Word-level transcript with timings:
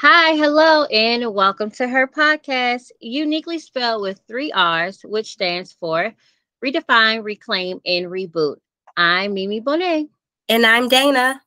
Hi, 0.00 0.36
hello, 0.36 0.84
and 0.84 1.34
welcome 1.34 1.72
to 1.72 1.88
Herrr 1.88 2.06
podcast, 2.06 2.92
uniquely 3.00 3.58
spelled 3.58 4.02
with 4.02 4.20
three 4.28 4.52
R's, 4.52 5.00
which 5.02 5.32
stands 5.32 5.72
for 5.72 6.14
Redefine, 6.64 7.24
Reclaim, 7.24 7.80
and 7.84 8.06
Reboot. 8.06 8.58
I'm 8.96 9.34
Mey 9.34 9.48
Mey 9.48 9.60
Bonet. 9.60 10.08
And 10.48 10.64
I'm 10.64 10.86
Dana. 10.86 11.42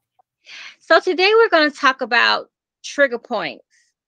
So 0.81 0.99
today 0.99 1.31
we're 1.33 1.47
going 1.47 1.71
to 1.71 1.77
talk 1.77 2.01
about 2.01 2.49
trigger 2.83 3.19
points. 3.19 3.63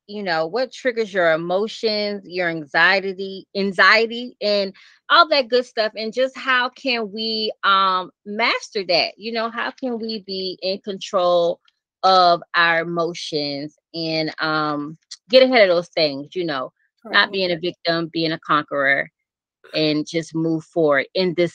You 0.08 0.24
know, 0.24 0.46
what 0.48 0.74
triggers 0.74 1.14
your 1.14 1.32
emotions, 1.32 2.26
your 2.28 2.50
anxiety, 2.50 3.48
anxiety, 3.56 4.36
and 4.42 4.74
all 5.10 5.26
that 5.30 5.48
good 5.48 5.66
stuff, 5.66 5.94
and 5.96 6.12
just 6.12 6.38
how 6.38 6.68
can 6.68 7.14
we 7.14 7.54
um 7.64 8.12
master 8.26 8.84
that? 8.90 9.14
You 9.18 9.32
know, 9.32 9.50
how 9.50 9.72
can 9.72 10.00
we 10.00 10.20
be 10.20 10.60
in 10.62 10.82
control 10.82 11.62
of 12.04 12.44
our 12.56 12.82
emotions 12.82 13.78
and 13.94 14.34
um, 14.42 14.98
get 15.30 15.44
ahead 15.44 15.70
of 15.70 15.76
those 15.76 15.90
things, 15.90 16.36
you 16.36 16.46
know, 16.46 16.72
not 17.06 17.32
being 17.32 17.52
a 17.52 17.58
victim, 17.60 18.10
being 18.12 18.32
a 18.32 18.40
conqueror, 18.40 19.10
and 19.74 20.08
just 20.08 20.36
move 20.36 20.64
forward 20.64 21.08
in 21.16 21.34
this 21.36 21.54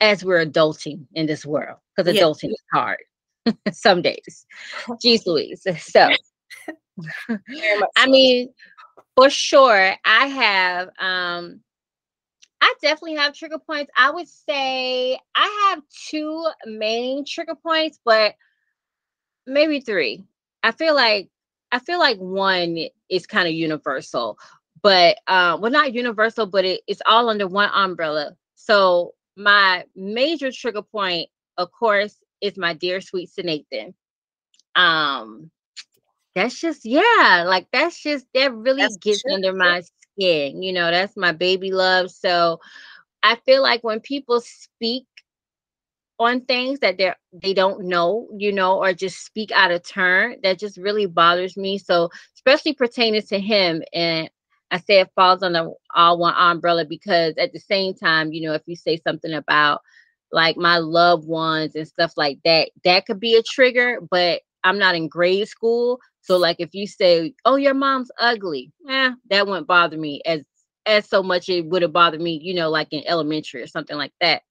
as 0.00 0.24
we're 0.24 0.44
adulting 0.44 1.06
in 1.14 1.26
this 1.26 1.46
world 1.46 1.78
because 1.96 2.12
yeah. 2.12 2.20
adulting 2.20 2.50
is 2.50 2.62
hard 2.72 2.98
some 3.72 4.02
days. 4.02 4.46
Jeez 5.04 5.26
Louise. 5.26 5.66
So, 5.78 6.08
I 7.96 8.06
mean, 8.06 8.52
for 9.16 9.30
sure, 9.30 9.94
I 10.04 10.26
have 10.26 10.88
um 10.98 11.60
I 12.60 12.74
definitely 12.80 13.16
have 13.16 13.34
trigger 13.34 13.58
points. 13.58 13.90
I 13.96 14.10
would 14.10 14.28
say 14.28 15.18
I 15.34 15.70
have 15.70 15.82
two 16.08 16.46
main 16.66 17.24
trigger 17.24 17.56
points, 17.56 17.98
but 18.04 18.34
maybe 19.46 19.80
three. 19.80 20.24
I 20.62 20.72
feel 20.72 20.94
like 20.94 21.28
I 21.70 21.78
feel 21.78 21.98
like 21.98 22.18
one 22.18 22.78
is 23.08 23.26
kind 23.26 23.48
of 23.48 23.54
universal, 23.54 24.38
but 24.82 25.18
uh, 25.26 25.58
well, 25.60 25.70
not 25.72 25.94
universal, 25.94 26.46
but 26.46 26.64
it, 26.64 26.82
it's 26.86 27.02
all 27.06 27.28
under 27.28 27.46
one 27.48 27.70
umbrella. 27.72 28.36
So 28.54 29.14
my 29.36 29.84
major 29.96 30.50
trigger 30.52 30.82
point, 30.82 31.28
of 31.56 31.70
course, 31.72 32.16
is 32.40 32.56
my 32.56 32.74
dear 32.74 33.00
sweet 33.00 33.30
Nathan. 33.38 33.94
Um, 34.74 35.50
that's 36.34 36.60
just 36.60 36.84
yeah, 36.84 37.44
like 37.46 37.66
that's 37.72 38.00
just 38.02 38.26
that 38.34 38.52
really 38.54 38.82
that's 38.82 38.96
gets 39.00 39.22
true. 39.22 39.34
under 39.34 39.52
my 39.52 39.82
skin. 39.82 40.62
You 40.62 40.72
know, 40.72 40.90
that's 40.90 41.16
my 41.16 41.32
baby 41.32 41.72
love. 41.72 42.10
So 42.10 42.60
I 43.22 43.36
feel 43.46 43.62
like 43.62 43.82
when 43.84 44.00
people 44.00 44.40
speak 44.40 45.06
on 46.22 46.42
things 46.42 46.80
that 46.80 46.98
they 46.98 47.12
they 47.42 47.54
don't 47.54 47.84
know, 47.86 48.28
you 48.36 48.52
know, 48.52 48.78
or 48.82 48.92
just 48.92 49.24
speak 49.24 49.50
out 49.52 49.70
of 49.72 49.82
turn. 49.86 50.36
That 50.42 50.58
just 50.58 50.76
really 50.78 51.06
bothers 51.06 51.56
me. 51.56 51.78
So 51.78 52.10
especially 52.34 52.74
pertaining 52.74 53.22
to 53.22 53.40
him, 53.40 53.82
and 53.92 54.30
I 54.70 54.78
say 54.78 55.00
it 55.00 55.10
falls 55.14 55.40
the 55.40 55.74
all 55.94 56.18
one 56.18 56.34
umbrella 56.36 56.84
because 56.86 57.34
at 57.38 57.52
the 57.52 57.60
same 57.60 57.94
time, 57.94 58.32
you 58.32 58.46
know, 58.48 58.54
if 58.54 58.62
you 58.66 58.76
say 58.76 58.96
something 59.06 59.32
about 59.32 59.80
like 60.32 60.56
my 60.56 60.78
loved 60.78 61.26
ones 61.26 61.74
and 61.74 61.86
stuff 61.86 62.12
like 62.16 62.38
that, 62.44 62.70
that 62.84 63.06
could 63.06 63.20
be 63.20 63.36
a 63.36 63.42
trigger. 63.42 63.98
But 64.10 64.42
I'm 64.64 64.78
not 64.78 64.94
in 64.94 65.08
grade 65.08 65.48
school, 65.48 66.00
so 66.22 66.36
like 66.38 66.56
if 66.60 66.74
you 66.74 66.86
say, 66.86 67.34
"Oh, 67.44 67.56
your 67.56 67.74
mom's 67.74 68.10
ugly," 68.20 68.72
yeah, 68.86 69.12
that 69.30 69.46
wouldn't 69.46 69.66
bother 69.66 69.98
me 69.98 70.22
as 70.26 70.42
as 70.86 71.08
so 71.08 71.22
much 71.22 71.48
it 71.48 71.66
would 71.66 71.82
have 71.82 71.92
bothered 71.92 72.20
me, 72.20 72.40
you 72.42 72.54
know, 72.54 72.70
like 72.70 72.88
in 72.92 73.02
elementary 73.06 73.62
or 73.62 73.66
something 73.66 73.96
like 73.96 74.12
that. 74.20 74.42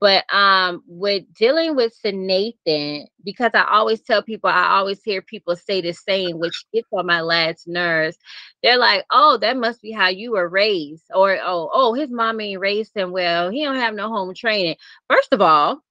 But 0.00 0.24
um, 0.34 0.82
with 0.86 1.32
dealing 1.34 1.76
with 1.76 1.94
Nathan, 2.04 3.06
because 3.24 3.50
I 3.54 3.64
always 3.70 4.00
tell 4.00 4.22
people, 4.22 4.50
I 4.50 4.78
always 4.78 5.02
hear 5.02 5.22
people 5.22 5.54
say 5.54 5.80
the 5.80 5.92
same, 5.92 6.38
which 6.38 6.64
gets 6.72 6.88
on 6.92 7.06
my 7.06 7.20
last 7.20 7.68
nerves. 7.68 8.16
They're 8.62 8.78
like, 8.78 9.04
"Oh, 9.10 9.36
that 9.38 9.56
must 9.56 9.82
be 9.82 9.92
how 9.92 10.08
you 10.08 10.32
were 10.32 10.48
raised," 10.48 11.04
or 11.14 11.38
"Oh, 11.42 11.70
oh, 11.72 11.94
his 11.94 12.10
mom 12.10 12.40
ain't 12.40 12.60
raised 12.60 12.96
him 12.96 13.12
well. 13.12 13.50
He 13.50 13.64
don't 13.64 13.76
have 13.76 13.94
no 13.94 14.08
home 14.08 14.34
training." 14.34 14.76
First 15.10 15.32
of 15.32 15.40
all, 15.40 15.82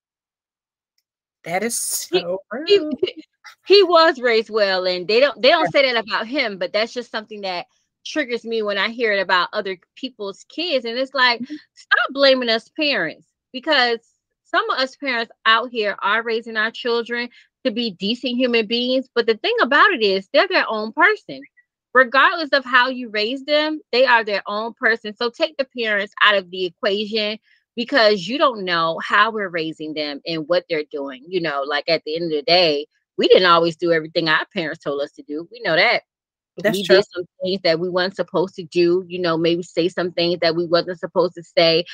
that 1.44 1.64
is 1.64 1.78
so 1.80 2.40
he, 2.66 2.80
he, 3.00 3.26
he, 3.68 3.84
was 3.84 4.20
raised 4.20 4.50
well, 4.50 4.88
and 4.88 5.08
they 5.08 5.20
don't 5.20 5.40
they 5.42 5.50
don't 5.50 5.72
say 5.72 5.84
that 5.84 6.04
about 6.04 6.28
him, 6.28 6.58
but 6.58 6.74
that's 6.74 6.94
just 6.94 7.12
something 7.12 7.42
that 7.42 7.68
triggers 8.04 8.44
me 8.44 8.64
when 8.64 8.80
I 8.80 8.90
hear 8.90 9.14
it 9.14 9.22
about 9.22 9.50
other 9.54 9.78
people's 9.96 10.44
kids, 10.50 10.86
and 10.86 10.98
it's 10.98 11.14
like, 11.14 11.40
mm-hmm. 11.40 11.56
stop 11.76 12.14
blaming 12.14 12.50
us 12.50 12.68
parents 12.70 13.31
because 13.52 14.00
some 14.44 14.70
of 14.70 14.80
us 14.80 14.96
parents 14.96 15.32
out 15.46 15.70
here 15.72 15.96
are 16.02 16.24
raising 16.24 16.58
our 16.58 16.72
children 16.72 17.30
to 17.64 17.72
be 17.72 17.92
decent 17.92 18.36
human 18.36 18.68
beings. 18.68 19.08
But 19.14 19.28
the 19.28 19.38
thing 19.38 19.56
about 19.62 19.92
it 19.92 20.02
is, 20.02 20.28
they're 20.34 20.48
their 20.48 20.70
own 20.70 20.92
person. 20.94 21.42
Regardless 21.94 22.50
of 22.54 22.64
how 22.64 22.90
you 22.90 23.10
raise 23.10 23.44
them, 23.44 23.82
they 23.92 24.06
are 24.06 24.24
their 24.24 24.44
own 24.48 24.74
person. 24.74 25.16
So 25.16 25.30
take 25.30 25.58
the 25.58 25.68
parents 25.78 26.14
out 26.24 26.36
of 26.36 26.50
the 26.50 26.66
equation 26.66 27.38
because 27.76 28.28
you 28.28 28.38
don't 28.38 28.64
know 28.64 29.00
how 29.04 29.32
we're 29.32 29.50
raising 29.50 29.94
them 29.94 30.22
and 30.26 30.48
what 30.48 30.66
they're 30.70 30.84
doing. 30.92 31.24
You 31.28 31.42
know, 31.42 31.64
like 31.66 31.90
at 31.90 32.04
the 32.06 32.16
end 32.16 32.26
of 32.26 32.32
the 32.32 32.44
day, 32.44 32.88
we 33.18 33.28
didn't 33.28 33.50
always 33.50 33.76
do 33.76 33.92
everything 33.92 34.30
our 34.30 34.46
parents 34.54 34.84
told 34.84 35.02
us 35.02 35.12
to 35.14 35.24
do. 35.24 35.48
We 35.52 35.62
know 35.64 35.76
that. 35.76 36.04
That's 36.58 36.78
we 36.78 36.84
true. 36.84 36.98
did 36.98 37.06
some 37.14 37.26
things 37.42 37.62
that 37.64 37.80
we 37.80 37.90
weren't 37.90 38.16
supposed 38.16 38.56
to 38.56 38.64
do, 38.64 39.06
you 39.08 39.20
know, 39.20 39.38
maybe 39.38 39.64
say 39.64 39.90
some 39.90 40.12
things 40.12 40.40
that 40.42 40.56
we 40.56 40.66
wasn't 40.66 41.00
supposed 41.00 41.36
to 41.36 41.44
say. 41.44 41.86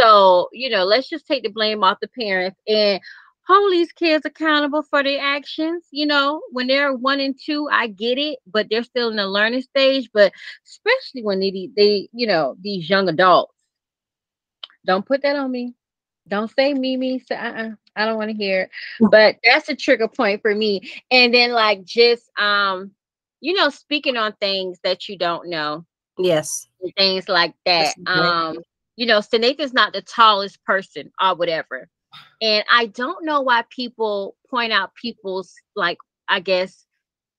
So, 0.00 0.48
you 0.52 0.70
know, 0.70 0.84
let's 0.84 1.08
just 1.08 1.26
take 1.26 1.42
the 1.42 1.50
blame 1.50 1.82
off 1.82 1.98
the 2.00 2.08
parents 2.08 2.58
and 2.68 3.00
hold 3.46 3.72
these 3.72 3.92
kids 3.92 4.24
accountable 4.24 4.82
for 4.82 5.02
their 5.02 5.20
actions. 5.20 5.84
You 5.90 6.06
know, 6.06 6.42
when 6.50 6.66
they're 6.66 6.94
one 6.94 7.20
and 7.20 7.38
two, 7.38 7.68
I 7.70 7.88
get 7.88 8.18
it, 8.18 8.38
but 8.46 8.68
they're 8.70 8.84
still 8.84 9.10
in 9.10 9.16
the 9.16 9.26
learning 9.26 9.62
stage. 9.62 10.08
But 10.12 10.32
especially 10.66 11.22
when 11.22 11.40
they, 11.40 11.70
they, 11.76 12.08
you 12.12 12.26
know, 12.26 12.56
these 12.60 12.88
young 12.88 13.08
adults, 13.08 13.52
don't 14.86 15.06
put 15.06 15.22
that 15.22 15.36
on 15.36 15.50
me. 15.50 15.74
Don't 16.28 16.50
say 16.54 16.72
Mey 16.72 16.96
Mey. 16.96 17.18
So, 17.18 17.34
uh-uh, 17.34 17.70
I 17.96 18.04
don't 18.06 18.16
want 18.16 18.30
to 18.30 18.36
hear. 18.36 18.62
It. 18.62 18.70
But 19.10 19.36
that's 19.44 19.68
a 19.68 19.76
trigger 19.76 20.08
point 20.08 20.40
for 20.40 20.54
me. 20.54 20.90
And 21.10 21.34
then 21.34 21.52
like 21.52 21.84
just 21.84 22.24
um 22.38 22.92
you 23.44 23.52
know, 23.52 23.68
speaking 23.68 24.16
on 24.16 24.32
things 24.40 24.78
that 24.84 25.06
you 25.06 25.18
don't 25.18 25.50
know. 25.50 25.84
Yes. 26.16 26.66
Things 26.96 27.28
like 27.28 27.54
that. 27.66 27.94
Um, 28.06 28.56
you 28.96 29.04
know, 29.04 29.20
Nathan's 29.34 29.74
not 29.74 29.92
the 29.92 30.00
tallest 30.00 30.64
person 30.64 31.12
or 31.20 31.34
whatever. 31.34 31.90
And 32.40 32.64
I 32.72 32.86
don't 32.86 33.22
know 33.22 33.42
why 33.42 33.64
people 33.68 34.34
point 34.48 34.72
out 34.72 34.94
people's 34.94 35.52
like, 35.76 35.98
I 36.26 36.40
guess 36.40 36.86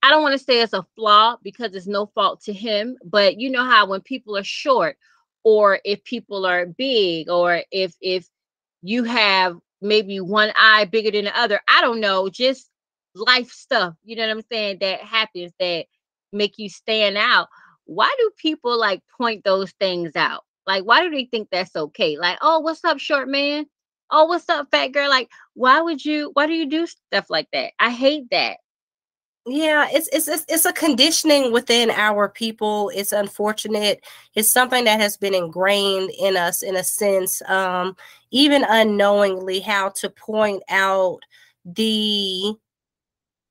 I 0.03 0.11
don't 0.11 0.21
want 0.21 0.33
to 0.33 0.45
say 0.45 0.61
it's 0.61 0.73
a 0.73 0.85
flaw 0.95 1.37
because 1.41 1.73
it's 1.73 1.87
no 1.87 2.05
fault 2.13 2.43
to 2.43 2.53
him, 2.53 2.97
but 3.03 3.39
you 3.39 3.49
know 3.49 3.65
how 3.65 3.87
when 3.87 4.01
people 4.01 4.37
are 4.37 4.43
short 4.43 4.97
or 5.43 5.79
if 5.83 6.03
people 6.03 6.45
are 6.45 6.67
big 6.67 7.31
or 7.31 7.63
if 7.71 7.95
if 7.99 8.27
you 8.83 9.05
have 9.05 9.57
maybe 9.81 10.19
one 10.19 10.51
eye 10.55 10.85
bigger 10.85 11.09
than 11.09 11.25
the 11.25 11.35
other, 11.35 11.59
I 11.67 11.81
don't 11.81 11.99
know, 11.99 12.29
just 12.29 12.69
life 13.15 13.49
stuff, 13.49 13.95
you 14.03 14.15
know 14.15 14.27
what 14.27 14.37
I'm 14.37 14.43
saying, 14.51 14.77
that 14.81 14.99
happens 14.99 15.51
that 15.59 15.87
make 16.35 16.57
you 16.57 16.69
stand 16.69 17.17
out 17.17 17.47
why 17.85 18.13
do 18.17 18.31
people 18.37 18.77
like 18.77 19.01
point 19.17 19.43
those 19.43 19.71
things 19.79 20.15
out? 20.15 20.43
Like 20.67 20.83
why 20.83 21.01
do 21.01 21.11
they 21.11 21.25
think 21.25 21.49
that's 21.51 21.75
okay? 21.75 22.17
Like 22.17 22.37
oh 22.41 22.59
what's 22.59 22.83
up 22.83 22.99
short 22.99 23.27
man? 23.29 23.65
Oh 24.11 24.25
what's 24.25 24.49
up 24.49 24.67
fat 24.71 24.87
girl? 24.87 25.09
Like 25.09 25.29
why 25.53 25.81
would 25.81 26.03
you 26.03 26.31
why 26.33 26.47
do 26.47 26.53
you 26.53 26.67
do 26.67 26.87
stuff 26.87 27.29
like 27.29 27.47
that? 27.53 27.73
I 27.79 27.91
hate 27.91 28.29
that. 28.31 28.57
Yeah 29.47 29.87
it's 29.91 30.09
it's 30.11 30.27
it's 30.49 30.65
a 30.65 30.73
conditioning 30.73 31.51
within 31.51 31.91
our 31.91 32.27
people. 32.27 32.91
It's 32.95 33.11
unfortunate. 33.11 34.03
It's 34.33 34.51
something 34.51 34.85
that 34.85 34.99
has 34.99 35.17
been 35.17 35.35
ingrained 35.35 36.11
in 36.19 36.35
us 36.35 36.63
in 36.63 36.75
a 36.75 36.83
sense 36.83 37.41
um 37.47 37.95
even 38.31 38.65
unknowingly 38.67 39.59
how 39.59 39.89
to 39.89 40.09
point 40.09 40.63
out 40.69 41.19
the 41.63 42.55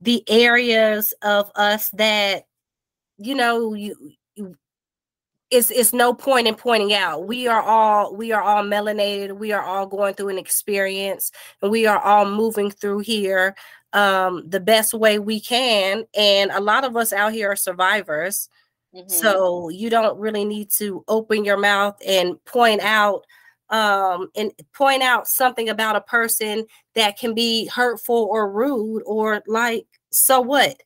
the 0.01 0.28
areas 0.28 1.15
of 1.22 1.51
us 1.54 1.89
that 1.91 2.45
you 3.19 3.34
know, 3.34 3.75
you, 3.75 3.97
you 4.34 4.57
it's 5.51 5.71
it's 5.71 5.93
no 5.93 6.13
point 6.13 6.49
in 6.49 6.55
pointing 6.55 6.95
out. 6.95 7.27
We 7.27 7.47
are 7.47 7.63
all 7.63 8.15
we 8.15 8.33
are 8.33 8.43
all 8.43 8.65
melanated. 8.65 9.37
We 9.37 9.53
are 9.53 9.63
all 9.63 9.87
going 9.87 10.15
through 10.15 10.31
an 10.31 10.39
experience, 10.39 11.31
and 11.63 11.71
we 11.71 11.87
are 11.87 12.01
all 12.01 12.25
moving 12.25 12.71
through 12.71 13.01
here 13.01 13.55
um, 13.93 14.49
the 14.49 14.61
best 14.61 14.93
way 14.93 15.19
we 15.19 15.41
can. 15.41 16.05
And 16.16 16.51
a 16.51 16.61
lot 16.61 16.84
of 16.84 16.97
us 16.97 17.13
out 17.13 17.33
here 17.33 17.53
are 17.53 17.57
survivors. 17.57 18.49
Mm-hmm. 18.95 19.09
So 19.09 19.69
you 19.69 19.91
don't 19.91 20.19
really 20.19 20.45
need 20.45 20.71
to 20.72 21.05
open 21.09 21.45
your 21.45 21.59
mouth 21.59 21.97
and 22.07 22.43
point 22.45 22.81
out 22.81 23.25
um 23.71 24.28
and 24.37 24.53
point 24.75 25.03
out 25.03 25.27
something 25.27 25.71
about 25.71 25.97
a 25.97 26.01
person 26.03 26.67
that 26.95 27.19
can 27.19 27.33
be 27.33 27.67
hurtful 27.69 28.28
or 28.31 28.53
rude 28.53 29.03
or 29.07 29.43
like 29.47 29.87
so 30.10 30.39
what 30.39 30.83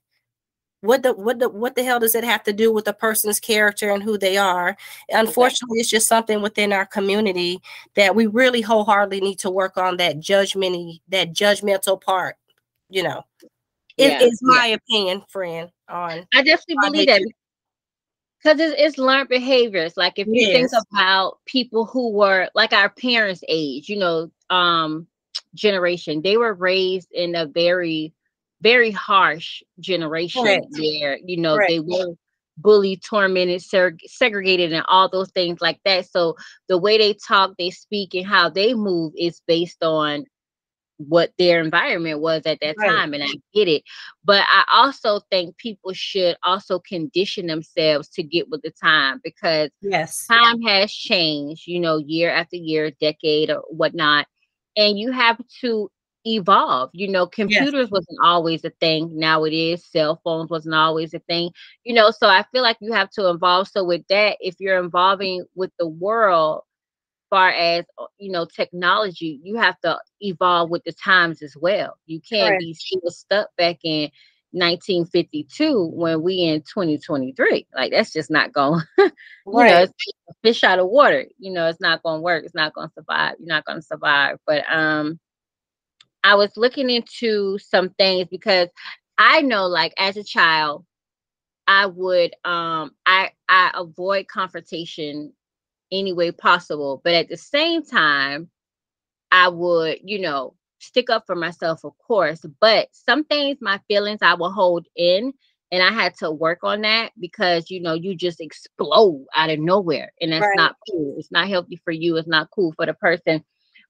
what 0.81 1.03
the 1.03 1.13
what 1.13 1.39
the 1.39 1.49
what 1.49 1.75
the 1.75 1.83
hell 1.83 1.99
does 1.99 2.15
it 2.15 2.23
have 2.25 2.43
to 2.43 2.53
do 2.53 2.73
with 2.73 2.87
a 2.87 2.93
person's 2.93 3.41
character 3.41 3.91
and 3.91 4.03
who 4.03 4.17
they 4.17 4.37
are 4.37 4.77
unfortunately 5.11 5.77
okay. 5.77 5.81
it's 5.81 5.91
just 5.91 6.07
something 6.07 6.41
within 6.41 6.73
our 6.73 6.87
community 6.87 7.61
that 7.95 8.15
we 8.15 8.27
really 8.27 8.61
wholeheartedly 8.61 9.21
need 9.21 9.39
to 9.41 9.51
work 9.51 9.77
on 9.77 9.97
that 9.97 10.19
judgmenty 10.19 11.01
that 11.09 11.33
judgmental 11.33 12.01
part 12.01 12.37
you 12.89 13.03
know 13.03 13.25
It, 13.99 14.13
yeah. 14.13 14.19
It's 14.23 14.41
my 14.43 14.69
yeah. 14.69 14.75
opinion, 14.77 15.23
friend. 15.29 15.71
On 15.89 16.27
I 16.33 16.43
definitely 16.43 16.77
believe 16.83 17.09
that 17.09 17.23
because 18.43 18.61
it's, 18.61 18.75
it's, 18.79 18.99
learned 18.99 19.29
behaviors. 19.29 19.97
Like 19.97 20.19
if 20.19 20.29
you 20.31 20.47
think 20.47 20.71
about 20.93 21.39
people 21.47 21.85
who 21.85 22.13
were 22.13 22.49
like 22.55 22.73
our 22.73 22.89
parents' 22.91 23.43
age, 23.49 23.89
you 23.89 23.99
know, 23.99 24.31
um, 24.51 25.09
generation, 25.55 26.23
they 26.23 26.37
were 26.37 26.55
raised 26.55 27.11
in 27.11 27.35
a 27.35 27.47
very, 27.47 28.13
very 28.61 28.91
harsh 28.91 29.63
generation 29.81 30.45
right. 30.45 30.65
where 30.71 31.19
you 31.25 31.37
know 31.37 31.59
they 31.69 31.81
were 31.81 32.15
bullied, 32.57 33.03
tormented, 33.03 33.61
seg- 33.61 34.01
segregated, 34.07 34.73
and 34.73 34.85
all 34.89 35.09
those 35.09 35.31
things 35.31 35.61
like 35.61 35.81
that. 35.85 36.11
So 36.11 36.37
the 36.69 36.77
way 36.79 36.99
they 36.99 37.15
talk, 37.15 37.53
they 37.57 37.71
speak, 37.71 38.15
and 38.15 38.27
how 38.27 38.49
they 38.49 38.75
move 38.75 39.13
is 39.17 39.41
based 39.47 39.83
on 39.83 40.25
what 40.99 41.33
their 41.39 41.61
environment 41.63 42.21
was 42.21 42.43
at 42.45 42.59
that 42.61 42.75
right. 42.77 42.91
time 42.91 43.15
and 43.15 43.23
I 43.23 43.29
get 43.55 43.69
it 43.69 43.85
but 44.25 44.43
I 44.51 44.65
also 44.73 45.21
think 45.31 45.57
people 45.57 45.93
should 45.93 46.37
also 46.43 46.81
condition 46.81 47.47
themselves 47.47 48.09
to 48.11 48.25
get 48.25 48.49
with 48.49 48.63
the 48.63 48.73
time 48.73 49.21
because 49.23 49.71
yes 49.81 50.27
time 50.27 50.61
has 50.63 50.93
changed 50.93 51.69
you 51.69 51.79
know 51.79 51.99
year 51.99 52.31
after 52.31 52.57
year 52.57 52.91
decade 53.01 53.49
or 53.49 53.63
whatnot 53.71 54.27
and 54.77 54.99
you 54.99 55.13
have 55.13 55.41
to 55.61 55.89
evolve 56.37 56.91
you 56.93 57.09
know 57.09 57.27
computers 57.27 57.73
yes. 57.75 57.91
wasn't 57.91 58.19
always 58.23 58.65
a 58.65 58.71
thing 58.81 59.11
now 59.19 59.45
it 59.45 59.53
is 59.53 59.85
cell 59.85 60.21
phones 60.25 60.51
wasn't 60.51 60.75
always 60.75 61.15
a 61.15 61.19
thing 61.21 61.51
you 61.85 61.95
know 61.95 62.11
so 62.11 62.29
I 62.29 62.45
feel 62.53 62.63
like 62.63 62.79
you 62.81 62.93
have 62.93 63.11
to 63.11 63.29
evolve 63.31 63.69
so 63.69 63.85
with 63.85 64.07
that 64.09 64.37
if 64.41 64.57
you're 64.59 64.83
involving 64.83 65.45
with 65.55 65.71
the 65.79 65.89
world 65.89 66.63
far 67.31 67.51
as 67.51 67.85
uh, 67.99 68.07
you 68.19 68.31
know 68.31 68.47
technology 68.47 69.41
you 69.43 69.57
have 69.57 69.79
to 69.81 69.99
evolve 70.21 70.71
with 70.71 70.83
the 70.85 70.93
times 70.93 71.43
as 71.43 71.55
well 71.57 71.97
you 72.07 72.21
can't 72.21 72.53
right. 72.53 72.61
be 72.61 72.75
still 72.75 73.11
stuck 73.11 73.49
back 73.57 73.79
in 73.85 74.11
1952 74.53 75.91
when 75.93 76.23
we 76.23 76.43
in 76.43 76.61
2023 76.63 77.67
like 77.75 77.93
that's 77.93 78.13
just 78.13 78.31
not 78.31 78.53
going 78.53 78.81
you 78.99 79.11
right. 79.47 79.71
know 79.71 79.83
it's 79.83 79.93
fish 80.43 80.65
out 80.65 80.79
of 80.79 80.89
water 80.89 81.27
you 81.39 81.53
know 81.53 81.69
it's 81.69 81.81
not 81.81 82.03
going 82.03 82.19
to 82.19 82.23
work 82.23 82.45
it's 82.45 82.55
not 82.55 82.73
going 82.73 82.89
to 82.89 82.95
survive 82.95 83.35
you're 83.39 83.49
not 83.49 83.65
going 83.67 83.79
to 83.79 83.87
survive 83.87 84.39
but 84.47 84.65
um 84.73 85.21
i 86.25 86.35
was 86.35 86.57
looking 86.57 86.91
into 86.91 87.59
some 87.59 87.91
things 87.91 88.27
because 88.31 88.69
i 89.19 89.41
know 89.43 89.67
like 89.67 89.93
as 89.99 90.17
a 90.17 90.25
child 90.25 90.85
i 91.67 91.87
would 91.87 92.35
um 92.45 92.93
i 93.07 93.31
i 93.49 93.71
avoid 93.75 94.27
confrontation 94.29 95.33
any 95.93 96.13
way 96.13 96.31
possible. 96.31 97.01
But 97.05 97.15
at 97.15 97.29
the 97.29 97.37
same 97.37 97.85
time, 97.85 98.51
I 99.31 99.49
would, 99.49 99.99
you 100.05 100.21
know, 100.21 100.55
stick 100.79 101.11
up 101.11 101.25
for 101.27 101.35
myself, 101.35 101.85
of 101.85 101.97
course. 101.99 102.45
But 102.61 102.89
some 102.93 103.25
things, 103.25 103.59
my 103.61 103.81
feelings, 103.89 104.21
I 104.23 104.35
will 104.35 104.53
hold 104.53 104.87
in. 104.97 105.33
And 105.71 105.83
I 105.83 105.93
had 105.93 106.15
to 106.21 106.31
work 106.31 106.61
on 106.63 106.81
that 106.83 107.13
because, 107.21 107.71
you 107.71 107.83
know, 107.83 107.93
you 107.93 108.15
just 108.15 108.41
explode 108.41 109.27
out 109.37 109.51
of 109.51 109.59
nowhere. 109.59 110.13
And 110.19 110.33
that's 110.33 110.47
right. 110.47 110.57
not 110.57 110.77
cool. 110.91 111.17
It's 111.19 111.31
not 111.31 111.47
healthy 111.47 111.77
for 111.85 111.91
you. 111.91 112.17
It's 112.17 112.27
not 112.27 112.51
cool 112.55 112.73
for 112.73 112.87
the 112.87 112.95
person. 112.95 113.45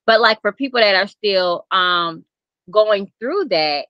But 0.09 0.23
like 0.23 0.41
for 0.41 0.53
people 0.53 0.81
that 0.81 0.97
are 0.97 1.07
still 1.07 1.67
um 1.71 2.25
going 2.71 3.13
through 3.21 3.47
that, 3.51 3.87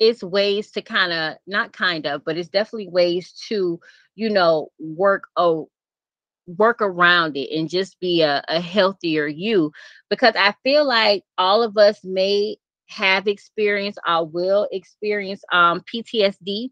it's 0.00 0.24
ways 0.24 0.72
to 0.72 0.82
kind 0.82 1.12
of 1.12 1.36
not 1.46 1.72
kind 1.72 2.06
of, 2.06 2.24
but 2.24 2.36
it's 2.36 2.48
definitely 2.48 2.88
ways 2.88 3.32
to, 3.48 3.78
you 4.16 4.30
know, 4.30 4.72
work 4.80 5.24
oh 5.36 5.70
work 6.58 6.82
around 6.82 7.36
it 7.36 7.56
and 7.56 7.70
just 7.70 8.00
be 8.00 8.22
a, 8.22 8.42
a 8.48 8.60
healthier 8.60 9.28
you 9.28 9.70
because 10.10 10.34
I 10.36 10.54
feel 10.64 10.84
like 10.84 11.22
all 11.38 11.62
of 11.62 11.78
us 11.78 12.00
may 12.02 12.56
have 12.88 13.28
experienced 13.28 14.00
or 14.08 14.26
will 14.26 14.66
experience 14.72 15.44
um, 15.52 15.82
PTSD, 15.94 16.70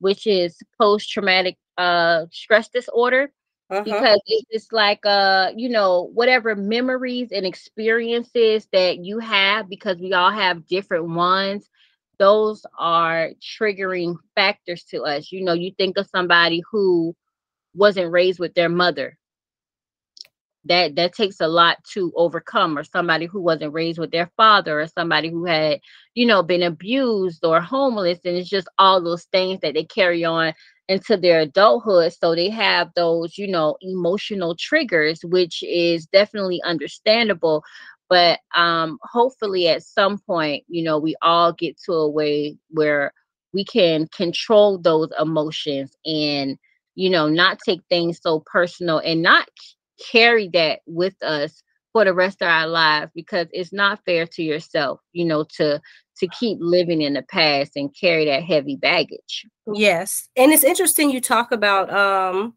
which 0.00 0.26
is 0.26 0.58
post 0.80 1.10
traumatic 1.10 1.58
uh, 1.78 2.26
stress 2.32 2.68
disorder. 2.70 3.30
Uh-huh. 3.70 3.84
Because 3.84 4.20
it's 4.26 4.72
like 4.72 5.00
uh, 5.06 5.52
you 5.56 5.68
know, 5.68 6.10
whatever 6.14 6.54
memories 6.56 7.30
and 7.32 7.46
experiences 7.46 8.68
that 8.72 8.98
you 9.04 9.18
have, 9.18 9.68
because 9.68 9.98
we 9.98 10.12
all 10.12 10.30
have 10.30 10.66
different 10.66 11.08
ones, 11.10 11.68
those 12.18 12.64
are 12.78 13.30
triggering 13.40 14.16
factors 14.34 14.84
to 14.90 15.02
us. 15.02 15.32
You 15.32 15.44
know, 15.44 15.52
you 15.54 15.72
think 15.76 15.96
of 15.98 16.06
somebody 16.08 16.62
who 16.70 17.14
wasn't 17.74 18.12
raised 18.12 18.38
with 18.40 18.54
their 18.54 18.68
mother 18.68 19.18
that 20.64 20.96
that 20.96 21.14
takes 21.14 21.40
a 21.40 21.48
lot 21.48 21.76
to 21.84 22.12
overcome 22.16 22.76
or 22.78 22.84
somebody 22.84 23.26
who 23.26 23.40
wasn't 23.40 23.72
raised 23.72 23.98
with 23.98 24.10
their 24.10 24.30
father 24.36 24.80
or 24.80 24.86
somebody 24.86 25.30
who 25.30 25.44
had 25.44 25.80
you 26.14 26.26
know 26.26 26.42
been 26.42 26.62
abused 26.62 27.44
or 27.44 27.60
homeless 27.60 28.18
and 28.24 28.36
it's 28.36 28.48
just 28.48 28.68
all 28.78 29.00
those 29.02 29.24
things 29.24 29.60
that 29.60 29.74
they 29.74 29.84
carry 29.84 30.24
on 30.24 30.52
into 30.90 31.16
their 31.16 31.40
adulthood 31.42 32.12
so 32.12 32.34
they 32.36 32.50
have 32.50 32.90
those 32.96 33.38
you 33.38 33.48
know 33.48 33.76
emotional 33.82 34.56
triggers 34.58 35.20
which 35.24 35.62
is 35.64 36.06
definitely 36.08 36.60
understandable 36.64 37.62
but 38.10 38.40
um 38.56 38.98
hopefully 39.04 39.68
at 39.68 39.82
some 39.84 40.18
point 40.18 40.64
you 40.68 40.82
know 40.84 40.98
we 40.98 41.16
all 41.22 41.52
get 41.52 41.78
to 41.78 41.92
a 41.94 42.10
way 42.10 42.58
where 42.70 43.12
we 43.54 43.64
can 43.64 44.08
control 44.08 44.78
those 44.78 45.10
emotions 45.20 45.96
and 46.06 46.58
you 46.96 47.10
know 47.10 47.28
not 47.28 47.58
take 47.60 47.82
things 47.90 48.20
so 48.22 48.44
personal 48.52 48.98
and 48.98 49.22
not 49.22 49.48
carry 50.12 50.48
that 50.52 50.80
with 50.86 51.14
us 51.22 51.62
for 51.92 52.04
the 52.04 52.14
rest 52.14 52.42
of 52.42 52.48
our 52.48 52.68
lives 52.68 53.10
because 53.14 53.48
it's 53.52 53.72
not 53.72 54.00
fair 54.04 54.26
to 54.26 54.42
yourself, 54.42 55.00
you 55.12 55.24
know, 55.24 55.44
to 55.56 55.80
to 56.20 56.28
keep 56.28 56.58
living 56.60 57.02
in 57.02 57.14
the 57.14 57.22
past 57.22 57.72
and 57.76 57.94
carry 57.98 58.26
that 58.26 58.44
heavy 58.44 58.76
baggage. 58.76 59.46
Yes. 59.72 60.28
And 60.36 60.52
it's 60.52 60.64
interesting 60.64 61.10
you 61.10 61.20
talk 61.20 61.50
about 61.50 61.92
um 61.92 62.54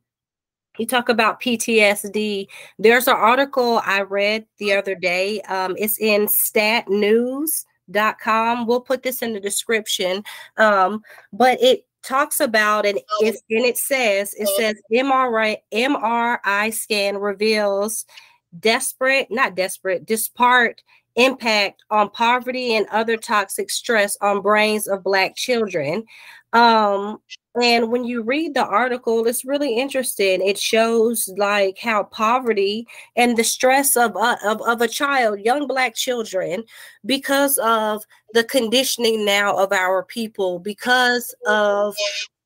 you 0.78 0.86
talk 0.88 1.10
about 1.10 1.42
PTSD. 1.42 2.48
There's 2.80 3.08
an 3.08 3.16
article 3.16 3.80
I 3.86 4.02
read 4.02 4.48
the 4.58 4.74
other 4.74 4.96
day. 4.96 5.40
Um, 5.42 5.76
it's 5.78 6.00
in 6.00 6.26
statnews.com. 6.26 8.66
We'll 8.66 8.82
put 8.82 9.04
this 9.04 9.22
in 9.22 9.34
the 9.34 9.40
description. 9.40 10.24
Um, 10.58 11.04
but 11.32 11.62
it 11.62 11.86
talks 12.02 12.40
about 12.40 12.88
and 12.88 12.98
it 13.22 13.36
and 13.50 13.66
it 13.66 13.78
says 13.78 14.34
it 14.34 14.48
says 14.58 14.82
MRI 14.92 15.58
MRI 15.72 16.74
scan 16.74 17.18
reveals 17.18 18.06
desperate, 18.60 19.32
not 19.32 19.56
desperate, 19.56 20.06
disparate 20.06 20.84
impact 21.16 21.84
on 21.90 22.10
poverty 22.10 22.76
and 22.76 22.88
other 22.92 23.18
toxic 23.18 23.70
stress 23.70 24.18
on 24.22 24.42
brains 24.42 24.88
of 24.88 25.04
black 25.04 25.36
children. 25.36 26.04
Um, 26.54 27.20
and 27.62 27.92
when 27.92 28.04
you 28.04 28.24
read 28.24 28.56
the 28.56 28.66
article, 28.66 29.26
it's 29.28 29.46
really 29.46 29.78
interesting. 29.78 30.42
It 30.42 30.58
shows 30.58 31.30
like 31.38 31.78
how 31.78 32.04
poverty 32.04 32.88
and 33.16 33.38
the 33.38 33.44
stress 33.44 33.96
of, 33.96 34.16
uh, 34.16 34.38
of, 34.44 34.62
of 34.64 34.82
a 34.82 34.88
child, 34.88 35.40
young 35.40 35.68
black 35.68 35.94
children, 35.96 36.64
because 37.06 37.60
of 37.60 38.04
the 38.34 38.44
conditioning 38.44 39.24
now 39.24 39.56
of 39.56 39.72
our 39.72 40.04
people, 40.04 40.58
because 40.60 41.34
of 41.46 41.96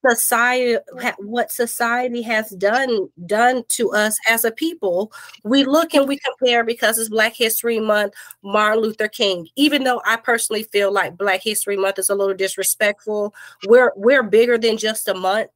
society 0.06 0.78
what 1.20 1.52
society 1.52 2.22
has 2.22 2.50
done 2.52 3.10
done 3.26 3.64
to 3.68 3.92
us 3.92 4.18
as 4.28 4.46
a 4.46 4.52
people 4.52 5.12
we 5.44 5.64
look 5.64 5.94
and 5.94 6.08
we 6.08 6.20
compare 6.20 6.64
because 6.64 6.98
it's 6.98 7.10
black 7.10 7.36
history 7.36 7.80
month 7.80 8.14
martin 8.44 8.82
luther 8.82 9.08
king. 9.08 9.48
Even 9.56 9.84
though 9.84 10.02
i 10.06 10.16
personally 10.16 10.64
feel 10.64 10.92
like 10.92 11.18
black 11.18 11.42
history 11.42 11.76
month 11.76 11.98
is 12.00 12.10
a 12.10 12.16
little 12.16 12.36
disrespectful 12.36 13.34
we're 13.68 13.92
we're 13.96 14.24
bigger 14.24 14.58
than 14.58 14.78
just 14.78 15.08
a 15.08 15.14
month. 15.14 15.50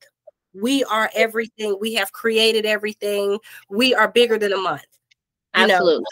We 0.53 0.83
are 0.83 1.10
everything. 1.15 1.77
We 1.79 1.93
have 1.93 2.12
created 2.12 2.65
everything. 2.65 3.38
We 3.69 3.95
are 3.95 4.12
bigger 4.12 4.38
than 4.38 4.51
a 4.51 4.57
month 4.57 4.86
absolutely. 5.53 6.05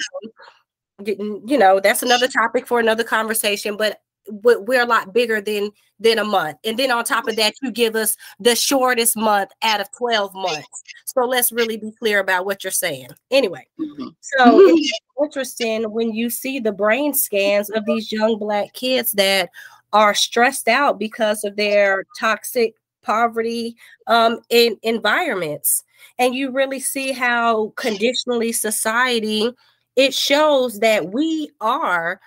You 1.06 1.18
know, 1.18 1.42
you 1.46 1.58
know 1.58 1.80
that's 1.80 2.04
another 2.04 2.28
topic 2.28 2.68
for 2.68 2.80
another 2.80 3.04
conversation 3.04 3.78
but 3.78 4.02
we're 4.30 4.82
a 4.82 4.86
lot 4.86 5.14
bigger 5.14 5.42
than 5.42 5.72
than 6.00 6.20
a 6.20 6.24
month. 6.24 6.58
And 6.64 6.80
then 6.80 6.92
on 6.92 7.04
top 7.04 7.28
of 7.28 7.36
that 7.36 7.54
you 7.62 7.72
give 7.72 7.96
us 7.96 8.16
the 8.40 8.56
shortest 8.56 9.18
month 9.18 9.52
out 9.62 9.82
of 9.82 9.92
12 9.92 10.34
months. 10.34 10.84
So 11.06 11.26
let's 11.26 11.52
really 11.52 11.78
be 11.78 11.92
clear 12.00 12.20
about 12.20 12.46
what 12.46 12.64
you're 12.64 12.72
saying. 12.72 13.10
Anyway 13.32 13.68
mm-hmm. 13.80 14.08
so 14.22 14.60
it's 14.60 15.00
interesting 15.22 15.92
when 15.92 16.14
you 16.14 16.30
see 16.30 16.60
the 16.60 16.72
brain 16.72 17.14
scans 17.14 17.70
of 17.70 17.86
these 17.86 18.12
young 18.12 18.40
black 18.40 18.74
kids 18.74 19.12
that 19.14 19.50
are 19.92 20.14
stressed 20.14 20.68
out 20.68 21.00
because 21.00 21.44
of 21.44 21.56
their 21.56 22.06
toxic 22.18 22.76
poverty 23.02 23.76
um, 24.08 24.40
in 24.50 24.78
environments. 24.84 25.84
And 26.18 26.36
you 26.36 26.52
really 26.52 26.80
see 26.80 27.12
how 27.12 27.74
conditionally 27.76 28.52
society 28.52 29.52
it 29.96 30.14
shows 30.14 30.80
that 30.80 31.12
we 31.12 31.52
are 31.60 32.22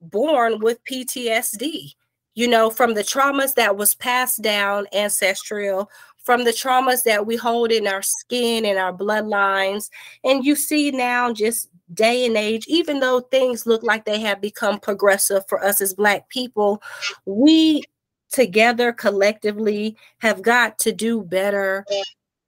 born 0.00 0.60
with 0.60 0.84
PTSD, 0.84 1.94
you 2.34 2.48
know, 2.48 2.70
from 2.70 2.94
the 2.94 3.02
traumas 3.02 3.54
that 3.54 3.76
was 3.76 3.94
passed 3.94 4.42
down 4.42 4.86
ancestral, 4.92 5.90
from 6.22 6.44
the 6.44 6.50
traumas 6.50 7.04
that 7.04 7.24
we 7.24 7.36
hold 7.36 7.70
in 7.70 7.86
our 7.86 8.02
skin 8.02 8.64
and 8.64 8.78
our 8.78 8.92
bloodlines. 8.92 9.90
And 10.24 10.44
you 10.44 10.56
see 10.56 10.90
now 10.90 11.32
just 11.32 11.68
day 11.94 12.26
and 12.26 12.36
age, 12.36 12.66
even 12.66 13.00
though 13.00 13.20
things 13.20 13.64
look 13.64 13.82
like 13.82 14.04
they 14.04 14.20
have 14.20 14.40
become 14.40 14.80
progressive 14.80 15.44
for 15.48 15.62
us 15.64 15.80
as 15.80 15.94
Black 15.94 16.28
people, 16.28 16.82
we 17.26 17.84
together 18.32 18.92
collectively 18.92 19.96
have 20.18 20.42
got 20.42 20.78
to 20.78 20.92
do 20.92 21.22
better, 21.22 21.84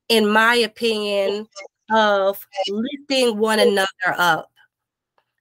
in 0.09 0.29
my 0.29 0.57
opinion, 0.57 1.47
of 1.93 2.45
lifting 2.69 3.39
one 3.39 3.61
another 3.61 3.87
up, 4.07 4.51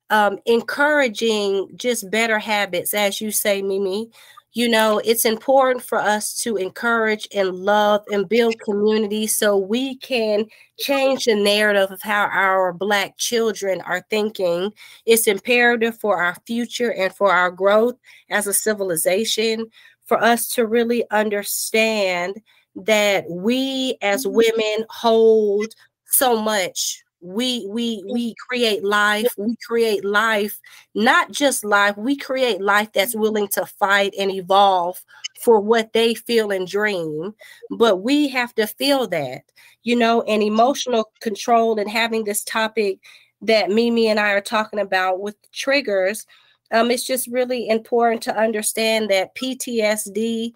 um, 0.09 0.39
encouraging 0.45 1.69
just 1.75 2.09
better 2.09 2.39
habits, 2.39 2.93
as 2.93 3.19
you 3.21 3.31
say, 3.31 3.61
Mey 3.61 3.79
Mey. 3.79 4.07
You 4.53 4.67
know, 4.69 4.99
it's 5.05 5.25
important 5.25 5.83
for 5.83 5.99
us 5.99 6.35
to 6.39 6.57
encourage 6.57 7.27
and 7.35 7.49
love 7.49 8.03
and 8.11 8.27
build 8.27 8.59
community 8.61 9.27
so 9.27 9.55
we 9.55 9.97
can 9.97 10.47
change 10.79 11.25
the 11.25 11.35
narrative 11.35 11.91
of 11.91 12.01
how 12.01 12.25
our 12.31 12.73
Black 12.73 13.17
children 13.17 13.81
are 13.81 14.03
thinking. 14.09 14.71
It's 15.05 15.27
imperative 15.27 15.99
for 15.99 16.19
our 16.23 16.35
future 16.47 16.91
and 16.91 17.13
for 17.13 17.31
our 17.31 17.51
growth 17.51 17.97
as 18.31 18.47
a 18.47 18.53
civilization 18.53 19.67
for 20.07 20.23
us 20.23 20.47
to 20.55 20.65
really 20.65 21.03
understand 21.11 22.41
that 22.75 23.29
we 23.29 23.97
as 24.01 24.25
mm-hmm. 24.25 24.37
women 24.37 24.85
hold 24.89 25.67
so 26.05 26.41
much 26.41 27.03
we 27.19 27.65
we 27.67 28.03
we 28.11 28.35
create 28.47 28.83
life 28.83 29.33
we 29.37 29.55
create 29.65 30.05
life 30.05 30.59
not 30.93 31.31
just 31.31 31.65
life 31.65 31.97
we 31.97 32.15
create 32.15 32.61
life 32.61 32.91
that's 32.93 33.15
willing 33.15 33.47
to 33.47 33.65
fight 33.65 34.13
and 34.19 34.31
evolve 34.31 35.03
for 35.41 35.59
what 35.59 35.93
they 35.93 36.13
feel 36.13 36.51
and 36.51 36.67
dream 36.67 37.33
but 37.71 37.97
we 37.97 38.27
have 38.27 38.53
to 38.53 38.67
feel 38.67 39.07
that 39.07 39.41
you 39.83 39.95
know 39.95 40.21
and 40.23 40.43
emotional 40.43 41.11
control 41.19 41.79
and 41.79 41.89
having 41.89 42.23
this 42.23 42.43
topic 42.43 42.99
that 43.41 43.71
Mey 43.71 43.89
Mey 43.89 44.07
and 44.07 44.19
i 44.19 44.29
are 44.31 44.41
talking 44.41 44.79
about 44.79 45.19
with 45.19 45.35
triggers 45.51 46.25
um, 46.71 46.91
it's 46.91 47.05
just 47.05 47.27
really 47.27 47.69
important 47.69 48.21
to 48.23 48.37
understand 48.37 49.09
that 49.09 49.35
PTSD, 49.35 50.53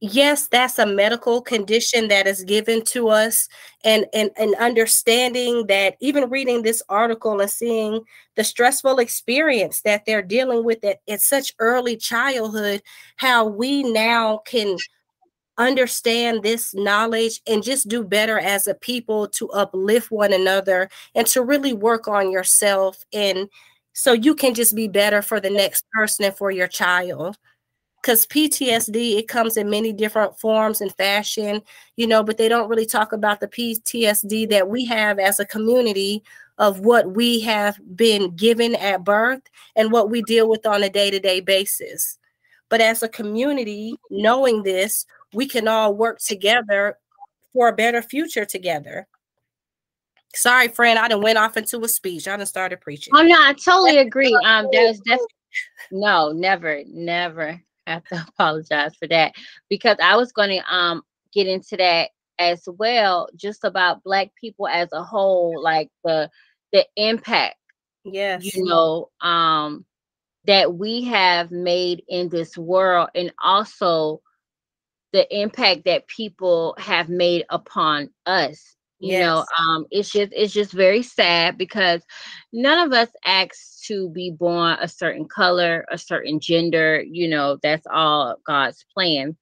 yes, 0.00 0.48
that's 0.48 0.78
a 0.78 0.86
medical 0.86 1.42
condition 1.42 2.08
that 2.08 2.26
is 2.26 2.44
given 2.44 2.84
to 2.86 3.08
us, 3.08 3.48
and 3.84 4.06
and 4.14 4.30
and 4.38 4.54
understanding 4.56 5.66
that 5.68 5.96
even 6.00 6.30
reading 6.30 6.62
this 6.62 6.82
article 6.88 7.40
and 7.40 7.50
seeing 7.50 8.02
the 8.36 8.44
stressful 8.44 8.98
experience 8.98 9.82
that 9.82 10.04
they're 10.06 10.22
dealing 10.22 10.64
with 10.64 10.84
at, 10.84 11.00
at 11.08 11.20
such 11.20 11.54
early 11.58 11.96
childhood, 11.96 12.82
how 13.16 13.46
we 13.46 13.82
now 13.82 14.38
can 14.46 14.76
understand 15.58 16.42
this 16.42 16.72
knowledge 16.74 17.40
and 17.46 17.62
just 17.64 17.88
do 17.88 18.04
better 18.04 18.38
as 18.38 18.66
a 18.66 18.74
people 18.74 19.26
to 19.28 19.50
uplift 19.50 20.10
one 20.10 20.32
another 20.32 20.88
and 21.16 21.26
to 21.26 21.42
really 21.42 21.72
work 21.72 22.06
on 22.06 22.30
yourself 22.30 23.04
and 23.12 23.48
so 23.92 24.12
you 24.12 24.36
can 24.36 24.54
just 24.54 24.76
be 24.76 24.86
better 24.86 25.20
for 25.20 25.40
the 25.40 25.50
next 25.50 25.84
person 25.92 26.24
and 26.24 26.36
for 26.36 26.52
your 26.52 26.68
child 26.68 27.36
because 28.02 28.26
PTSD 28.26 29.18
it 29.18 29.28
comes 29.28 29.56
in 29.56 29.68
many 29.68 29.92
different 29.92 30.38
forms 30.38 30.80
and 30.80 30.94
fashion, 30.94 31.62
you 31.96 32.06
know, 32.06 32.22
but 32.22 32.38
they 32.38 32.48
don't 32.48 32.68
really 32.68 32.86
talk 32.86 33.12
about 33.12 33.40
the 33.40 33.48
PTSD 33.48 34.48
that 34.50 34.68
we 34.68 34.84
have 34.84 35.18
as 35.18 35.40
a 35.40 35.46
community 35.46 36.22
of 36.58 36.80
what 36.80 37.14
we 37.14 37.40
have 37.40 37.78
been 37.96 38.34
given 38.34 38.74
at 38.76 39.04
birth 39.04 39.42
and 39.76 39.92
what 39.92 40.10
we 40.10 40.22
deal 40.22 40.48
with 40.48 40.66
on 40.66 40.82
a 40.82 40.90
day-to-day 40.90 41.40
basis. 41.40 42.18
But 42.68 42.80
as 42.80 43.02
a 43.02 43.08
community, 43.08 43.94
knowing 44.10 44.62
this, 44.62 45.06
we 45.32 45.46
can 45.46 45.68
all 45.68 45.94
work 45.94 46.18
together 46.18 46.98
for 47.52 47.68
a 47.68 47.74
better 47.74 48.02
future 48.02 48.44
together. 48.44 49.06
Sorry, 50.34 50.68
friend, 50.68 50.98
I 50.98 51.08
done 51.08 51.22
went 51.22 51.38
off 51.38 51.56
into 51.56 51.80
a 51.82 51.88
speech. 51.88 52.28
I 52.28 52.36
done 52.36 52.46
started 52.46 52.80
preaching. 52.80 53.12
Oh 53.16 53.22
no, 53.22 53.34
I 53.34 53.54
totally 53.54 53.98
agree. 53.98 54.36
Um, 54.44 54.68
there's 54.70 54.98
definitely 54.98 55.26
no, 55.90 56.32
never, 56.32 56.82
never 56.86 57.60
have 57.88 58.04
to 58.04 58.24
apologize 58.28 58.94
for 58.96 59.08
that 59.08 59.34
because 59.68 59.96
I 60.02 60.16
was 60.16 60.32
going 60.32 60.50
to 60.50 60.74
um 60.74 61.02
get 61.32 61.46
into 61.46 61.76
that 61.76 62.10
as 62.38 62.62
well, 62.66 63.28
just 63.36 63.64
about 63.64 64.02
Black 64.04 64.30
people 64.40 64.68
as 64.68 64.88
a 64.92 65.02
whole, 65.02 65.60
like 65.62 65.90
the 66.04 66.30
the 66.72 66.86
impact. 66.96 67.56
Yes, 68.04 68.54
you 68.54 68.64
know, 68.64 69.10
um, 69.20 69.84
that 70.46 70.74
we 70.74 71.04
have 71.04 71.50
made 71.50 72.02
in 72.08 72.28
this 72.28 72.56
world, 72.56 73.10
and 73.14 73.32
also 73.42 74.22
the 75.12 75.26
impact 75.36 75.84
that 75.86 76.06
people 76.06 76.74
have 76.78 77.08
made 77.08 77.44
upon 77.50 78.10
us 78.26 78.76
you 78.98 79.12
yes. 79.12 79.20
know 79.20 79.44
um 79.58 79.86
it's 79.90 80.10
just 80.10 80.32
it's 80.34 80.52
just 80.52 80.72
very 80.72 81.02
sad 81.02 81.56
because 81.56 82.02
none 82.52 82.86
of 82.86 82.92
us 82.92 83.08
asked 83.24 83.84
to 83.84 84.08
be 84.10 84.30
born 84.30 84.76
a 84.80 84.88
certain 84.88 85.26
color 85.26 85.84
a 85.90 85.98
certain 85.98 86.40
gender 86.40 87.02
you 87.02 87.28
know 87.28 87.58
that's 87.62 87.86
all 87.92 88.36
god's 88.46 88.84
plan 88.92 89.36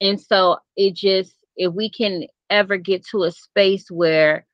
and 0.00 0.20
so 0.20 0.58
it 0.76 0.94
just 0.94 1.34
if 1.56 1.72
we 1.72 1.90
can 1.90 2.24
ever 2.50 2.76
get 2.76 3.04
to 3.06 3.24
a 3.24 3.32
space 3.32 3.90
where 3.90 4.46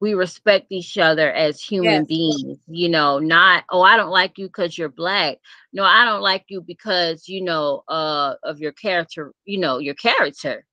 we 0.00 0.14
respect 0.14 0.66
each 0.70 0.96
other 0.96 1.32
as 1.32 1.60
human 1.60 1.92
yes. 2.00 2.06
beings 2.06 2.58
you 2.68 2.88
know 2.88 3.18
not 3.18 3.64
oh 3.70 3.82
i 3.82 3.96
don't 3.96 4.10
like 4.10 4.38
you 4.38 4.46
because 4.46 4.78
you're 4.78 4.88
black 4.88 5.38
no 5.72 5.82
i 5.82 6.04
don't 6.04 6.22
like 6.22 6.44
you 6.48 6.60
because 6.60 7.28
you 7.28 7.42
know 7.42 7.82
uh 7.88 8.34
of 8.44 8.60
your 8.60 8.72
character 8.72 9.32
you 9.44 9.58
know 9.58 9.78
your 9.78 9.94
character 9.94 10.64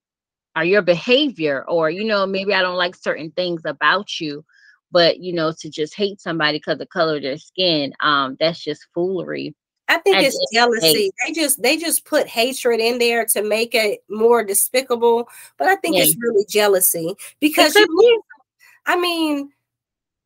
or 0.55 0.63
your 0.63 0.81
behavior 0.81 1.65
or 1.67 1.89
you 1.89 2.03
know 2.03 2.25
maybe 2.25 2.53
i 2.53 2.61
don't 2.61 2.77
like 2.77 2.95
certain 2.95 3.31
things 3.31 3.61
about 3.65 4.19
you 4.19 4.43
but 4.91 5.19
you 5.19 5.33
know 5.33 5.51
to 5.51 5.69
just 5.69 5.95
hate 5.95 6.21
somebody 6.21 6.57
because 6.57 6.77
the 6.77 6.85
color 6.85 7.17
of 7.17 7.21
their 7.21 7.37
skin 7.37 7.93
um 7.99 8.37
that's 8.39 8.63
just 8.63 8.87
foolery 8.93 9.53
i 9.87 9.97
think 9.97 10.17
it's 10.17 10.39
jealousy 10.53 10.87
hate. 10.87 11.13
they 11.25 11.33
just 11.33 11.61
they 11.61 11.77
just 11.77 12.05
put 12.05 12.27
hatred 12.27 12.79
in 12.79 12.97
there 12.97 13.25
to 13.25 13.43
make 13.43 13.75
it 13.75 14.03
more 14.09 14.43
despicable 14.43 15.27
but 15.57 15.67
i 15.67 15.75
think 15.75 15.95
yeah. 15.95 16.03
it's 16.03 16.17
really 16.17 16.45
jealousy 16.47 17.13
because 17.39 17.75
you, 17.75 18.23
i 18.85 18.99
mean 18.99 19.49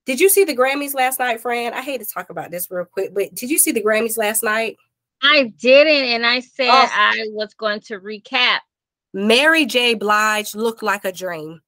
did 0.05 0.19
you 0.19 0.29
see 0.29 0.43
the 0.43 0.55
grammys 0.55 0.93
last 0.93 1.19
night 1.19 1.41
friend 1.41 1.73
i 1.75 1.81
hate 1.81 1.99
to 1.99 2.05
talk 2.05 2.29
about 2.29 2.51
this 2.51 2.69
real 2.69 2.85
quick 2.85 3.13
but 3.13 3.33
did 3.35 3.49
you 3.49 3.57
see 3.57 3.71
the 3.71 3.83
grammys 3.83 4.17
last 4.17 4.43
night 4.43 4.77
I 5.21 5.53
didn't, 5.59 6.05
and 6.05 6.25
I 6.25 6.39
said 6.39 6.69
oh. 6.69 6.89
I 6.93 7.27
was 7.31 7.53
going 7.53 7.81
to 7.81 7.99
recap 7.99 8.59
Mary 9.13 9.65
J. 9.65 9.93
Blige 9.95 10.55
looked 10.55 10.83
like 10.83 11.05
a 11.05 11.11
dream. 11.11 11.61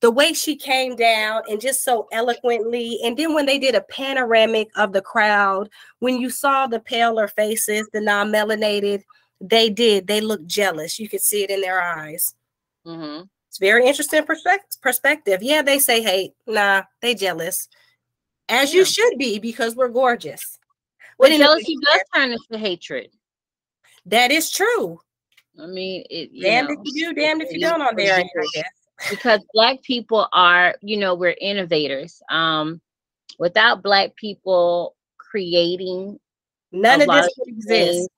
The 0.00 0.10
way 0.10 0.32
she 0.32 0.56
came 0.56 0.96
down 0.96 1.42
and 1.48 1.60
just 1.60 1.84
so 1.84 2.08
eloquently, 2.10 2.98
and 3.04 3.16
then 3.16 3.34
when 3.34 3.46
they 3.46 3.58
did 3.58 3.76
a 3.76 3.82
panoramic 3.82 4.68
of 4.76 4.92
the 4.92 5.00
crowd, 5.00 5.70
when 6.00 6.20
you 6.20 6.28
saw 6.28 6.66
the 6.66 6.80
paler 6.80 7.28
faces, 7.28 7.88
the 7.92 8.00
non 8.00 8.32
melanated, 8.32 9.04
they 9.40 9.70
did. 9.70 10.06
They 10.06 10.20
looked 10.20 10.46
jealous. 10.46 10.98
You 10.98 11.08
could 11.08 11.20
see 11.20 11.44
it 11.44 11.50
in 11.50 11.60
their 11.60 11.80
eyes. 11.80 12.34
Mm-hmm. 12.84 13.24
It's 13.48 13.58
very 13.58 13.86
interesting 13.86 14.24
perspective. 14.24 15.42
Yeah, 15.42 15.62
they 15.62 15.78
say 15.78 16.02
hate. 16.02 16.32
Nah, 16.46 16.82
they 17.00 17.14
jealous. 17.14 17.68
As 18.48 18.72
yeah. 18.72 18.80
you 18.80 18.84
should 18.84 19.18
be 19.18 19.38
because 19.38 19.76
we're 19.76 19.88
gorgeous. 19.88 20.58
Well, 21.18 21.36
jealousy 21.36 21.76
does 21.76 22.00
turn 22.14 22.32
into 22.32 22.58
hatred. 22.58 23.10
That 24.06 24.32
is 24.32 24.50
true. 24.50 25.00
I 25.60 25.66
mean, 25.66 26.04
it, 26.08 26.30
damned 26.40 26.68
know, 26.68 26.74
if 26.74 26.80
you 26.84 27.14
do, 27.14 27.20
damned 27.20 27.42
if 27.42 27.52
you 27.52 27.60
don't 27.60 27.82
on 27.82 27.96
there. 27.96 28.18
I 28.18 28.24
guess. 28.54 28.64
Because 29.10 29.40
black 29.52 29.82
people 29.82 30.28
are, 30.32 30.76
you 30.80 30.96
know, 30.96 31.14
we're 31.14 31.36
innovators. 31.40 32.22
Um, 32.30 32.80
without 33.38 33.82
black 33.82 34.14
people 34.16 34.94
creating, 35.18 36.18
none 36.70 37.02
of 37.02 37.08
this 37.08 37.28
would 37.38 37.48
exist. 37.48 38.08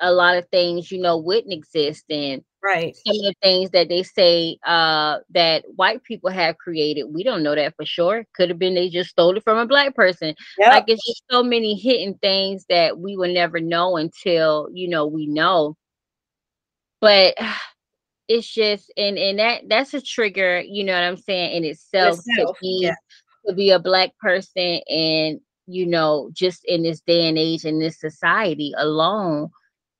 A 0.00 0.10
lot 0.10 0.36
of 0.36 0.48
things, 0.48 0.90
you 0.90 1.00
know, 1.00 1.16
wouldn't 1.16 1.52
exist, 1.52 2.04
and 2.10 2.42
right 2.62 2.96
some 3.04 3.16
of 3.16 3.22
the 3.22 3.34
things 3.42 3.70
that 3.70 3.88
they 3.88 4.02
say 4.02 4.56
uh, 4.64 5.18
that 5.30 5.64
white 5.76 6.02
people 6.02 6.30
have 6.30 6.58
created, 6.58 7.04
we 7.04 7.22
don't 7.22 7.42
know 7.42 7.54
that 7.54 7.76
for 7.76 7.86
sure. 7.86 8.24
Could 8.34 8.48
have 8.48 8.58
been 8.58 8.74
they 8.74 8.88
just 8.88 9.10
stole 9.10 9.36
it 9.36 9.44
from 9.44 9.58
a 9.58 9.66
black 9.66 9.94
person. 9.94 10.34
Yep. 10.58 10.68
Like 10.68 10.84
it's 10.88 11.06
just 11.06 11.22
so 11.30 11.42
many 11.42 11.76
hidden 11.76 12.14
things 12.14 12.64
that 12.68 12.98
we 12.98 13.16
will 13.16 13.32
never 13.32 13.60
know 13.60 13.96
until 13.96 14.68
you 14.72 14.88
know 14.88 15.06
we 15.06 15.26
know 15.26 15.76
but 17.02 17.34
it's 18.28 18.48
just 18.48 18.90
and 18.96 19.18
and 19.18 19.38
that 19.38 19.62
that's 19.68 19.92
a 19.92 20.00
trigger 20.00 20.60
you 20.60 20.84
know 20.84 20.94
what 20.94 21.02
i'm 21.02 21.18
saying 21.18 21.56
in 21.56 21.64
itself, 21.64 22.18
itself 22.18 22.56
to 22.56 22.60
be 22.62 22.78
yeah. 22.82 22.94
to 23.46 23.52
be 23.52 23.70
a 23.70 23.78
black 23.78 24.16
person 24.18 24.80
and 24.88 25.40
you 25.66 25.86
know 25.86 26.30
just 26.32 26.64
in 26.64 26.82
this 26.82 27.00
day 27.00 27.28
and 27.28 27.38
age 27.38 27.64
in 27.64 27.78
this 27.78 28.00
society 28.00 28.72
alone. 28.76 29.48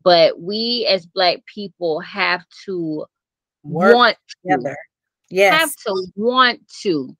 But 0.04 0.40
we 0.40 0.86
as 0.90 1.06
black 1.06 1.38
people 1.46 2.00
have 2.00 2.44
to 2.64 3.06
Work 3.62 3.94
want 3.94 4.16
together. 4.42 4.70
To, 4.70 5.34
yes. 5.34 5.60
have 5.60 5.76
to 5.86 6.06
want 6.16 6.60
to 6.82 7.16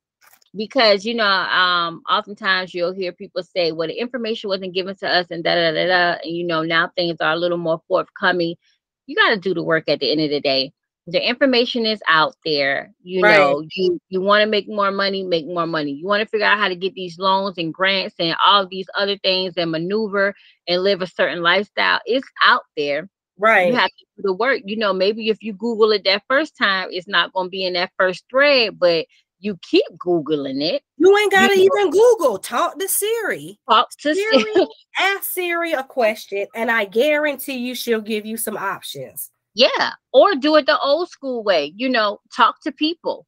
because 0.57 1.05
you 1.05 1.15
know 1.15 1.25
um 1.25 2.03
oftentimes 2.11 2.75
you'll 2.75 2.93
hear 2.93 3.12
people 3.12 3.43
say 3.43 3.73
well 3.73 3.89
the 3.89 3.95
information 3.95 4.49
wasn't 4.49 4.75
given 4.75 4.95
to 4.97 5.09
us 5.09 5.29
and 5.31 5.45
da 5.45 5.55
da 5.55 5.71
da 5.71 5.87
da 5.87 6.19
and 6.23 6.37
you 6.37 6.45
know 6.45 6.62
now 6.62 6.91
things 6.97 7.17
are 7.21 7.33
a 7.33 7.37
little 7.37 7.57
more 7.57 7.81
forthcoming 7.89 8.57
you 9.06 9.16
got 9.16 9.30
to 9.30 9.37
do 9.37 9.54
the 9.54 9.62
work 9.62 9.85
at 9.88 10.00
the 10.00 10.11
end 10.11 10.21
of 10.21 10.30
the 10.30 10.40
day 10.40 10.73
the 11.06 11.28
information 11.28 11.85
is 11.85 12.00
out 12.09 12.35
there 12.44 12.92
you 13.02 13.23
right. 13.23 13.38
know 13.38 13.62
you 13.75 13.99
you 14.09 14.21
want 14.21 14.42
to 14.42 14.49
make 14.49 14.68
more 14.68 14.90
money 14.90 15.23
make 15.23 15.47
more 15.47 15.66
money 15.66 15.92
you 15.92 16.06
want 16.06 16.21
to 16.21 16.28
figure 16.28 16.47
out 16.47 16.59
how 16.59 16.68
to 16.68 16.76
get 16.76 16.94
these 16.94 17.18
loans 17.18 17.59
and 17.59 17.75
grants 17.75 18.14
and 18.18 18.37
all 18.44 18.66
these 18.66 18.87
other 18.97 19.16
things 19.18 19.54
and 19.56 19.71
maneuver 19.71 20.35
and 20.68 20.82
live 20.82 21.02
a 21.02 21.06
certain 21.06 21.42
lifestyle 21.42 22.00
it's 22.06 22.28
out 22.44 22.62
there 22.76 23.09
Right. 23.38 23.68
You 23.68 23.75
have 23.75 23.90
to 23.90 24.04
do 24.16 24.23
the 24.23 24.32
work. 24.32 24.61
You 24.64 24.76
know, 24.76 24.92
maybe 24.92 25.28
if 25.28 25.42
you 25.42 25.52
Google 25.52 25.90
it 25.92 26.04
that 26.04 26.23
first 26.28 26.56
time, 26.56 26.88
it's 26.90 27.09
not 27.09 27.32
going 27.32 27.47
to 27.47 27.50
be 27.50 27.64
in 27.64 27.73
that 27.75 27.90
first 27.99 28.25
thread, 28.30 28.78
but 28.78 29.06
you 29.43 29.59
keep 29.61 29.85
Googling 29.99 30.63
it. 30.63 30.83
You 30.99 31.17
ain't 31.19 31.33
got 31.33 31.49
to 31.49 31.55
even 31.55 31.91
Google. 31.91 32.39
Talk 32.39 32.79
to 32.79 32.89
Siri. 32.89 33.59
Talk 33.69 33.91
to 33.99 34.15
Siri. 34.15 34.45
ask 34.99 35.25
Siri 35.25 35.73
a 35.73 35.83
question, 35.83 36.47
and 36.55 36.71
I 36.71 36.85
guarantee 36.85 37.57
you 37.57 37.75
she'll 37.75 38.01
give 38.01 38.25
you 38.25 38.37
some 38.37 38.57
options. 38.57 39.31
Yeah. 39.55 39.91
Or 40.13 40.37
do 40.37 40.55
it 40.57 40.67
the 40.67 40.79
old 40.79 41.11
school 41.11 41.43
way. 41.43 41.73
You 41.77 41.89
know, 41.89 42.21
talk 42.35 42.63
to 42.63 42.73
people. 42.73 43.27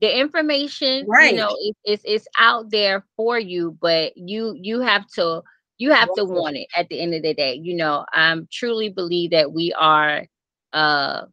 The 0.00 0.18
information, 0.18 1.06
right. 1.06 1.32
you 1.32 1.36
know, 1.36 1.56
it's 1.84 2.02
it's 2.04 2.26
out 2.38 2.70
there 2.70 3.04
for 3.16 3.38
you, 3.38 3.76
but 3.80 4.16
you 4.16 4.56
you 4.60 4.80
have 4.80 5.06
to 5.14 5.42
you 5.78 5.92
have 5.92 6.08
to 6.16 6.24
want 6.24 6.56
it 6.56 6.66
at 6.76 6.88
the 6.88 7.00
end 7.00 7.14
of 7.14 7.22
the 7.22 7.34
day. 7.34 7.54
You 7.54 7.76
know, 7.76 8.04
I 8.12 8.36
truly 8.50 8.88
believe 8.88 9.30
that 9.30 9.52
we 9.52 9.72
are 9.74 10.26
uh 10.72 11.26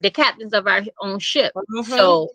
the 0.00 0.10
captains 0.10 0.52
of 0.52 0.66
our 0.66 0.82
own 1.00 1.18
ship. 1.18 1.52
Mm-hmm. 1.56 1.90
So 1.90 2.30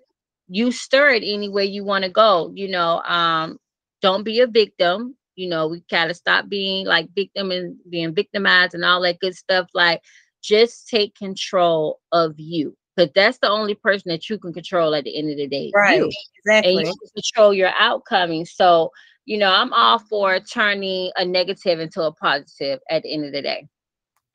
you 0.47 0.71
stir 0.71 1.11
it 1.11 1.23
any 1.23 1.49
way 1.49 1.65
you 1.65 1.83
want 1.83 2.03
to 2.03 2.09
go. 2.09 2.51
You 2.55 2.69
know, 2.69 3.01
um, 3.01 3.59
don't 4.01 4.23
be 4.23 4.39
a 4.39 4.47
victim. 4.47 5.15
You 5.35 5.49
know, 5.49 5.67
we 5.67 5.83
gotta 5.89 6.13
stop 6.13 6.49
being 6.49 6.85
like 6.85 7.09
victim 7.13 7.51
and 7.51 7.77
being 7.89 8.13
victimized 8.13 8.73
and 8.73 8.83
all 8.83 9.01
that 9.01 9.19
good 9.19 9.35
stuff. 9.35 9.67
Like, 9.73 10.01
just 10.41 10.87
take 10.87 11.15
control 11.15 11.99
of 12.11 12.33
you. 12.37 12.75
But 12.95 13.13
that's 13.13 13.37
the 13.37 13.49
only 13.49 13.75
person 13.75 14.09
that 14.09 14.27
you 14.27 14.39
can 14.39 14.53
control 14.53 14.95
at 14.95 15.03
the 15.03 15.15
end 15.15 15.29
of 15.29 15.37
the 15.37 15.47
day. 15.47 15.71
Right. 15.75 15.99
You. 15.99 16.11
Exactly. 16.39 16.77
And 16.77 16.87
you 16.87 16.95
control 17.13 17.53
your 17.53 17.71
outcoming. 17.77 18.45
So 18.45 18.91
you 19.27 19.37
know, 19.37 19.51
I'm 19.51 19.73
all 19.73 19.99
for 19.99 20.39
turning 20.39 21.11
a 21.17 21.25
negative 21.25 21.81
into 21.81 22.01
a 22.01 22.13
positive 22.13 22.79
at 22.89 23.03
the 23.03 23.13
end 23.13 23.25
of 23.25 23.33
the 23.33 23.41
day. 23.41 23.67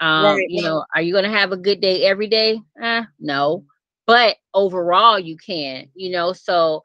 Um, 0.01 0.37
right. 0.37 0.47
you 0.49 0.63
know, 0.63 0.85
are 0.95 1.01
you 1.01 1.15
gonna 1.15 1.31
have 1.31 1.51
a 1.51 1.57
good 1.57 1.81
day 1.81 2.05
every 2.05 2.29
day? 2.29 2.61
Eh, 2.81 3.03
no. 3.19 3.65
But 4.07 4.37
overall 4.55 5.19
you 5.19 5.37
can, 5.37 5.89
you 5.95 6.11
know, 6.11 6.33
so 6.33 6.83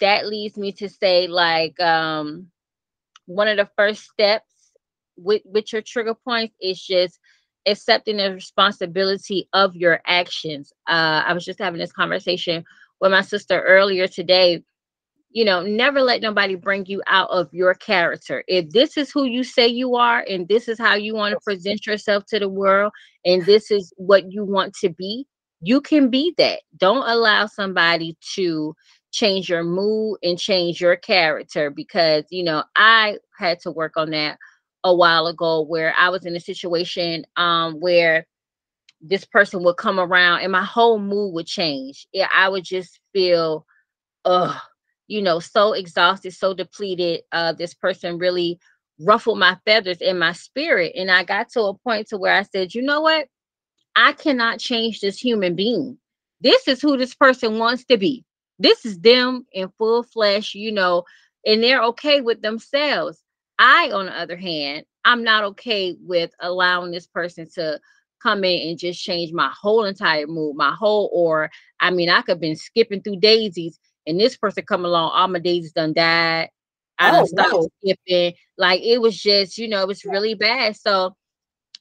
that 0.00 0.26
leads 0.26 0.56
me 0.56 0.72
to 0.72 0.88
say 0.88 1.26
like 1.26 1.78
um 1.80 2.48
one 3.26 3.48
of 3.48 3.56
the 3.56 3.68
first 3.76 4.04
steps 4.04 4.72
with 5.16 5.42
with 5.44 5.72
your 5.72 5.82
trigger 5.82 6.14
points 6.14 6.54
is 6.60 6.80
just 6.80 7.18
accepting 7.66 8.16
the 8.18 8.32
responsibility 8.32 9.48
of 9.52 9.74
your 9.76 10.00
actions. 10.06 10.72
Uh 10.88 11.22
I 11.26 11.32
was 11.32 11.44
just 11.44 11.58
having 11.58 11.80
this 11.80 11.92
conversation 11.92 12.64
with 13.00 13.10
my 13.12 13.22
sister 13.22 13.60
earlier 13.62 14.06
today 14.08 14.62
you 15.30 15.44
know, 15.44 15.62
never 15.62 16.00
let 16.00 16.22
nobody 16.22 16.54
bring 16.54 16.86
you 16.86 17.02
out 17.06 17.30
of 17.30 17.52
your 17.52 17.74
character. 17.74 18.44
If 18.48 18.70
this 18.70 18.96
is 18.96 19.10
who 19.10 19.24
you 19.24 19.44
say 19.44 19.66
you 19.68 19.94
are, 19.96 20.24
and 20.28 20.48
this 20.48 20.68
is 20.68 20.78
how 20.78 20.94
you 20.94 21.14
want 21.14 21.34
to 21.34 21.40
present 21.44 21.86
yourself 21.86 22.24
to 22.28 22.38
the 22.38 22.48
world, 22.48 22.92
and 23.24 23.44
this 23.44 23.70
is 23.70 23.92
what 23.96 24.32
you 24.32 24.44
want 24.44 24.74
to 24.80 24.88
be, 24.88 25.26
you 25.60 25.80
can 25.80 26.10
be 26.10 26.34
that. 26.38 26.60
Don't 26.76 27.08
allow 27.08 27.46
somebody 27.46 28.16
to 28.34 28.74
change 29.12 29.48
your 29.48 29.64
mood 29.64 30.18
and 30.22 30.38
change 30.38 30.80
your 30.80 30.96
character 30.96 31.70
because, 31.70 32.24
you 32.30 32.44
know, 32.44 32.64
I 32.76 33.18
had 33.38 33.60
to 33.60 33.70
work 33.70 33.96
on 33.96 34.10
that 34.10 34.38
a 34.84 34.94
while 34.94 35.26
ago 35.26 35.62
where 35.62 35.94
I 35.98 36.08
was 36.10 36.24
in 36.26 36.36
a 36.36 36.40
situation 36.40 37.24
um 37.36 37.74
where 37.80 38.26
this 39.00 39.24
person 39.24 39.62
would 39.64 39.76
come 39.76 40.00
around 40.00 40.40
and 40.42 40.52
my 40.52 40.64
whole 40.64 40.98
mood 40.98 41.34
would 41.34 41.46
change. 41.46 42.06
Yeah, 42.12 42.28
I 42.34 42.48
would 42.48 42.64
just 42.64 42.98
feel 43.14 43.66
ugh 44.24 44.56
you 45.08 45.22
know, 45.22 45.40
so 45.40 45.72
exhausted, 45.74 46.32
so 46.32 46.54
depleted. 46.54 47.22
Uh, 47.32 47.52
this 47.52 47.74
person 47.74 48.18
really 48.18 48.58
ruffled 49.00 49.38
my 49.38 49.56
feathers 49.66 50.00
in 50.00 50.18
my 50.18 50.32
spirit. 50.32 50.92
And 50.96 51.10
I 51.10 51.24
got 51.24 51.50
to 51.50 51.62
a 51.64 51.74
point 51.78 52.08
to 52.08 52.18
where 52.18 52.34
I 52.34 52.42
said, 52.42 52.74
you 52.74 52.82
know 52.82 53.02
what? 53.02 53.26
I 53.98 54.12
cannot 54.12 54.60
change 54.60 55.00
this 55.00 55.18
human 55.18 55.56
being. 55.56 55.98
This 56.40 56.68
is 56.68 56.80
who 56.80 56.96
this 56.96 57.16
person 57.16 57.58
wants 57.58 57.84
to 57.86 57.98
be. 57.98 58.24
This 58.60 58.86
is 58.86 58.96
them 59.00 59.44
in 59.52 59.70
full 59.76 60.04
flesh, 60.04 60.54
you 60.54 60.70
know, 60.70 61.02
and 61.44 61.60
they're 61.60 61.82
okay 61.82 62.20
with 62.20 62.40
themselves. 62.40 63.20
I, 63.58 63.90
on 63.90 64.06
the 64.06 64.16
other 64.16 64.36
hand, 64.36 64.84
I'm 65.04 65.24
not 65.24 65.42
okay 65.44 65.96
with 66.00 66.30
allowing 66.38 66.92
this 66.92 67.08
person 67.08 67.48
to 67.54 67.80
come 68.22 68.44
in 68.44 68.68
and 68.68 68.78
just 68.78 69.02
change 69.02 69.32
my 69.32 69.50
whole 69.60 69.84
entire 69.84 70.28
mood, 70.28 70.54
my 70.54 70.72
whole 70.78 71.10
or 71.12 71.50
I 71.80 71.90
mean, 71.90 72.08
I 72.08 72.20
could 72.22 72.34
have 72.34 72.40
been 72.40 72.54
skipping 72.54 73.02
through 73.02 73.16
daisies 73.16 73.80
and 74.06 74.20
this 74.20 74.36
person 74.36 74.64
come 74.64 74.84
along, 74.84 75.10
all 75.12 75.26
my 75.26 75.40
daisies 75.40 75.72
done 75.72 75.92
died. 75.92 76.50
I 77.00 77.18
oh, 77.18 77.24
stopped 77.24 77.52
no. 77.52 77.68
skipping. 77.82 78.34
Like 78.56 78.80
it 78.80 79.00
was 79.00 79.20
just, 79.20 79.58
you 79.58 79.66
know, 79.66 79.82
it 79.82 79.88
was 79.88 80.04
really 80.04 80.34
bad. 80.34 80.76
So 80.76 81.16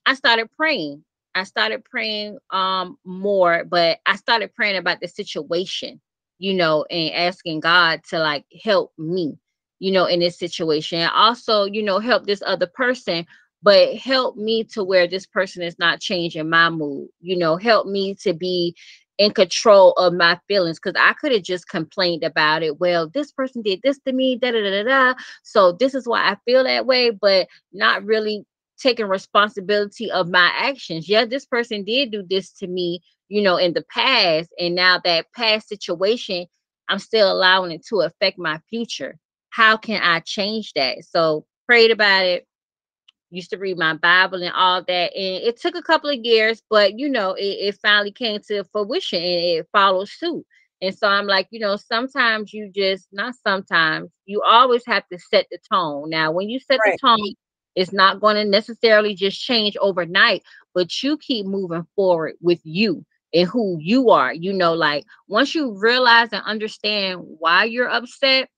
I 0.08 0.16
started 0.16 0.50
praying. 0.58 1.04
I 1.38 1.44
started 1.44 1.86
praying 1.86 2.38
um 2.52 2.98
more, 3.06 3.66
but 3.66 4.00
I 4.06 4.16
started 4.18 4.54
praying 4.56 4.78
about 4.78 5.02
the 5.02 5.08
situation, 5.08 6.02
you 6.40 6.54
know, 6.54 6.86
and 6.90 7.14
asking 7.14 7.62
God 7.62 8.02
to 8.10 8.20
like 8.20 8.46
help 8.64 8.94
me, 8.98 9.38
you 9.80 9.92
know, 9.92 10.06
in 10.06 10.20
this 10.20 10.38
situation. 10.40 11.00
And 11.00 11.12
also, 11.14 11.66
you 11.66 11.84
know, 11.84 12.00
help 12.00 12.26
this 12.26 12.44
other 12.46 12.68
person, 12.68 13.26
but 13.64 13.96
help 13.98 14.38
me 14.38 14.64
to 14.74 14.84
where 14.84 15.08
this 15.08 15.26
person 15.26 15.64
is 15.64 15.78
not 15.80 16.00
changing 16.02 16.50
my 16.50 16.70
mood, 16.70 17.10
you 17.22 17.38
know, 17.38 17.58
help 17.58 17.88
me 17.88 18.16
to 18.24 18.34
be 18.34 18.76
in 19.18 19.32
control 19.32 19.94
of 19.94 20.14
my 20.14 20.40
feelings 20.48 20.80
because 20.80 21.00
I 21.00 21.14
could 21.14 21.32
have 21.32 21.44
just 21.44 21.68
complained 21.70 22.24
about 22.24 22.64
it. 22.64 22.80
Well, 22.80 23.10
this 23.10 23.32
person 23.32 23.62
did 23.64 23.82
this 23.84 24.00
to 24.06 24.14
me, 24.14 24.38
da 24.38 24.52
da 24.52 24.62
da 24.62 24.84
da. 24.84 25.14
So 25.44 25.72
this 25.74 25.96
is 25.96 26.08
why 26.08 26.30
I 26.30 26.38
feel 26.46 26.64
that 26.64 26.86
way, 26.86 27.10
but 27.10 27.48
not 27.74 28.06
really 28.06 28.46
taking 28.80 29.08
responsibility 29.08 30.12
of 30.12 30.30
my 30.30 30.52
actions. 30.56 31.10
Yeah, 31.10 31.26
this 31.26 31.46
person 31.46 31.84
did 31.84 32.12
do 32.12 32.24
this 32.28 32.52
to 32.54 32.68
me, 32.68 33.02
you 33.30 33.42
know, 33.42 33.58
in 33.58 33.74
the 33.74 33.84
past, 33.84 34.50
and 34.60 34.76
now 34.76 35.00
that 35.04 35.32
past 35.36 35.70
situation, 35.70 36.48
I'm 36.90 37.00
still 37.00 37.32
allowing 37.32 37.72
it 37.72 37.86
to 37.88 38.02
affect 38.02 38.40
my 38.40 38.60
future. 38.70 39.18
How 39.50 39.78
can 39.78 40.02
I 40.02 40.20
change 40.22 40.74
that? 40.74 41.04
So 41.04 41.46
prayed 41.68 41.92
about 41.92 42.26
it, 42.26 42.48
used 43.30 43.50
to 43.50 43.58
read 43.58 43.78
my 43.78 43.94
Bible 43.94 44.42
and 44.42 44.54
all 44.54 44.84
that. 44.84 45.16
And 45.16 45.44
it 45.44 45.60
took 45.60 45.76
a 45.76 45.82
couple 45.82 46.10
of 46.10 46.24
years, 46.24 46.62
but 46.70 46.98
you 46.98 47.10
know, 47.10 47.34
it, 47.34 47.44
it 47.44 47.80
finally 47.82 48.12
came 48.12 48.40
to 48.48 48.64
fruition 48.66 49.20
and 49.20 49.44
it 49.44 49.68
followed 49.72 50.08
suit. 50.10 50.46
And 50.82 50.96
so 50.96 51.08
I'm 51.08 51.26
like, 51.26 51.48
you 51.50 51.60
know, 51.60 51.76
sometimes 51.76 52.54
you 52.54 52.72
just 52.74 53.08
not 53.12 53.34
sometimes 53.46 54.12
you 54.26 54.44
always 54.44 54.86
have 54.86 55.08
to 55.12 55.18
set 55.18 55.48
the 55.52 55.58
tone. 55.72 56.10
Now, 56.10 56.32
when 56.32 56.50
you 56.50 56.60
set 56.60 56.80
right. 56.86 56.98
the 57.02 57.08
tone, 57.08 57.34
it's 57.78 57.94
not 57.94 58.20
going 58.20 58.36
to 58.36 58.44
necessarily 58.44 59.14
just 59.14 59.40
change 59.40 59.78
overnight, 59.80 60.42
but 60.74 61.04
you 61.04 61.16
keep 61.16 61.46
moving 61.46 61.86
forward 61.96 62.34
with 62.42 62.60
you 62.64 63.06
and 63.36 63.48
who 63.48 63.78
you 63.80 64.10
are. 64.10 64.34
You 64.34 64.52
know, 64.52 64.74
like 64.74 65.06
once 65.28 65.54
you 65.54 65.78
realize 65.78 66.30
and 66.32 66.42
understand 66.44 67.22
why 67.40 67.66
you're 67.66 67.88
upset, 67.88 68.50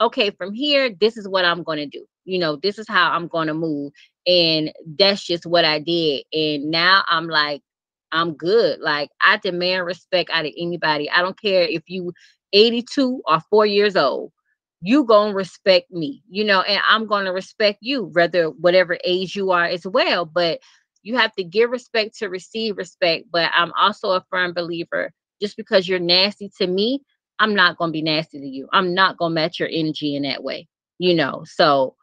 okay, 0.00 0.30
from 0.30 0.54
here, 0.54 0.88
this 1.00 1.16
is 1.16 1.26
what 1.26 1.44
I'm 1.44 1.64
going 1.64 1.78
to 1.78 1.86
do. 1.86 2.06
You 2.24 2.38
know, 2.38 2.54
this 2.54 2.78
is 2.78 2.86
how 2.86 3.10
I'm 3.10 3.26
going 3.26 3.48
to 3.48 3.54
move. 3.54 3.92
And 4.24 4.72
that's 5.00 5.24
just 5.26 5.46
what 5.46 5.64
I 5.64 5.80
did. 5.80 6.22
And 6.32 6.70
now 6.70 7.02
I'm 7.08 7.26
like, 7.26 7.62
I'm 8.12 8.34
good. 8.34 8.78
Like 8.78 9.10
I 9.20 9.38
demand 9.38 9.84
respect 9.84 10.30
out 10.32 10.46
of 10.46 10.52
anybody. 10.56 11.10
I 11.10 11.22
don't 11.22 11.40
care 11.40 11.62
if 11.62 11.82
you 11.88 12.12
82 12.52 13.20
or 13.26 13.40
four 13.50 13.66
years 13.66 13.96
old. 13.96 14.30
You 14.82 15.04
gonna 15.04 15.34
respect 15.34 15.90
me, 15.90 16.22
you 16.28 16.44
know, 16.44 16.62
and 16.62 16.80
I'm 16.88 17.06
gonna 17.06 17.32
respect 17.32 17.78
you, 17.82 18.04
whether 18.12 18.46
whatever 18.50 18.98
age 19.04 19.36
you 19.36 19.50
are 19.50 19.64
as 19.64 19.86
well. 19.86 20.24
But 20.24 20.60
you 21.02 21.16
have 21.16 21.34
to 21.36 21.44
give 21.44 21.70
respect 21.70 22.16
to 22.18 22.28
receive 22.28 22.76
respect. 22.78 23.26
But 23.32 23.50
I'm 23.54 23.72
also 23.78 24.12
a 24.12 24.24
firm 24.30 24.54
believer. 24.54 25.12
Just 25.40 25.56
because 25.56 25.88
you're 25.88 25.98
nasty 25.98 26.50
to 26.58 26.66
me, 26.66 27.02
I'm 27.38 27.54
not 27.54 27.76
gonna 27.78 27.92
be 27.92 28.02
nasty 28.02 28.40
to 28.40 28.46
you. 28.46 28.68
I'm 28.72 28.94
not 28.94 29.16
gonna 29.18 29.34
match 29.34 29.58
your 29.60 29.68
energy 29.70 30.16
in 30.16 30.22
that 30.22 30.42
way, 30.44 30.68
you 30.98 31.14
know. 31.14 31.42
So 31.46 31.94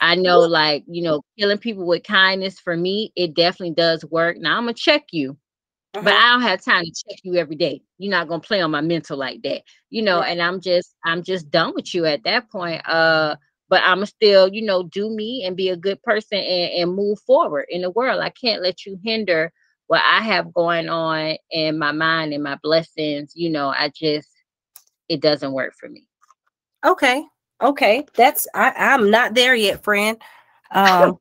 I 0.00 0.14
know, 0.16 0.40
like, 0.40 0.84
you 0.88 1.02
know, 1.02 1.22
killing 1.38 1.58
people 1.58 1.86
with 1.86 2.04
kindness 2.04 2.60
for 2.60 2.76
me, 2.76 3.12
it 3.16 3.34
definitely 3.34 3.74
does 3.74 4.04
work. 4.06 4.36
Now 4.38 4.56
I'm 4.58 4.64
gonna 4.64 4.74
check 4.74 5.04
you, 5.12 5.36
uh-huh. 5.96 6.04
but 6.04 6.12
I 6.12 6.32
don't 6.32 6.42
have 6.42 6.64
time 6.64 6.84
to 6.84 6.90
check 6.90 7.20
you 7.22 7.36
every 7.36 7.56
day. 7.56 7.82
You're 7.98 8.10
not 8.10 8.28
gonna 8.28 8.40
play 8.40 8.60
on 8.60 8.70
my 8.70 8.80
mental 8.80 9.16
like 9.16 9.42
that, 9.42 9.62
you 9.90 10.02
know. 10.02 10.22
And 10.22 10.40
I'm 10.42 10.60
just, 10.60 10.94
I'm 11.04 11.22
just 11.22 11.50
done 11.50 11.72
with 11.74 11.94
you 11.94 12.04
at 12.04 12.24
that 12.24 12.50
point. 12.50 12.86
Uh, 12.88 13.36
but 13.68 13.82
I'm 13.84 14.04
still, 14.06 14.52
you 14.52 14.62
know, 14.62 14.84
do 14.84 15.10
me 15.10 15.44
and 15.44 15.56
be 15.56 15.70
a 15.70 15.76
good 15.76 16.02
person 16.02 16.38
and, 16.38 16.72
and 16.72 16.94
move 16.94 17.18
forward 17.26 17.66
in 17.68 17.82
the 17.82 17.90
world. 17.90 18.20
I 18.20 18.30
can't 18.30 18.62
let 18.62 18.86
you 18.86 18.98
hinder 19.02 19.52
what 19.88 20.02
I 20.04 20.20
have 20.22 20.54
going 20.54 20.88
on 20.88 21.36
in 21.50 21.78
my 21.78 21.92
mind 21.92 22.32
and 22.32 22.42
my 22.42 22.58
blessings. 22.62 23.32
You 23.34 23.50
know, 23.50 23.68
I 23.68 23.90
just, 23.94 24.28
it 25.08 25.20
doesn't 25.20 25.52
work 25.52 25.74
for 25.78 25.88
me. 25.88 26.06
Okay. 26.84 27.24
Okay, 27.62 28.04
that's 28.14 28.46
I, 28.54 28.72
I'm 28.76 29.10
not 29.10 29.34
there 29.34 29.54
yet, 29.54 29.82
friend. 29.82 30.18
Um, 30.70 31.18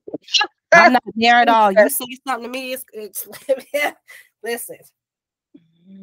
I'm 0.74 0.94
not 0.94 1.04
there 1.16 1.36
at 1.36 1.48
all. 1.50 1.72
You 1.72 1.90
say 1.90 2.06
something 2.28 2.44
to 2.44 2.50
me, 2.50 2.74
it's, 2.74 2.86
it's 2.94 3.28
listen. 4.45 4.77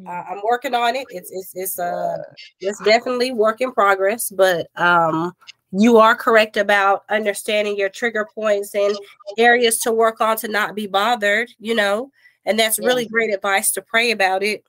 Uh, 0.07 0.23
I'm 0.29 0.41
working 0.43 0.75
on 0.75 0.95
it. 0.95 1.07
It's 1.09 1.31
it's 1.31 1.51
it's 1.55 1.79
uh 1.79 2.17
it's 2.59 2.81
definitely 2.83 3.31
work 3.31 3.61
in 3.61 3.71
progress, 3.71 4.29
but 4.29 4.67
um 4.75 5.33
you 5.71 5.97
are 5.97 6.15
correct 6.15 6.57
about 6.57 7.03
understanding 7.09 7.75
your 7.75 7.89
trigger 7.89 8.27
points 8.35 8.75
and 8.75 8.95
areas 9.37 9.79
to 9.79 9.91
work 9.91 10.21
on 10.21 10.37
to 10.37 10.47
not 10.47 10.75
be 10.75 10.85
bothered, 10.85 11.49
you 11.57 11.73
know, 11.73 12.11
and 12.45 12.59
that's 12.59 12.77
yeah. 12.79 12.85
really 12.85 13.07
great 13.07 13.33
advice 13.33 13.71
to 13.71 13.81
pray 13.81 14.11
about 14.11 14.43
it. 14.43 14.63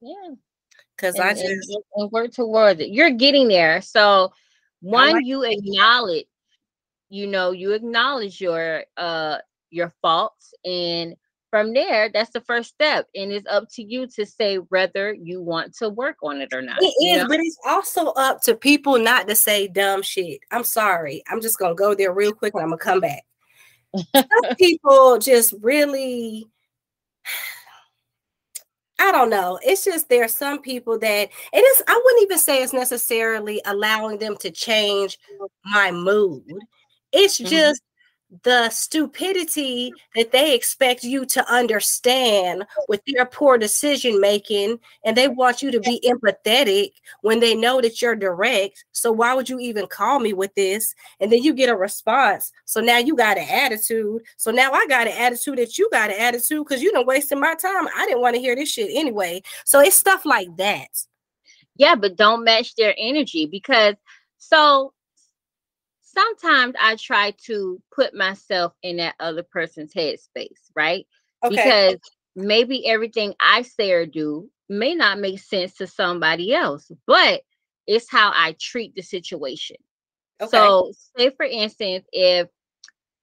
Yeah. 0.00 0.34
Because 0.94 1.18
I 1.18 1.32
just 1.32 1.44
and, 1.44 1.62
and 1.96 2.10
work 2.12 2.32
towards 2.32 2.80
it. 2.80 2.90
You're 2.90 3.10
getting 3.10 3.48
there. 3.48 3.82
So 3.82 4.32
one, 4.80 5.14
like 5.14 5.26
you 5.26 5.42
acknowledge, 5.42 6.26
you 7.08 7.26
know, 7.26 7.50
you 7.50 7.72
acknowledge 7.72 8.40
your 8.40 8.84
uh 8.96 9.38
your 9.70 9.92
faults 10.00 10.54
and 10.64 11.16
from 11.56 11.72
there, 11.72 12.10
that's 12.12 12.28
the 12.32 12.42
first 12.42 12.68
step. 12.68 13.08
And 13.14 13.32
it's 13.32 13.46
up 13.46 13.66
to 13.76 13.82
you 13.82 14.06
to 14.08 14.26
say 14.26 14.56
whether 14.56 15.14
you 15.14 15.40
want 15.40 15.74
to 15.76 15.88
work 15.88 16.16
on 16.22 16.42
it 16.42 16.52
or 16.52 16.60
not. 16.60 16.76
It 16.82 16.94
is, 17.02 17.22
know? 17.22 17.28
but 17.28 17.40
it's 17.40 17.58
also 17.66 18.08
up 18.08 18.42
to 18.42 18.54
people 18.54 18.98
not 18.98 19.26
to 19.28 19.34
say 19.34 19.66
dumb 19.66 20.02
shit. 20.02 20.40
I'm 20.50 20.64
sorry. 20.64 21.22
I'm 21.30 21.40
just 21.40 21.58
gonna 21.58 21.74
go 21.74 21.94
there 21.94 22.12
real 22.12 22.34
quick 22.34 22.52
and 22.52 22.62
I'm 22.62 22.68
gonna 22.68 22.78
come 22.78 23.00
back. 23.00 23.22
Some 24.14 24.26
people 24.58 25.18
just 25.18 25.54
really 25.62 26.46
I 28.98 29.12
don't 29.12 29.30
know. 29.30 29.58
It's 29.62 29.84
just 29.84 30.10
there 30.10 30.24
are 30.24 30.28
some 30.28 30.60
people 30.60 30.98
that 30.98 31.28
it 31.52 31.58
is. 31.58 31.82
I 31.88 32.02
wouldn't 32.04 32.22
even 32.22 32.38
say 32.38 32.62
it's 32.62 32.74
necessarily 32.74 33.62
allowing 33.64 34.18
them 34.18 34.36
to 34.40 34.50
change 34.50 35.18
my 35.64 35.90
mood. 35.90 36.44
It's 37.12 37.38
mm-hmm. 37.38 37.48
just 37.48 37.82
the 38.42 38.68
stupidity 38.70 39.92
that 40.14 40.32
they 40.32 40.54
expect 40.54 41.04
you 41.04 41.24
to 41.24 41.52
understand 41.52 42.64
with 42.88 43.00
their 43.06 43.24
poor 43.24 43.56
decision 43.56 44.20
making 44.20 44.78
and 45.04 45.16
they 45.16 45.28
want 45.28 45.62
you 45.62 45.70
to 45.70 45.80
be 45.80 46.00
empathetic 46.04 46.92
when 47.20 47.38
they 47.38 47.54
know 47.54 47.80
that 47.80 48.02
you're 48.02 48.16
direct. 48.16 48.84
So 48.92 49.12
why 49.12 49.32
would 49.34 49.48
you 49.48 49.60
even 49.60 49.86
call 49.86 50.18
me 50.18 50.32
with 50.32 50.54
this? 50.54 50.94
And 51.20 51.30
then 51.30 51.42
you 51.42 51.54
get 51.54 51.68
a 51.68 51.76
response. 51.76 52.52
So 52.64 52.80
now 52.80 52.98
you 52.98 53.14
got 53.14 53.38
an 53.38 53.48
attitude. 53.48 54.22
So 54.36 54.50
now 54.50 54.72
i 54.72 54.86
got 54.86 55.06
an 55.06 55.16
attitude 55.16 55.58
that 55.58 55.78
you 55.78 55.88
got 55.92 56.10
an 56.10 56.20
attitude 56.20 56.64
because 56.66 56.82
you 56.82 56.92
don't 56.92 57.06
wasting 57.06 57.40
my 57.40 57.54
time. 57.54 57.86
I 57.96 58.06
didn't 58.06 58.22
want 58.22 58.34
to 58.34 58.40
hear 58.40 58.56
this 58.56 58.72
shit 58.72 58.90
anyway. 58.92 59.42
So 59.64 59.80
it's 59.80 59.96
stuff 59.96 60.26
like 60.26 60.48
that. 60.56 60.88
Yeah 61.76 61.94
but 61.94 62.16
don't 62.16 62.42
match 62.42 62.74
their 62.74 62.94
energy 62.98 63.46
because 63.46 63.94
so 64.38 64.92
sometimes 66.16 66.74
I 66.80 66.96
try 66.96 67.32
to 67.46 67.80
put 67.94 68.14
myself 68.14 68.72
in 68.82 68.96
that 68.96 69.14
other 69.20 69.42
person's 69.42 69.92
headspace, 69.92 70.70
right? 70.74 71.06
Okay. 71.44 71.56
Because 71.56 72.00
maybe 72.34 72.86
everything 72.88 73.34
I 73.40 73.62
say 73.62 73.92
or 73.92 74.06
do 74.06 74.50
may 74.68 74.94
not 74.94 75.18
make 75.18 75.40
sense 75.40 75.74
to 75.76 75.86
somebody 75.86 76.54
else, 76.54 76.90
but 77.06 77.42
it's 77.86 78.10
how 78.10 78.32
I 78.34 78.56
treat 78.58 78.94
the 78.94 79.02
situation. 79.02 79.76
Okay. 80.40 80.50
So, 80.50 80.92
say 81.16 81.30
for 81.30 81.46
instance, 81.46 82.04
if 82.12 82.48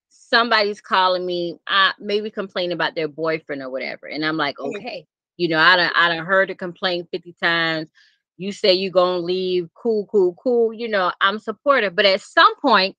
somebody's 0.10 0.82
calling 0.82 1.26
me, 1.26 1.60
uh, 1.68 1.92
maybe 2.00 2.32
complaining 2.32 2.74
about 2.74 2.96
their 2.96 3.08
boyfriend 3.08 3.62
or 3.62 3.70
whatever, 3.70 4.08
and 4.08 4.26
I'm 4.26 4.38
like, 4.38 4.58
mm-hmm. 4.58 4.78
okay, 4.78 5.06
you 5.38 5.48
know, 5.48 5.60
I 5.60 5.76
don't, 5.76 5.94
I 5.96 6.10
don't 6.10 6.26
heard 6.26 6.50
a 6.50 6.56
complaint 6.56 7.10
50 7.12 7.36
times 7.42 7.90
you 8.38 8.52
say 8.52 8.74
you're 8.74 8.92
gonna 8.92 9.20
leave, 9.20 9.70
cool, 9.76 10.08
cool, 10.12 10.36
cool. 10.42 10.74
You 10.74 10.88
know, 10.88 11.12
I'm 11.22 11.40
supportive, 11.40 11.96
but 11.96 12.06
at 12.06 12.22
some 12.22 12.54
point, 12.60 12.96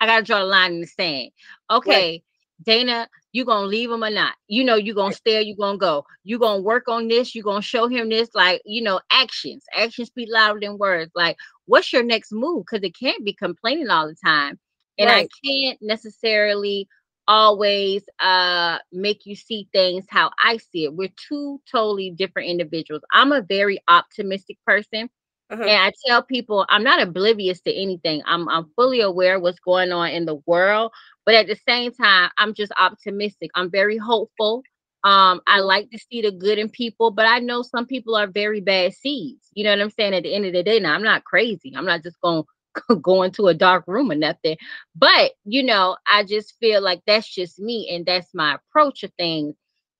I 0.00 0.06
gotta 0.06 0.24
draw 0.24 0.42
a 0.42 0.44
line 0.44 0.74
in 0.74 0.80
the 0.80 0.86
sand. 0.86 1.30
Okay, 1.70 2.10
right. 2.10 2.24
Dana, 2.64 3.08
you 3.32 3.44
gonna 3.44 3.66
leave 3.66 3.90
him 3.90 4.04
or 4.04 4.10
not? 4.10 4.34
You 4.48 4.64
know, 4.64 4.76
you 4.76 4.94
gonna 4.94 5.14
stay, 5.14 5.42
you 5.42 5.56
gonna 5.56 5.78
go. 5.78 6.04
You 6.22 6.38
gonna 6.38 6.62
work 6.62 6.88
on 6.88 7.08
this, 7.08 7.34
you 7.34 7.42
gonna 7.42 7.62
show 7.62 7.88
him 7.88 8.08
this, 8.08 8.30
like 8.34 8.62
you 8.64 8.82
know, 8.82 9.00
actions. 9.10 9.64
Actions 9.74 10.08
speak 10.08 10.28
louder 10.30 10.60
than 10.60 10.78
words. 10.78 11.10
Like, 11.14 11.36
what's 11.66 11.92
your 11.92 12.02
next 12.02 12.32
move? 12.32 12.64
Because 12.64 12.84
it 12.84 12.96
can't 12.98 13.24
be 13.24 13.32
complaining 13.32 13.90
all 13.90 14.08
the 14.08 14.16
time. 14.24 14.58
And 14.98 15.08
right. 15.08 15.28
I 15.28 15.48
can't 15.48 15.78
necessarily 15.82 16.88
always 17.26 18.02
uh 18.20 18.78
make 18.92 19.26
you 19.26 19.34
see 19.34 19.68
things 19.72 20.04
how 20.08 20.30
I 20.42 20.58
see 20.58 20.84
it. 20.84 20.94
We're 20.94 21.12
two 21.28 21.60
totally 21.70 22.10
different 22.10 22.48
individuals. 22.48 23.02
I'm 23.12 23.32
a 23.32 23.42
very 23.42 23.78
optimistic 23.88 24.58
person. 24.66 25.08
Uh-huh. 25.50 25.62
And 25.62 25.82
I 25.82 25.92
tell 26.06 26.22
people 26.22 26.66
I'm 26.70 26.82
not 26.82 27.02
oblivious 27.02 27.60
to 27.62 27.72
anything. 27.74 28.22
I'm 28.26 28.48
I'm 28.48 28.70
fully 28.76 29.00
aware 29.00 29.38
what's 29.38 29.60
going 29.60 29.92
on 29.92 30.08
in 30.10 30.24
the 30.24 30.36
world, 30.46 30.92
but 31.26 31.34
at 31.34 31.46
the 31.46 31.56
same 31.68 31.92
time, 31.92 32.30
I'm 32.38 32.54
just 32.54 32.72
optimistic. 32.78 33.50
I'm 33.54 33.70
very 33.70 33.98
hopeful. 33.98 34.62
Um, 35.04 35.42
I 35.46 35.60
like 35.60 35.90
to 35.90 35.98
see 35.98 36.22
the 36.22 36.32
good 36.32 36.58
in 36.58 36.70
people, 36.70 37.10
but 37.10 37.26
I 37.26 37.38
know 37.38 37.60
some 37.60 37.84
people 37.84 38.16
are 38.16 38.26
very 38.26 38.62
bad 38.62 38.94
seeds. 38.94 39.48
You 39.52 39.64
know 39.64 39.70
what 39.70 39.82
I'm 39.82 39.90
saying? 39.90 40.14
At 40.14 40.22
the 40.22 40.34
end 40.34 40.46
of 40.46 40.54
the 40.54 40.62
day, 40.62 40.80
now 40.80 40.94
I'm 40.94 41.02
not 41.02 41.24
crazy. 41.24 41.74
I'm 41.76 41.84
not 41.84 42.02
just 42.02 42.18
going 42.22 42.44
go 43.02 43.22
into 43.22 43.48
a 43.48 43.54
dark 43.54 43.84
room 43.86 44.10
or 44.10 44.14
nothing. 44.14 44.56
But 44.94 45.32
you 45.44 45.62
know, 45.62 45.96
I 46.10 46.24
just 46.24 46.54
feel 46.60 46.82
like 46.82 47.02
that's 47.06 47.28
just 47.28 47.58
me 47.58 47.90
and 47.92 48.06
that's 48.06 48.34
my 48.34 48.56
approach 48.56 49.02
of 49.02 49.12
things. 49.18 49.54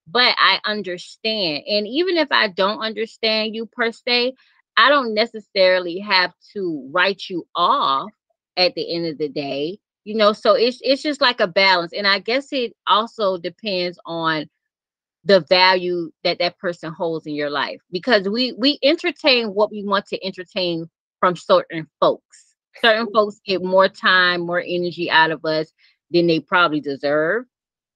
But 0.06 0.34
I 0.38 0.60
understand. 0.66 1.64
And 1.66 1.86
even 1.88 2.16
if 2.18 2.28
I 2.30 2.48
don't 2.48 2.80
understand 2.80 3.54
you 3.54 3.66
per 3.66 3.90
se, 3.92 4.34
I 4.76 4.90
don't 4.90 5.14
necessarily 5.14 5.98
have 6.00 6.34
to 6.54 6.88
write 6.92 7.22
you 7.30 7.46
off 7.54 8.10
at 8.56 8.74
the 8.74 8.94
end 8.94 9.06
of 9.06 9.18
the 9.18 9.28
day. 9.28 9.78
You 10.04 10.16
know, 10.16 10.32
so 10.34 10.54
it's 10.54 10.78
it's 10.82 11.02
just 11.02 11.22
like 11.22 11.40
a 11.40 11.46
balance. 11.46 11.92
And 11.94 12.06
I 12.06 12.18
guess 12.18 12.52
it 12.52 12.74
also 12.86 13.38
depends 13.38 13.98
on 14.04 14.46
the 15.24 15.40
value 15.48 16.10
that 16.22 16.38
that 16.38 16.58
person 16.58 16.92
holds 16.92 17.26
in 17.26 17.34
your 17.34 17.50
life 17.50 17.80
because 17.90 18.28
we 18.28 18.52
we 18.52 18.78
entertain 18.82 19.48
what 19.48 19.70
we 19.70 19.82
want 19.82 20.06
to 20.06 20.22
entertain 20.24 20.88
from 21.20 21.36
certain 21.36 21.88
folks 22.00 22.53
certain 22.80 23.08
folks 23.12 23.40
get 23.44 23.62
more 23.62 23.88
time, 23.88 24.42
more 24.42 24.62
energy 24.64 25.10
out 25.10 25.30
of 25.30 25.44
us 25.44 25.72
than 26.10 26.26
they 26.26 26.40
probably 26.40 26.80
deserve. 26.80 27.44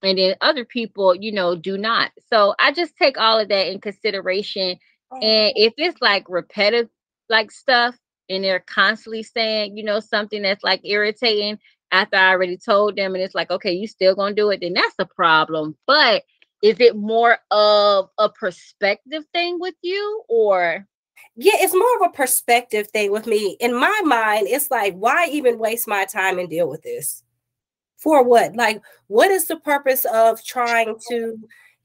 And 0.02 0.18
then 0.18 0.36
other 0.40 0.64
people, 0.64 1.14
you 1.14 1.32
know, 1.32 1.56
do 1.56 1.76
not. 1.76 2.12
So 2.32 2.54
I 2.58 2.72
just 2.72 2.96
take 2.96 3.18
all 3.18 3.38
of 3.38 3.48
that 3.48 3.72
in 3.72 3.80
consideration. 3.80 4.78
And 5.10 5.52
if 5.56 5.74
it's 5.76 6.00
like 6.00 6.26
repetitive 6.28 6.88
like 7.28 7.50
stuff 7.50 7.96
and 8.28 8.44
they're 8.44 8.60
constantly 8.60 9.22
saying, 9.22 9.76
you 9.76 9.84
know, 9.84 10.00
something 10.00 10.42
that's 10.42 10.62
like 10.62 10.80
irritating 10.84 11.58
after 11.90 12.16
I 12.16 12.30
already 12.30 12.58
told 12.58 12.96
them 12.96 13.14
and 13.14 13.24
it's 13.24 13.34
like, 13.34 13.50
okay, 13.50 13.72
you 13.72 13.86
still 13.86 14.14
gonna 14.14 14.34
do 14.34 14.50
it, 14.50 14.60
then 14.60 14.74
that's 14.74 14.94
a 14.98 15.06
problem. 15.06 15.76
But 15.86 16.22
is 16.62 16.80
it 16.80 16.96
more 16.96 17.38
of 17.50 18.10
a 18.18 18.28
perspective 18.28 19.24
thing 19.32 19.58
with 19.58 19.74
you 19.82 20.22
or 20.28 20.86
yeah, 21.40 21.52
it's 21.54 21.72
more 21.72 21.96
of 22.04 22.10
a 22.10 22.16
perspective 22.16 22.88
thing 22.88 23.12
with 23.12 23.28
me. 23.28 23.56
In 23.60 23.72
my 23.72 24.00
mind, 24.04 24.48
it's 24.48 24.72
like, 24.72 24.94
why 24.94 25.28
even 25.30 25.56
waste 25.60 25.86
my 25.86 26.04
time 26.04 26.40
and 26.40 26.50
deal 26.50 26.68
with 26.68 26.82
this? 26.82 27.22
For 27.96 28.24
what? 28.24 28.56
Like, 28.56 28.82
what 29.06 29.30
is 29.30 29.46
the 29.46 29.58
purpose 29.58 30.04
of 30.06 30.44
trying 30.44 30.96
to 31.08 31.38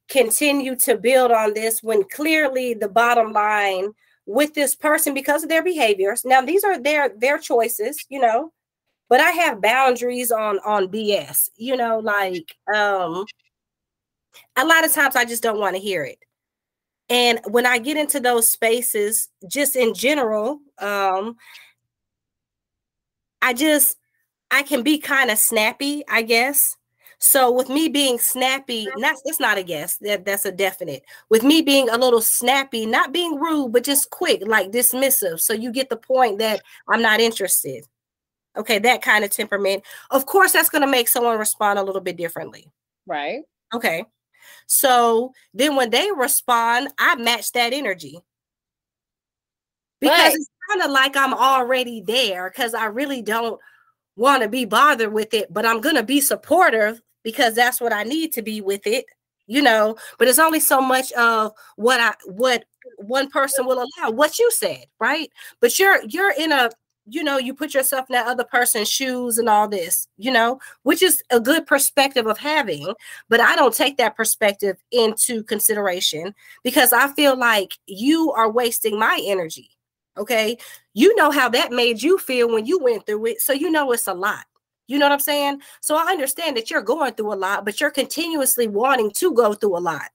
continue 0.09 0.75
to 0.77 0.97
build 0.97 1.31
on 1.31 1.53
this 1.53 1.83
when 1.83 2.03
clearly 2.05 2.73
the 2.73 2.89
bottom 2.89 3.31
line 3.31 3.91
with 4.25 4.55
this 4.55 4.73
person 4.73 5.13
because 5.13 5.43
of 5.43 5.49
their 5.49 5.63
behaviors? 5.63 6.25
Now, 6.25 6.41
these 6.41 6.63
are 6.63 6.81
their 6.81 7.09
their 7.15 7.37
choices, 7.37 8.03
you 8.09 8.19
know, 8.19 8.51
but 9.07 9.19
I 9.19 9.29
have 9.31 9.61
boundaries 9.61 10.31
on 10.31 10.57
on 10.65 10.87
BS, 10.87 11.51
you 11.57 11.77
know, 11.77 11.99
like 11.99 12.55
um 12.73 13.23
a 14.55 14.65
lot 14.65 14.83
of 14.83 14.91
times 14.91 15.15
I 15.15 15.25
just 15.25 15.43
don't 15.43 15.59
want 15.59 15.75
to 15.75 15.81
hear 15.81 16.03
it 16.03 16.17
and 17.09 17.39
when 17.47 17.65
i 17.65 17.77
get 17.77 17.97
into 17.97 18.19
those 18.19 18.49
spaces 18.49 19.29
just 19.47 19.75
in 19.75 19.93
general 19.93 20.59
um 20.79 21.35
i 23.41 23.53
just 23.53 23.97
i 24.51 24.63
can 24.63 24.83
be 24.83 24.97
kind 24.97 25.29
of 25.31 25.37
snappy 25.37 26.03
i 26.09 26.21
guess. 26.21 26.75
So 27.19 27.49
with 27.53 27.69
me 27.69 27.87
being 27.87 28.19
snappy 28.19 28.87
not 28.97 29.15
it's 29.23 29.39
not 29.39 29.57
a 29.57 29.63
guess 29.63 29.95
that 29.97 30.25
that's 30.25 30.45
a 30.45 30.51
definite. 30.51 31.03
With 31.29 31.41
me 31.41 31.61
being 31.61 31.89
a 31.89 31.97
little 31.97 32.21
snappy 32.21 32.85
not 32.85 33.13
being 33.13 33.35
rude 33.39 33.71
but 33.71 33.85
just 33.85 34.09
quick 34.09 34.41
like 34.45 34.71
dismissive 34.71 35.39
so 35.39 35.53
you 35.53 35.71
get 35.71 35.89
the 35.89 35.95
point 35.95 36.39
that 36.39 36.61
i'm 36.89 37.01
not 37.01 37.21
interested. 37.21 37.85
Okay 38.57 38.77
that 38.79 39.01
kind 39.01 39.23
of 39.23 39.31
temperament. 39.31 39.83
Of 40.11 40.25
course 40.25 40.51
that's 40.51 40.69
going 40.69 40.81
to 40.81 40.87
make 40.87 41.07
someone 41.07 41.39
respond 41.39 41.79
a 41.79 41.83
little 41.83 42.01
bit 42.01 42.17
differently. 42.17 42.67
Right. 43.07 43.43
Okay 43.73 44.03
so 44.67 45.33
then 45.53 45.75
when 45.75 45.89
they 45.89 46.09
respond, 46.11 46.89
I 46.97 47.15
match 47.15 47.51
that 47.53 47.73
energy. 47.73 48.19
Because 49.99 50.19
right. 50.19 50.33
it's 50.33 50.49
kind 50.69 50.81
of 50.81 50.91
like 50.91 51.15
I'm 51.15 51.33
already 51.33 52.01
there 52.01 52.49
because 52.49 52.73
I 52.73 52.85
really 52.85 53.21
don't 53.21 53.59
want 54.15 54.43
to 54.43 54.49
be 54.49 54.65
bothered 54.65 55.13
with 55.13 55.33
it, 55.33 55.51
but 55.51 55.65
I'm 55.65 55.81
going 55.81 55.95
to 55.95 56.03
be 56.03 56.21
supportive 56.21 57.01
because 57.23 57.55
that's 57.55 57.79
what 57.79 57.93
I 57.93 58.03
need 58.03 58.33
to 58.33 58.41
be 58.41 58.61
with 58.61 58.85
it, 58.85 59.05
you 59.47 59.61
know. 59.61 59.95
But 60.19 60.27
it's 60.27 60.39
only 60.39 60.59
so 60.59 60.81
much 60.81 61.11
of 61.13 61.53
what 61.77 61.99
I 62.01 62.13
what 62.25 62.65
one 62.97 63.29
person 63.29 63.65
will 63.65 63.79
allow 63.79 64.11
what 64.11 64.39
you 64.39 64.51
said, 64.51 64.85
right? 64.99 65.29
But 65.61 65.79
you're 65.79 66.01
you're 66.07 66.33
in 66.33 66.51
a 66.51 66.69
you 67.05 67.23
know, 67.23 67.37
you 67.37 67.53
put 67.53 67.73
yourself 67.73 68.05
in 68.09 68.13
that 68.13 68.27
other 68.27 68.43
person's 68.43 68.89
shoes 68.89 69.37
and 69.37 69.49
all 69.49 69.67
this, 69.67 70.07
you 70.17 70.31
know, 70.31 70.59
which 70.83 71.01
is 71.01 71.21
a 71.31 71.39
good 71.39 71.65
perspective 71.65 72.27
of 72.27 72.37
having. 72.37 72.93
But 73.29 73.41
I 73.41 73.55
don't 73.55 73.73
take 73.73 73.97
that 73.97 74.15
perspective 74.15 74.77
into 74.91 75.43
consideration 75.43 76.33
because 76.63 76.93
I 76.93 77.09
feel 77.13 77.37
like 77.37 77.73
you 77.87 78.31
are 78.31 78.49
wasting 78.49 78.97
my 78.97 79.19
energy. 79.23 79.69
Okay. 80.17 80.57
You 80.93 81.15
know 81.15 81.31
how 81.31 81.49
that 81.49 81.71
made 81.71 82.01
you 82.01 82.17
feel 82.17 82.51
when 82.51 82.65
you 82.65 82.79
went 82.79 83.05
through 83.05 83.25
it. 83.25 83.41
So 83.41 83.51
you 83.51 83.69
know 83.69 83.91
it's 83.91 84.07
a 84.07 84.13
lot. 84.13 84.45
You 84.87 84.99
know 84.99 85.05
what 85.05 85.13
I'm 85.13 85.19
saying? 85.19 85.61
So 85.81 85.95
I 85.95 86.11
understand 86.11 86.55
that 86.57 86.69
you're 86.69 86.81
going 86.81 87.13
through 87.13 87.33
a 87.33 87.35
lot, 87.35 87.65
but 87.65 87.81
you're 87.81 87.89
continuously 87.89 88.67
wanting 88.67 89.11
to 89.11 89.33
go 89.33 89.53
through 89.53 89.77
a 89.77 89.79
lot. 89.79 90.09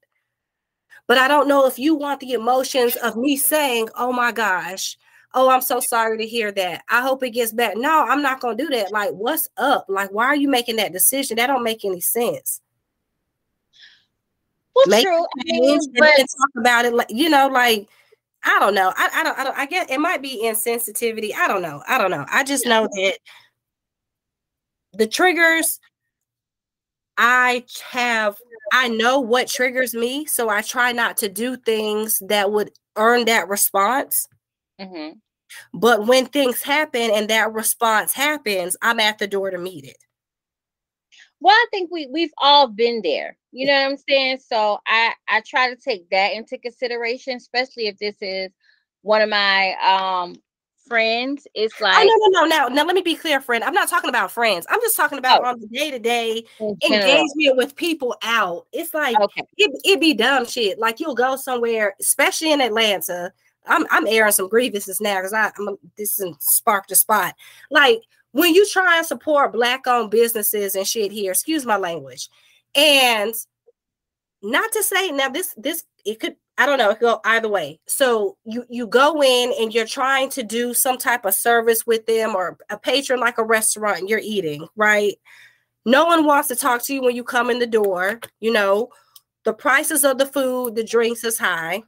But 1.07 1.18
I 1.18 1.27
don't 1.27 1.48
know 1.48 1.66
if 1.66 1.79
you 1.79 1.94
want 1.94 2.20
the 2.20 2.35
emotions 2.35 2.94
of 2.96 3.16
me 3.16 3.37
saying, 3.37 3.88
oh 3.96 4.12
my 4.12 4.31
gosh, 4.31 4.96
oh, 5.35 5.51
I'm 5.51 5.62
so 5.62 5.81
sorry 5.81 6.19
to 6.19 6.27
hear 6.27 6.53
that. 6.53 6.83
I 6.88 7.03
hope 7.03 7.23
it 7.23 7.31
gets 7.31 7.53
better. 7.53 7.79
No, 7.79 8.05
I'm 8.05 8.23
not 8.23 8.41
going 8.41 8.57
to 8.57 8.64
do 8.64 8.71
that. 8.71 8.93
Like, 8.93 9.11
what's 9.11 9.49
up? 9.57 9.87
Like, 9.88 10.11
why 10.11 10.27
are 10.27 10.37
you 10.37 10.49
making 10.49 10.77
that 10.77 10.93
decision? 10.93 11.37
That 11.37 11.49
don't 11.49 11.62
make 11.62 11.85
any 11.85 12.01
sense. 12.01 12.61
Well, 14.75 14.87
make 14.88 15.05
true. 15.05 15.25
I 15.25 15.43
mean, 15.45 15.81
but- 15.99 16.17
talk 16.17 16.51
about 16.57 16.85
it. 16.85 16.95
Like, 16.95 17.11
you 17.11 17.29
know, 17.29 17.49
like, 17.49 17.88
I 18.45 18.59
don't 18.61 18.75
know. 18.75 18.93
I, 18.97 19.11
I 19.14 19.23
don't. 19.25 19.38
I 19.38 19.45
don't. 19.45 19.59
I 19.59 19.67
guess 19.67 19.87
it 19.91 19.99
might 19.99 20.23
be 20.23 20.43
insensitivity. 20.45 21.35
I 21.35 21.49
don't 21.49 21.61
know. 21.61 21.83
I 21.88 21.99
don't 21.99 22.12
know. 22.12 22.25
I 22.29 22.45
just 22.45 22.67
know 22.67 22.83
that 22.85 23.19
the 24.93 25.09
triggers 25.09 25.81
I 27.19 27.64
have 27.91 28.38
I 28.73 28.88
know 28.88 29.19
what 29.19 29.49
triggers 29.49 29.93
me, 29.93 30.25
so 30.27 30.49
I 30.49 30.62
try 30.62 30.93
not 30.93 31.17
to 31.19 31.29
do 31.29 31.57
things 31.57 32.21
that 32.29 32.53
would 32.53 32.71
earn 32.97 33.25
that 33.25 33.49
response. 33.49 34.29
Mm-hmm. 34.81 35.19
But 35.73 36.07
when 36.07 36.27
things 36.27 36.62
happen 36.62 37.11
and 37.12 37.29
that 37.31 37.53
response 37.53 38.12
happens, 38.12 38.77
I'm 38.83 39.01
at 39.01 39.19
the 39.19 39.27
door 39.27 39.51
to 39.51 39.59
meet 39.59 39.85
it. 39.85 39.97
Well, 41.41 41.55
I 41.55 41.67
think 41.71 41.91
we 41.93 42.09
we've 42.09 42.33
all 42.38 42.69
been 42.69 43.01
there. 43.03 43.37
You 43.53 43.67
know 43.67 43.75
what 43.75 43.91
I'm 43.91 43.97
saying? 44.09 44.38
So 44.47 44.79
I 44.87 45.12
I 45.29 45.43
try 45.47 45.71
to 45.71 45.77
take 45.77 46.11
that 46.11 46.33
into 46.33 46.59
consideration, 46.59 47.37
especially 47.37 47.87
if 47.87 47.97
this 47.99 48.17
is 48.21 48.51
one 49.03 49.23
of 49.23 49.29
my 49.29 49.75
um 49.75 50.37
friends. 50.88 51.47
It's 51.55 51.81
like 51.81 51.97
oh, 51.97 52.31
no, 52.33 52.41
no, 52.41 52.47
no, 52.47 52.69
no. 52.69 52.75
Now 52.75 52.85
let 52.85 52.95
me 52.95 53.03
be 53.03 53.14
clear, 53.14 53.41
friend. 53.41 53.62
I'm 53.62 53.75
not 53.75 53.88
talking 53.88 54.11
about 54.11 54.33
friends. 54.33 54.67
I'm 54.69 54.81
just 54.81 54.97
talking 54.97 55.19
about 55.19 55.43
oh. 55.43 55.49
on 55.49 55.61
the 55.61 55.69
day 55.69 55.91
to 55.93 55.99
day 55.99 56.45
engagement 56.61 57.57
with 57.57 57.77
people 57.77 58.17
out. 58.23 58.67
It's 58.73 58.93
like 58.93 59.19
okay. 59.21 59.43
it 59.57 59.71
it 59.85 60.01
be 60.01 60.14
dumb 60.14 60.45
shit. 60.45 60.79
Like 60.79 60.99
you'll 60.99 61.14
go 61.14 61.37
somewhere, 61.37 61.95
especially 62.01 62.53
in 62.53 62.61
Atlanta. 62.61 63.33
I'm 63.66 63.87
I'm 63.90 64.07
airing 64.07 64.33
some 64.33 64.49
grievances 64.49 65.01
now 65.01 65.16
because 65.16 65.33
I'm 65.33 65.77
this 65.97 66.18
is 66.18 66.35
spark 66.40 66.88
the 66.88 66.97
spot. 66.97 67.35
Like 67.71 68.03
when 68.33 68.55
you 68.55 68.66
try 68.68 68.99
and 68.99 69.07
support 69.07 69.53
black 69.53 69.87
owned 69.87 70.11
businesses 70.11 70.75
and 70.75 70.87
shit 70.87 71.12
here, 71.12 71.33
excuse 71.33 71.66
my 71.66 71.77
language, 71.77 72.29
and 72.75 73.35
not 74.42 74.73
to 74.73 74.83
say 74.83 75.11
now 75.11 75.29
this 75.29 75.55
this 75.57 75.85
it 76.05 76.21
could 76.21 76.37
I 76.57 76.66
don't 76.66 76.79
know, 76.79 76.90
it 76.90 76.99
could 76.99 77.07
go 77.07 77.21
either 77.25 77.49
way. 77.49 77.79
So 77.87 78.37
you 78.44 78.64
you 78.68 78.87
go 78.87 79.23
in 79.23 79.53
and 79.61 79.73
you're 79.73 79.87
trying 79.87 80.31
to 80.31 80.42
do 80.42 80.75
some 80.75 80.99
type 80.99 81.25
of 81.25 81.35
service 81.35 81.87
with 81.87 82.07
them 82.07 82.35
or 82.35 82.59
a 82.71 82.79
patron 82.79 83.21
like 83.21 83.38
a 83.38 83.44
restaurant 83.44 84.09
you're 84.09 84.21
eating, 84.23 84.66
right? 84.77 85.14
No 85.85 86.05
one 86.05 86.25
wants 86.25 86.49
to 86.49 86.57
talk 86.57 86.83
to 86.85 86.94
you 86.94 87.03
when 87.03 87.16
you 87.16 87.25
come 87.25 87.51
in 87.51 87.59
the 87.59 87.66
door, 87.66 88.21
you 88.40 88.53
know. 88.53 88.90
The 89.44 89.53
prices 89.55 90.05
of 90.05 90.18
the 90.18 90.27
food, 90.27 90.75
the 90.75 90.85
drinks 90.85 91.25
is 91.25 91.38
high 91.38 91.83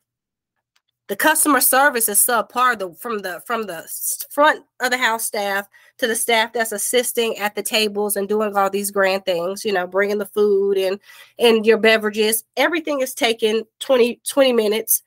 the 1.10 1.16
customer 1.16 1.60
service 1.60 2.08
is 2.08 2.20
subpar 2.20 2.78
the, 2.78 2.94
from 2.94 3.18
the 3.18 3.42
from 3.44 3.66
the 3.66 3.84
front 4.30 4.64
of 4.78 4.92
the 4.92 4.96
house 4.96 5.24
staff 5.24 5.66
to 5.98 6.06
the 6.06 6.14
staff 6.14 6.52
that's 6.52 6.70
assisting 6.70 7.36
at 7.36 7.56
the 7.56 7.62
tables 7.64 8.14
and 8.14 8.28
doing 8.28 8.56
all 8.56 8.70
these 8.70 8.92
grand 8.92 9.24
things 9.24 9.64
you 9.64 9.72
know 9.72 9.88
bringing 9.88 10.18
the 10.18 10.26
food 10.26 10.78
and 10.78 11.00
and 11.40 11.66
your 11.66 11.78
beverages. 11.78 12.44
Everything 12.56 13.00
is 13.00 13.12
taking 13.12 13.64
20 13.80 14.20
20 14.24 14.52
minutes 14.52 15.02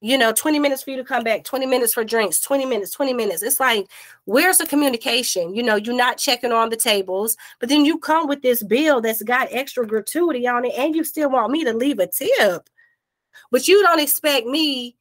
you 0.00 0.16
know 0.16 0.32
20 0.32 0.58
minutes 0.58 0.82
for 0.82 0.92
you 0.92 0.96
to 0.96 1.04
come 1.04 1.22
back 1.22 1.44
20 1.44 1.66
minutes 1.66 1.92
for 1.92 2.04
drinks 2.04 2.40
20 2.40 2.64
minutes 2.64 2.92
20 2.92 3.12
minutes. 3.12 3.42
It's 3.42 3.60
like 3.60 3.86
where's 4.24 4.56
the 4.56 4.66
communication? 4.66 5.54
You 5.54 5.62
know 5.62 5.76
you're 5.76 5.94
not 5.94 6.16
checking 6.16 6.52
on 6.52 6.70
the 6.70 6.76
tables 6.76 7.36
but 7.60 7.68
then 7.68 7.84
you 7.84 7.98
come 7.98 8.28
with 8.28 8.40
this 8.40 8.62
bill 8.62 9.02
that's 9.02 9.22
got 9.22 9.48
extra 9.50 9.86
gratuity 9.86 10.48
on 10.48 10.64
it 10.64 10.72
and 10.78 10.96
you 10.96 11.04
still 11.04 11.28
want 11.28 11.52
me 11.52 11.64
to 11.64 11.74
leave 11.74 11.98
a 11.98 12.06
tip. 12.06 12.70
But 13.50 13.68
you 13.68 13.82
don't 13.82 14.00
expect 14.00 14.46
me 14.46 14.96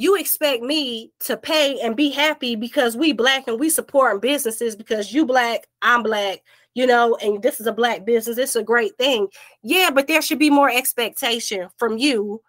you 0.00 0.16
expect 0.16 0.62
me 0.62 1.12
to 1.20 1.36
pay 1.36 1.78
and 1.78 1.94
be 1.94 2.08
happy 2.08 2.56
because 2.56 2.96
we 2.96 3.12
black 3.12 3.46
and 3.46 3.60
we 3.60 3.68
supporting 3.68 4.18
businesses 4.18 4.74
because 4.74 5.12
you 5.12 5.26
black, 5.26 5.66
I'm 5.82 6.02
black, 6.02 6.38
you 6.72 6.86
know, 6.86 7.16
and 7.16 7.42
this 7.42 7.60
is 7.60 7.66
a 7.66 7.72
black 7.72 8.06
business. 8.06 8.38
It's 8.38 8.56
a 8.56 8.62
great 8.62 8.96
thing. 8.96 9.28
Yeah, 9.62 9.90
but 9.90 10.06
there 10.06 10.22
should 10.22 10.38
be 10.38 10.48
more 10.48 10.70
expectation 10.70 11.68
from 11.76 11.98
you 11.98 12.40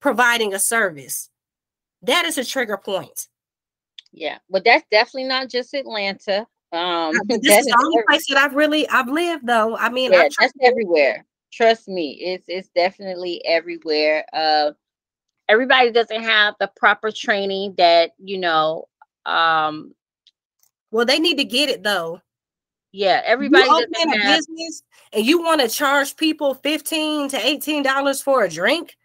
providing 0.00 0.54
a 0.54 0.60
service. 0.60 1.28
That 2.02 2.24
is 2.24 2.38
a 2.38 2.44
trigger 2.44 2.76
point. 2.76 3.26
Yeah, 4.12 4.38
but 4.48 4.62
that's 4.62 4.86
definitely 4.88 5.24
not 5.24 5.48
just 5.48 5.74
Atlanta. 5.74 6.46
Um, 6.70 7.14
this 7.28 7.58
is 7.58 7.66
the 7.66 7.82
only 7.84 8.04
place 8.08 8.28
that 8.28 8.38
I've 8.38 8.54
really 8.54 8.88
I've 8.88 9.08
lived 9.08 9.44
though. 9.44 9.76
I 9.76 9.88
mean, 9.88 10.12
yeah, 10.12 10.28
that's 10.38 10.52
everywhere. 10.62 11.26
Trust 11.52 11.88
me, 11.88 12.12
it's 12.20 12.44
it's 12.46 12.68
definitely 12.76 13.44
everywhere. 13.44 14.24
Uh, 14.32 14.70
everybody 15.52 15.90
doesn't 15.90 16.22
have 16.22 16.54
the 16.58 16.70
proper 16.76 17.12
training 17.12 17.74
that 17.76 18.12
you 18.18 18.38
know 18.38 18.88
um 19.26 19.94
well 20.90 21.04
they 21.04 21.18
need 21.18 21.36
to 21.36 21.44
get 21.44 21.68
it 21.68 21.82
though. 21.82 22.20
Yeah 22.90 23.22
everybody 23.24 23.64
you 23.64 23.76
open 23.76 24.12
a 24.12 24.18
have... 24.18 24.38
business 24.38 24.82
and 25.12 25.26
you 25.26 25.42
want 25.42 25.60
to 25.60 25.68
charge 25.68 26.16
people 26.16 26.54
15 26.54 27.28
to 27.28 27.46
18 27.46 27.82
dollars 27.82 28.22
for 28.22 28.44
a 28.44 28.48
drink 28.48 28.96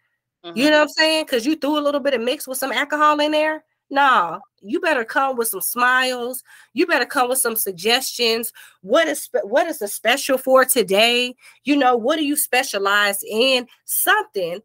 mm-hmm. 0.44 0.58
you 0.58 0.70
know 0.70 0.78
what 0.78 0.82
i'm 0.82 0.88
saying? 0.88 1.24
Because 1.24 1.46
you 1.46 1.54
threw 1.56 1.78
a 1.78 1.80
little 1.80 2.00
bit 2.00 2.14
of 2.14 2.20
mix 2.20 2.48
with 2.48 2.58
some 2.58 2.72
alcohol 2.72 3.20
in 3.20 3.30
there? 3.30 3.64
Nah 3.90 4.40
you 4.60 4.80
better 4.80 5.04
come 5.04 5.36
with 5.36 5.48
some 5.48 5.60
smiles. 5.60 6.42
You 6.72 6.86
better 6.86 7.06
come 7.06 7.28
with 7.28 7.38
some 7.38 7.56
suggestions. 7.56 8.52
What 8.82 9.08
is 9.08 9.28
what 9.42 9.66
is 9.66 9.78
the 9.78 9.88
special 9.88 10.38
for 10.38 10.64
today? 10.64 11.34
You 11.64 11.76
know 11.76 11.96
what 11.96 12.16
do 12.16 12.24
you 12.24 12.36
specialize 12.36 13.20
in? 13.28 13.66
Something 13.84 14.60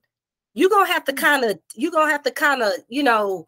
you're 0.54 0.70
gonna 0.70 0.92
have 0.92 1.04
to 1.06 1.14
mm. 1.14 1.18
kind 1.18 1.44
of 1.44 1.60
you're 1.76 1.92
gonna 1.92 2.12
have 2.12 2.24
to 2.24 2.32
kind 2.32 2.62
of 2.62 2.72
you 2.88 3.04
know 3.04 3.48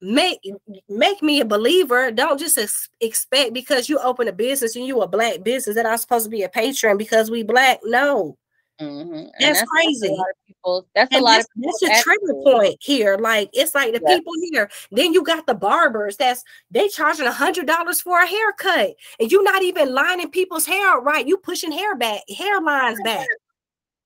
make 0.00 0.40
make 0.88 1.22
me 1.22 1.40
a 1.40 1.44
believer. 1.44 2.10
Don't 2.10 2.38
just 2.38 2.58
ex- 2.58 2.88
expect 3.00 3.52
because 3.52 3.88
you 3.88 3.98
open 3.98 4.28
a 4.28 4.32
business 4.32 4.76
and 4.76 4.86
you 4.86 5.00
a 5.00 5.08
black 5.08 5.42
business 5.42 5.76
that 5.76 5.86
i'm 5.86 5.98
supposed 5.98 6.24
to 6.24 6.30
be 6.30 6.42
a 6.42 6.48
patron 6.48 6.96
because 6.96 7.30
we 7.30 7.42
black. 7.42 7.80
No. 7.84 8.36
Mm-hmm. 8.80 9.30
that's, 9.40 9.58
that's, 9.58 9.68
crazy. 9.68 10.06
that's 10.06 10.20
a 10.20 10.46
people 10.46 10.86
that's 10.94 11.12
and 11.12 11.20
a 11.20 11.24
lot 11.24 11.32
that's, 11.32 11.48
of 11.82 11.82
that's 11.82 12.00
a 12.00 12.02
trigger 12.04 12.34
point 12.44 12.76
here. 12.80 13.16
Like 13.18 13.50
it's 13.52 13.74
like 13.74 13.92
the 13.92 14.00
yeah. 14.06 14.16
people 14.16 14.32
here 14.52 14.70
then 14.92 15.12
you 15.12 15.24
got 15.24 15.48
the 15.48 15.54
barbers 15.54 16.16
that's 16.16 16.44
they 16.70 16.86
charging 16.86 17.26
a 17.26 17.32
hundred 17.32 17.66
dollars 17.66 18.00
for 18.00 18.22
a 18.22 18.26
haircut 18.26 18.94
and 19.18 19.32
you're 19.32 19.42
not 19.42 19.64
even 19.64 19.92
lining 19.92 20.30
people's 20.30 20.64
hair 20.64 21.00
right. 21.00 21.26
You 21.26 21.38
pushing 21.38 21.72
hair 21.72 21.96
back 21.96 22.20
hairlines 22.30 23.02
back 23.02 23.26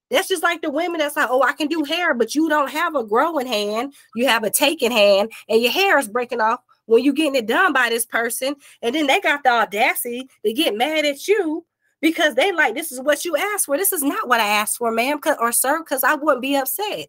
that's 0.09 0.27
just 0.27 0.43
like 0.43 0.61
the 0.61 0.69
women 0.69 0.99
that's 0.99 1.15
like, 1.15 1.29
oh, 1.29 1.41
I 1.41 1.53
can 1.53 1.67
do 1.67 1.83
hair, 1.83 2.13
but 2.13 2.35
you 2.35 2.49
don't 2.49 2.69
have 2.69 2.95
a 2.95 3.03
growing 3.03 3.47
hand, 3.47 3.93
you 4.15 4.27
have 4.27 4.43
a 4.43 4.49
taking 4.49 4.91
hand, 4.91 5.31
and 5.49 5.61
your 5.61 5.71
hair 5.71 5.97
is 5.97 6.07
breaking 6.07 6.41
off 6.41 6.59
when 6.85 7.03
you're 7.03 7.13
getting 7.13 7.35
it 7.35 7.47
done 7.47 7.73
by 7.73 7.89
this 7.89 8.05
person. 8.05 8.55
And 8.81 8.93
then 8.93 9.07
they 9.07 9.19
got 9.19 9.43
the 9.43 9.49
audacity 9.49 10.29
to 10.45 10.53
get 10.53 10.75
mad 10.75 11.05
at 11.05 11.27
you 11.27 11.65
because 12.01 12.35
they 12.35 12.51
like, 12.51 12.75
this 12.75 12.91
is 12.91 12.99
what 13.01 13.23
you 13.23 13.35
asked 13.37 13.65
for. 13.65 13.77
This 13.77 13.93
is 13.93 14.03
not 14.03 14.27
what 14.27 14.41
I 14.41 14.47
asked 14.47 14.77
for, 14.77 14.91
ma'am, 14.91 15.19
or 15.39 15.51
sir, 15.51 15.79
because 15.79 16.03
I 16.03 16.15
wouldn't 16.15 16.41
be 16.41 16.55
upset. 16.55 17.07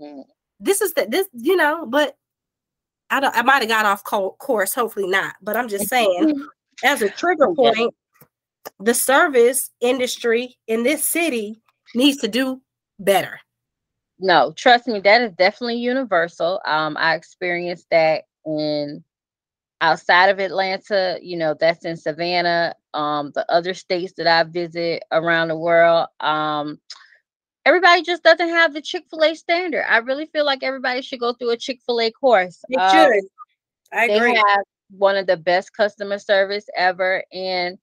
Mm-hmm. 0.00 0.20
This 0.60 0.80
is 0.80 0.92
the 0.92 1.06
this, 1.08 1.26
you 1.32 1.56
know, 1.56 1.86
but 1.86 2.16
I 3.10 3.20
don't 3.20 3.34
I 3.34 3.42
might 3.42 3.62
have 3.62 3.68
got 3.68 3.86
off 3.86 4.04
course, 4.04 4.74
hopefully 4.74 5.08
not, 5.08 5.34
but 5.42 5.56
I'm 5.56 5.68
just 5.68 5.88
saying 5.88 6.46
as 6.84 7.02
a 7.02 7.08
trigger 7.08 7.52
point, 7.54 7.92
the 8.78 8.94
service 8.94 9.70
industry 9.80 10.56
in 10.68 10.82
this 10.82 11.04
city 11.04 11.61
needs 11.94 12.18
to 12.18 12.28
do 12.28 12.60
better. 12.98 13.40
No, 14.18 14.52
trust 14.56 14.86
me, 14.86 15.00
that 15.00 15.22
is 15.22 15.32
definitely 15.32 15.78
universal. 15.78 16.60
Um, 16.64 16.96
I 16.98 17.14
experienced 17.14 17.86
that 17.90 18.24
in 18.46 19.02
outside 19.80 20.28
of 20.28 20.38
Atlanta, 20.38 21.18
you 21.20 21.36
know, 21.36 21.56
that's 21.58 21.84
in 21.84 21.96
Savannah, 21.96 22.74
um, 22.94 23.32
the 23.34 23.50
other 23.50 23.74
states 23.74 24.12
that 24.16 24.28
I 24.28 24.44
visit 24.44 25.02
around 25.10 25.48
the 25.48 25.56
world. 25.56 26.06
Um, 26.20 26.80
everybody 27.66 28.02
just 28.02 28.22
doesn't 28.22 28.48
have 28.48 28.74
the 28.74 28.80
Chick-fil-A 28.80 29.34
standard. 29.34 29.84
I 29.90 29.98
really 29.98 30.26
feel 30.26 30.44
like 30.44 30.62
everybody 30.62 31.02
should 31.02 31.20
go 31.20 31.32
through 31.32 31.50
a 31.50 31.56
Chick-fil-A 31.56 32.12
course. 32.12 32.60
They 32.68 32.76
um, 32.76 32.90
should. 32.90 33.24
I 33.92 34.04
agree. 34.04 34.32
They 34.32 34.36
have 34.36 34.64
one 34.90 35.16
of 35.16 35.26
the 35.26 35.36
best 35.36 35.74
customer 35.74 36.18
service 36.18 36.66
ever. 36.76 37.24
And 37.32 37.76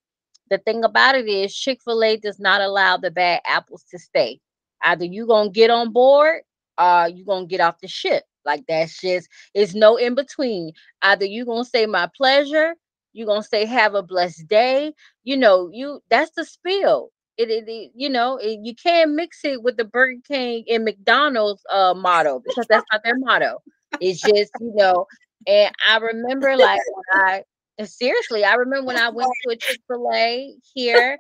the 0.49 0.57
thing 0.59 0.83
about 0.83 1.15
it 1.15 1.27
is 1.27 1.55
Chick-fil-A 1.55 2.17
does 2.17 2.39
not 2.39 2.61
allow 2.61 2.97
the 2.97 3.11
bad 3.11 3.41
apples 3.45 3.83
to 3.91 3.99
stay. 3.99 4.39
Either 4.83 5.05
you 5.05 5.27
gonna 5.27 5.49
get 5.49 5.69
on 5.69 5.91
board 5.91 6.41
or 6.79 7.09
you 7.09 7.25
gonna 7.25 7.45
get 7.45 7.61
off 7.61 7.79
the 7.81 7.87
ship. 7.87 8.23
Like 8.45 8.63
that's 8.67 8.99
just 8.99 9.27
it's 9.53 9.75
no 9.75 9.97
in 9.97 10.15
between. 10.15 10.71
Either 11.01 11.25
you 11.25 11.45
gonna 11.45 11.65
say 11.65 11.85
my 11.85 12.09
pleasure, 12.15 12.75
you 13.13 13.25
gonna 13.25 13.43
say 13.43 13.65
have 13.65 13.93
a 13.95 14.01
blessed 14.03 14.47
day. 14.47 14.93
You 15.23 15.37
know, 15.37 15.69
you 15.71 16.01
that's 16.09 16.31
the 16.31 16.45
spill. 16.45 17.11
It, 17.37 17.49
it, 17.49 17.67
it 17.67 17.91
you 17.95 18.09
know 18.09 18.37
it, 18.37 18.59
you 18.63 18.73
can't 18.75 19.11
mix 19.11 19.43
it 19.43 19.61
with 19.63 19.77
the 19.77 19.85
Burger 19.85 20.19
King 20.27 20.63
and 20.69 20.85
McDonald's 20.85 21.63
uh 21.71 21.93
motto 21.95 22.39
because 22.39 22.65
that's 22.67 22.85
not 22.91 23.01
their 23.03 23.17
motto. 23.17 23.61
It's 23.99 24.21
just, 24.21 24.51
you 24.59 24.71
know, 24.75 25.05
and 25.47 25.73
I 25.87 25.97
remember 25.97 26.55
like 26.57 26.79
I 27.13 27.43
seriously, 27.87 28.43
I 28.43 28.55
remember 28.55 28.87
when 28.87 28.97
I 28.97 29.09
went 29.09 29.29
to 29.43 29.51
a 29.51 29.55
Chick-fil-A 29.55 30.55
here 30.73 31.17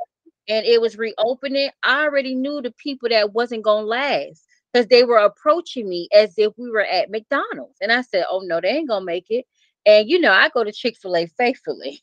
and 0.47 0.65
it 0.65 0.81
was 0.81 0.97
reopening, 0.97 1.69
I 1.83 2.03
already 2.03 2.35
knew 2.35 2.61
the 2.61 2.71
people 2.71 3.09
that 3.09 3.33
wasn't 3.33 3.63
gonna 3.63 3.85
last 3.85 4.45
because 4.73 4.87
they 4.87 5.03
were 5.03 5.17
approaching 5.17 5.87
me 5.87 6.07
as 6.13 6.33
if 6.37 6.53
we 6.57 6.69
were 6.69 6.85
at 6.85 7.09
McDonald's. 7.09 7.77
And 7.81 7.91
I 7.91 8.01
said, 8.01 8.25
Oh 8.29 8.41
no, 8.43 8.59
they 8.59 8.69
ain't 8.69 8.89
gonna 8.89 9.05
make 9.05 9.27
it. 9.29 9.45
And 9.85 10.09
you 10.09 10.19
know, 10.19 10.31
I 10.31 10.49
go 10.49 10.63
to 10.63 10.71
Chick-fil-A 10.71 11.27
faithfully. 11.27 12.01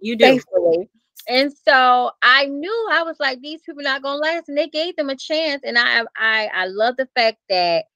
you 0.00 0.16
do 0.16 0.24
faithfully. 0.24 0.88
And 1.28 1.52
so 1.52 2.10
I 2.22 2.46
knew 2.46 2.88
I 2.90 3.02
was 3.02 3.16
like, 3.20 3.40
these 3.40 3.60
people 3.60 3.82
not 3.82 4.02
gonna 4.02 4.20
last, 4.20 4.48
and 4.48 4.56
they 4.56 4.68
gave 4.68 4.96
them 4.96 5.10
a 5.10 5.16
chance. 5.16 5.62
And 5.64 5.78
I 5.78 6.04
I 6.16 6.48
I 6.54 6.66
love 6.66 6.96
the 6.96 7.08
fact 7.14 7.38
that 7.48 7.86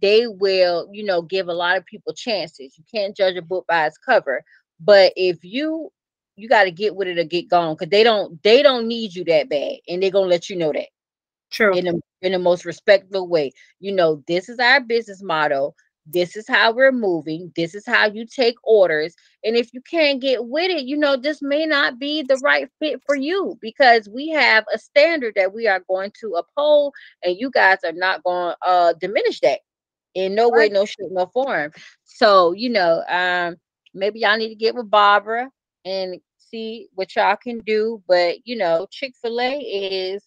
they 0.00 0.26
will, 0.26 0.88
you 0.92 1.04
know, 1.04 1.22
give 1.22 1.48
a 1.48 1.52
lot 1.52 1.76
of 1.76 1.84
people 1.84 2.14
chances. 2.14 2.78
You 2.78 2.84
can't 2.92 3.16
judge 3.16 3.36
a 3.36 3.42
book 3.42 3.66
by 3.66 3.86
its 3.86 3.98
cover. 3.98 4.44
But 4.80 5.12
if 5.16 5.44
you 5.44 5.90
you 6.36 6.48
got 6.48 6.64
to 6.64 6.70
get 6.70 6.94
with 6.94 7.08
it 7.08 7.18
or 7.18 7.24
get 7.24 7.48
gone 7.48 7.74
because 7.74 7.90
they 7.90 8.04
don't 8.04 8.42
they 8.42 8.62
don't 8.62 8.86
need 8.86 9.14
you 9.14 9.24
that 9.24 9.48
bad 9.48 9.78
and 9.88 10.02
they're 10.02 10.10
gonna 10.10 10.26
let 10.26 10.48
you 10.48 10.56
know 10.56 10.72
that. 10.72 10.88
True. 11.50 11.76
In 11.76 11.84
the 11.86 12.00
in 12.22 12.32
the 12.32 12.38
most 12.38 12.64
respectful 12.64 13.28
way. 13.28 13.52
You 13.80 13.92
know 13.92 14.22
this 14.26 14.48
is 14.48 14.58
our 14.58 14.80
business 14.80 15.22
model 15.22 15.74
this 16.10 16.36
is 16.36 16.46
how 16.48 16.72
we're 16.72 16.92
moving 16.92 17.52
this 17.54 17.74
is 17.74 17.84
how 17.86 18.06
you 18.06 18.24
take 18.26 18.54
orders 18.64 19.14
and 19.44 19.56
if 19.56 19.72
you 19.74 19.80
can't 19.82 20.20
get 20.20 20.46
with 20.46 20.70
it 20.70 20.84
you 20.84 20.96
know 20.96 21.16
this 21.16 21.42
may 21.42 21.66
not 21.66 21.98
be 21.98 22.22
the 22.22 22.38
right 22.38 22.68
fit 22.78 23.00
for 23.04 23.14
you 23.14 23.58
because 23.60 24.08
we 24.08 24.28
have 24.28 24.64
a 24.72 24.78
standard 24.78 25.34
that 25.36 25.52
we 25.52 25.66
are 25.66 25.84
going 25.88 26.10
to 26.18 26.32
uphold 26.32 26.94
and 27.22 27.36
you 27.38 27.50
guys 27.50 27.78
are 27.84 27.92
not 27.92 28.22
going 28.22 28.54
to 28.62 28.68
uh 28.68 28.92
diminish 29.00 29.40
that 29.40 29.60
in 30.14 30.34
no 30.34 30.48
way 30.48 30.68
no 30.68 30.84
shape 30.84 31.10
no 31.10 31.26
form. 31.26 31.70
So 32.04 32.52
you 32.52 32.70
know 32.70 33.02
um 33.08 33.56
maybe 33.94 34.20
y'all 34.20 34.36
need 34.36 34.48
to 34.48 34.54
get 34.54 34.74
with 34.74 34.90
barbara 34.90 35.50
and 35.84 36.20
see 36.36 36.88
what 36.94 37.14
y'all 37.14 37.36
can 37.36 37.58
do 37.60 38.02
but 38.08 38.36
you 38.44 38.56
know 38.56 38.86
chick-fil-a 38.90 39.58
is 39.58 40.22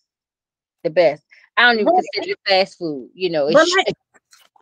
the 0.84 0.90
best 0.90 1.24
i 1.58 1.64
don't 1.64 1.80
even 1.80 1.94
consider 1.94 2.36
fast 2.48 2.78
food 2.78 3.10
you 3.14 3.30
know 3.30 3.50
but, 3.52 3.68
like, 3.76 3.94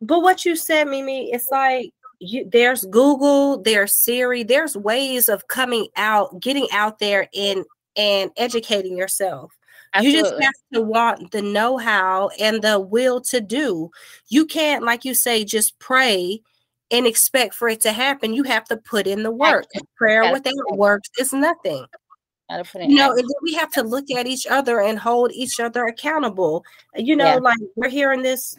but 0.01 0.21
what 0.21 0.45
you 0.45 0.55
said 0.55 0.87
Mey 0.87 1.01
Mey 1.01 1.29
it's 1.31 1.49
like 1.51 1.91
you 2.19 2.47
there's 2.51 2.85
google 2.85 3.61
there's 3.61 3.93
siri 3.93 4.43
there's 4.43 4.75
ways 4.75 5.29
of 5.29 5.47
coming 5.47 5.87
out 5.95 6.39
getting 6.39 6.67
out 6.71 6.99
there 6.99 7.27
and 7.35 7.65
and 7.95 8.31
educating 8.37 8.97
yourself 8.97 9.53
Absolutely. 9.93 10.17
You 10.17 10.23
just 10.23 10.43
have 10.43 10.53
to 10.73 10.81
want 10.81 11.31
the 11.31 11.41
know-how 11.41 12.29
and 12.39 12.61
the 12.61 12.79
will 12.79 13.21
to 13.21 13.41
do. 13.41 13.89
You 14.27 14.45
can't, 14.45 14.83
like 14.83 15.03
you 15.03 15.13
say, 15.13 15.43
just 15.43 15.79
pray 15.79 16.41
and 16.91 17.05
expect 17.05 17.53
for 17.53 17.69
it 17.69 17.81
to 17.81 17.91
happen. 17.91 18.33
You 18.33 18.43
have 18.43 18.65
to 18.65 18.77
put 18.77 19.07
in 19.07 19.23
the 19.23 19.31
work. 19.31 19.65
Prayer 19.95 20.31
without 20.31 20.77
works 20.77 21.09
is 21.19 21.33
nothing. 21.33 21.85
You 22.89 22.95
know, 22.95 23.15
we 23.43 23.53
have 23.53 23.71
to 23.73 23.83
look 23.83 24.09
at 24.09 24.25
each 24.25 24.47
other 24.47 24.81
and 24.81 24.97
hold 24.97 25.31
each 25.33 25.59
other 25.59 25.85
accountable. 25.85 26.63
You 26.95 27.15
know, 27.15 27.33
yeah. 27.33 27.35
like 27.35 27.59
we're 27.75 27.89
hearing 27.89 28.23
this 28.23 28.57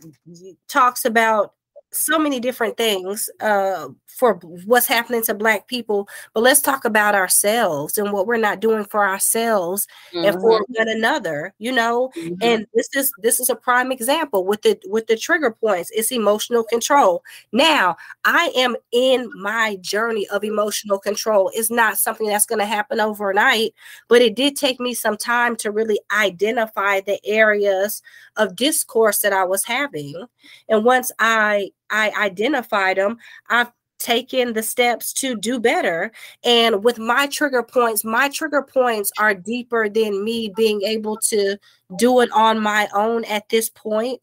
talks 0.69 1.05
about 1.05 1.55
so 1.93 2.19
many 2.19 2.39
different 2.39 2.77
things 2.77 3.29
uh, 3.41 3.89
for 4.07 4.35
what's 4.65 4.87
happening 4.87 5.23
to 5.23 5.35
black 5.35 5.67
people 5.67 6.09
but 6.35 6.43
let's 6.43 6.61
talk 6.61 6.85
about 6.85 7.15
ourselves 7.15 7.99
and 7.99 8.13
what 8.13 8.27
we're 8.27 8.37
not 8.37 8.61
doing 8.61 8.85
for 8.85 9.07
ourselves 9.07 9.87
mm-hmm. 10.13 10.27
and 10.27 10.41
for 10.41 10.61
mm-hmm. 10.61 10.73
one 10.75 10.89
another 10.89 11.53
you 11.59 11.73
know 11.73 12.11
mm-hmm. 12.17 12.35
and 12.43 12.67
this 12.75 12.89
is 12.95 13.13
this 13.23 13.41
is 13.41 13.49
a 13.51 13.57
prime 13.57 13.91
example 13.91 14.45
with 14.45 14.63
the 14.63 14.79
with 14.87 15.07
the 15.07 15.17
trigger 15.17 15.51
points 15.51 15.91
it's 15.95 16.13
emotional 16.13 16.63
control 16.63 17.23
now 17.53 17.97
i 18.25 18.53
am 18.57 18.77
in 18.93 19.31
my 19.41 19.77
journey 19.81 20.29
of 20.29 20.45
emotional 20.45 20.99
control 20.99 21.51
it's 21.55 21.71
not 21.71 21.99
something 21.99 22.27
that's 22.27 22.47
going 22.47 22.59
to 22.59 22.67
happen 22.67 23.01
overnight 23.01 23.73
but 24.09 24.23
it 24.23 24.37
did 24.37 24.55
take 24.55 24.79
me 24.79 24.95
some 24.95 25.17
time 25.17 25.57
to 25.57 25.71
really 25.71 25.99
identify 26.13 27.01
the 27.01 27.19
areas 27.25 28.03
of 28.37 28.55
discourse 28.55 29.21
that 29.21 29.33
i 29.33 29.45
was 29.45 29.65
having 29.65 30.15
and 30.69 30.85
once 30.85 31.11
i 31.19 31.71
I 31.91 32.11
identified 32.19 32.97
them, 32.97 33.19
I've 33.49 33.71
taken 34.01 34.55
the 34.55 34.63
steps 34.63 35.13
to 35.13 35.37
do 35.37 35.61
better. 35.61 36.11
And 36.43 36.83
with 36.83 36.99
my 36.99 37.27
trigger 37.27 37.63
points, 37.63 38.03
my 38.03 38.29
trigger 38.31 38.63
points 38.63 39.13
are 39.19 39.35
deeper 39.35 39.89
than 39.89 40.25
me 40.25 40.53
being 40.57 40.83
able 40.83 41.17
to 41.29 41.57
do 41.97 42.21
it 42.21 42.31
on 42.33 42.59
my 42.61 42.89
own 42.95 43.25
at 43.27 43.49
this 43.51 43.71
point. 43.71 44.21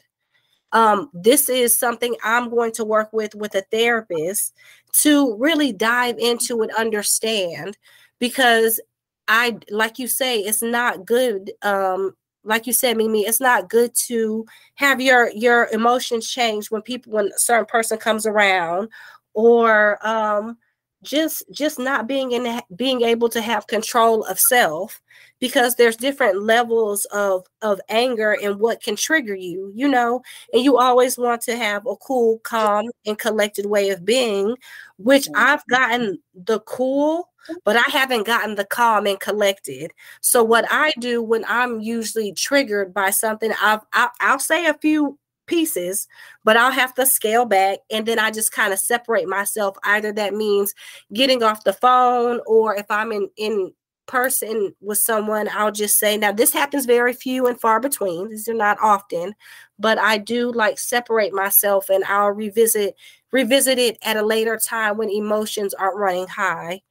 Um, 0.73 1.09
this 1.13 1.47
is 1.47 1.77
something 1.77 2.15
I'm 2.23 2.49
going 2.49 2.73
to 2.73 2.83
work 2.83 3.13
with 3.13 3.33
with 3.35 3.55
a 3.55 3.61
therapist 3.71 4.53
to 4.93 5.37
really 5.37 5.71
dive 5.71 6.17
into 6.17 6.61
and 6.61 6.71
understand 6.73 7.77
because 8.19 8.81
I 9.29 9.57
like 9.69 9.99
you 9.99 10.07
say 10.07 10.39
it's 10.39 10.61
not 10.61 11.05
good 11.05 11.51
um 11.61 12.15
like 12.47 12.67
you 12.67 12.73
said, 12.73 12.97
Mey 12.97 13.07
Mey, 13.07 13.21
it's 13.21 13.41
not 13.41 13.69
good 13.69 13.93
to 14.07 14.45
have 14.75 15.01
your 15.01 15.29
your 15.31 15.67
emotions 15.71 16.29
change 16.29 16.71
when 16.71 16.81
people 16.81 17.13
when 17.13 17.27
a 17.27 17.39
certain 17.39 17.65
person 17.65 17.97
comes 17.97 18.25
around, 18.25 18.89
or 19.33 19.99
um, 20.07 20.57
just 21.03 21.43
just 21.51 21.77
not 21.79 22.07
being 22.07 22.31
in 22.31 22.61
being 22.75 23.01
able 23.01 23.29
to 23.29 23.41
have 23.41 23.67
control 23.67 24.23
of 24.25 24.39
self 24.39 25.01
because 25.39 25.75
there's 25.75 25.95
different 25.95 26.41
levels 26.41 27.05
of 27.13 27.45
of 27.61 27.79
anger 27.89 28.35
and 28.43 28.59
what 28.59 28.81
can 28.81 28.95
trigger 28.95 29.35
you 29.35 29.71
you 29.75 29.87
know? 29.87 30.21
And 30.53 30.63
you 30.63 30.77
always 30.77 31.17
want 31.17 31.41
to 31.43 31.55
have 31.55 31.85
a 31.85 31.95
cool 31.97 32.39
calm 32.39 32.85
and 33.05 33.17
collected 33.17 33.65
way 33.67 33.89
of 33.89 34.05
being 34.05 34.55
which 34.97 35.27
i've 35.35 35.65
gotten 35.67 36.17
the 36.33 36.59
cool 36.61 37.29
but 37.63 37.75
I 37.75 37.89
haven't 37.89 38.25
gotten 38.25 38.55
the 38.55 38.65
calm 38.65 39.07
and 39.07 39.19
collected. 39.19 39.91
So 40.21 40.43
what 40.43 40.65
mm-hmm. 40.65 40.75
I 40.75 40.93
do 40.99 41.21
when 41.21 41.45
I'm 41.47 41.79
usually 41.79 42.33
triggered 42.33 42.93
by 42.93 43.09
something, 43.09 43.51
I've, 43.61 43.81
I'll, 43.93 44.11
I'll 44.19 44.39
say 44.39 44.65
a 44.65 44.73
few 44.75 45.17
pieces, 45.47 46.07
but 46.43 46.57
I'll 46.57 46.71
have 46.71 46.93
to 46.95 47.05
scale 47.05 47.45
back 47.45 47.79
and 47.89 48.05
then 48.05 48.19
I 48.19 48.31
just 48.31 48.51
kind 48.51 48.73
of 48.73 48.79
separate 48.79 49.27
myself. 49.27 49.77
Either 49.83 50.11
that 50.13 50.33
means 50.33 50.73
getting 51.13 51.41
off 51.41 51.63
the 51.63 51.73
phone 51.73 52.41
or 52.45 52.75
if 52.75 52.85
I'm 52.89 53.11
in 53.11 53.29
in 53.37 53.71
person 54.07 54.73
with 54.81 54.97
someone, 54.97 55.49
I'll 55.51 55.71
just 55.71 55.99
say, 55.99 56.17
now 56.17 56.31
this 56.31 56.53
happens 56.53 56.85
very 56.85 57.13
few 57.13 57.45
and 57.45 57.59
far 57.59 57.79
between. 57.79 58.29
These 58.29 58.47
are 58.47 58.53
not 58.53 58.77
often, 58.81 59.35
but 59.77 59.97
I 59.99 60.17
do 60.17 60.51
like 60.51 60.79
separate 60.79 61.33
myself 61.33 61.89
and 61.89 62.03
I'll 62.05 62.31
revisit 62.31 62.95
revisit 63.31 63.77
it 63.77 63.97
at 64.03 64.17
a 64.17 64.25
later 64.25 64.57
time 64.57 64.97
when 64.97 65.09
emotions 65.09 65.73
aren't 65.73 65.97
running 65.97 66.27
high 66.27 66.81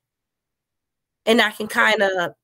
and 1.26 1.40
I 1.40 1.50
can 1.50 1.66
kind 1.66 2.02
of 2.02 2.34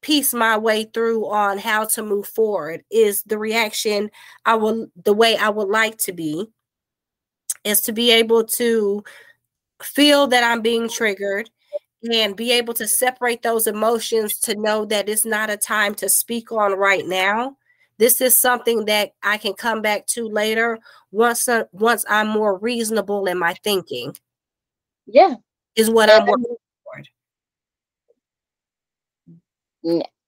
piece 0.00 0.34
my 0.34 0.56
way 0.56 0.84
through 0.84 1.26
on 1.28 1.58
how 1.58 1.84
to 1.84 2.02
move 2.02 2.26
forward 2.26 2.84
is 2.90 3.22
the 3.22 3.38
reaction 3.38 4.10
I 4.44 4.54
will 4.54 4.88
the 5.02 5.14
way 5.14 5.36
I 5.36 5.48
would 5.48 5.68
like 5.68 5.96
to 5.98 6.12
be 6.12 6.46
is 7.64 7.80
to 7.82 7.92
be 7.92 8.10
able 8.10 8.44
to 8.44 9.02
feel 9.82 10.26
that 10.26 10.44
I'm 10.44 10.60
being 10.60 10.88
triggered 10.90 11.48
and 12.12 12.36
be 12.36 12.52
able 12.52 12.74
to 12.74 12.86
separate 12.86 13.40
those 13.40 13.66
emotions 13.66 14.38
to 14.40 14.54
know 14.56 14.84
that 14.84 15.08
it's 15.08 15.24
not 15.24 15.48
a 15.48 15.56
time 15.56 15.94
to 15.94 16.08
speak 16.10 16.52
on 16.52 16.72
right 16.78 17.06
now. 17.06 17.56
This 17.96 18.20
is 18.20 18.38
something 18.38 18.84
that 18.84 19.12
I 19.22 19.38
can 19.38 19.54
come 19.54 19.80
back 19.80 20.06
to 20.08 20.28
later 20.28 20.78
once 21.12 21.48
uh, 21.48 21.64
once 21.72 22.04
I'm 22.10 22.28
more 22.28 22.58
reasonable 22.58 23.24
in 23.26 23.38
my 23.38 23.54
thinking. 23.64 24.14
Yeah, 25.06 25.36
is 25.76 25.88
what 25.88 26.10
I'm 26.10 26.26
working 26.26 26.56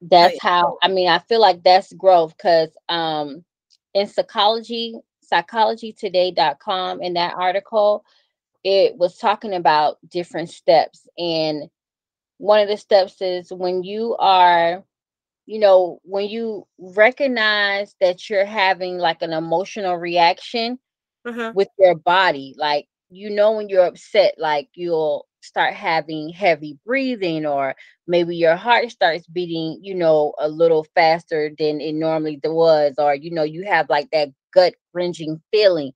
that's 0.02 0.40
how 0.40 0.76
i 0.82 0.88
mean 0.88 1.08
i 1.08 1.18
feel 1.20 1.40
like 1.40 1.62
that's 1.62 1.92
growth 1.94 2.36
because 2.36 2.70
um 2.88 3.44
in 3.94 4.06
psychology 4.06 4.94
psychologytoday.com 5.32 7.02
in 7.02 7.14
that 7.14 7.34
article 7.34 8.04
it 8.62 8.96
was 8.96 9.16
talking 9.16 9.54
about 9.54 9.96
different 10.08 10.50
steps 10.50 11.08
and 11.18 11.68
one 12.38 12.60
of 12.60 12.68
the 12.68 12.76
steps 12.76 13.20
is 13.22 13.50
when 13.52 13.82
you 13.82 14.14
are 14.18 14.84
you 15.46 15.58
know 15.58 15.98
when 16.02 16.28
you 16.28 16.66
recognize 16.78 17.94
that 18.00 18.28
you're 18.28 18.44
having 18.44 18.98
like 18.98 19.22
an 19.22 19.32
emotional 19.32 19.96
reaction 19.96 20.78
uh-huh. 21.24 21.52
with 21.54 21.68
your 21.78 21.94
body 21.94 22.54
like 22.58 22.86
you 23.08 23.30
know 23.30 23.52
when 23.52 23.68
you're 23.68 23.86
upset 23.86 24.34
like 24.36 24.68
you'll 24.74 25.26
start 25.46 25.74
having 25.74 26.30
heavy 26.30 26.78
breathing 26.86 27.46
or 27.46 27.74
maybe 28.06 28.36
your 28.36 28.56
heart 28.56 28.90
starts 28.90 29.26
beating 29.26 29.78
you 29.82 29.94
know 29.94 30.34
a 30.38 30.48
little 30.48 30.84
faster 30.94 31.50
than 31.58 31.80
it 31.80 31.94
normally 31.94 32.40
was 32.44 32.94
or 32.98 33.14
you 33.14 33.30
know 33.30 33.44
you 33.44 33.64
have 33.64 33.88
like 33.90 34.10
that 34.10 34.28
gut 34.52 34.74
wrenching 34.92 35.40
feeling 35.52 35.92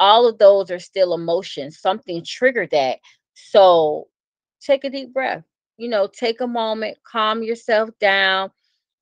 all 0.00 0.26
of 0.28 0.38
those 0.38 0.70
are 0.70 0.78
still 0.80 1.14
emotions 1.14 1.78
something 1.80 2.22
triggered 2.24 2.70
that. 2.70 2.98
So 3.34 4.08
take 4.60 4.84
a 4.84 4.90
deep 4.90 5.12
breath 5.12 5.44
you 5.76 5.88
know 5.88 6.06
take 6.08 6.40
a 6.40 6.46
moment 6.46 6.96
calm 7.10 7.42
yourself 7.42 7.90
down 8.00 8.50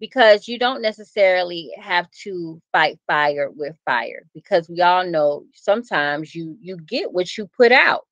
because 0.01 0.49
you 0.49 0.59
don't 0.59 0.83
necessarily 0.83 1.71
have 1.81 2.11
to 2.11 2.61
fight 2.73 2.99
fire 3.07 3.51
with 3.51 3.77
fire 3.85 4.25
because 4.35 4.69
we 4.69 4.81
all 4.81 5.07
know 5.07 5.45
sometimes 5.55 6.35
you 6.35 6.57
you 6.61 6.77
get 6.79 7.13
what 7.13 7.37
you 7.37 7.49
put 7.57 7.73
out 7.73 8.07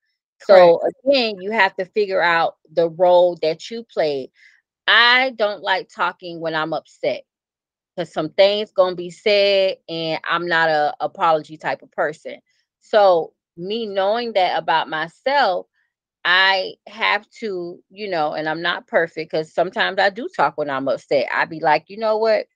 So 0.45 0.81
again, 1.05 1.41
you 1.41 1.51
have 1.53 1.75
to 1.77 1.85
figure 1.85 2.23
out 2.23 2.57
the 2.73 2.89
role 2.91 3.37
that 3.43 3.71
you 3.71 3.85
played. 3.85 4.31
I 4.87 5.31
don't 5.31 5.63
like 5.63 5.89
talking 5.89 6.41
when 6.41 6.55
I'm 6.55 6.73
upset 6.73 7.23
because 7.95 8.13
some 8.13 8.31
things 8.31 8.73
gonna 8.73 8.97
be 8.97 9.11
said, 9.11 9.77
and 9.89 10.21
I'm 10.29 10.47
not 10.47 10.69
a 10.69 10.95
apology 11.01 11.57
type 11.57 11.83
of 11.83 11.91
person. 11.93 12.37
So 12.81 13.35
me 13.57 13.87
knowing 13.87 14.33
that 14.33 14.59
about 14.59 14.89
myself, 14.89 15.67
I 16.25 16.75
have 16.87 17.29
to, 17.41 17.83
you 17.91 18.09
know, 18.09 18.33
and 18.33 18.49
I'm 18.49 18.63
not 18.63 18.87
perfect 18.87 19.31
because 19.31 19.53
sometimes 19.53 19.99
I 19.99 20.11
do 20.11 20.29
talk 20.35 20.57
when 20.59 20.71
I'm 20.71 20.89
upset. 20.89 21.27
I 21.33 21.45
be 21.45 21.61
like, 21.61 21.85
you 21.89 21.99
know 21.99 22.17
what? 22.19 22.47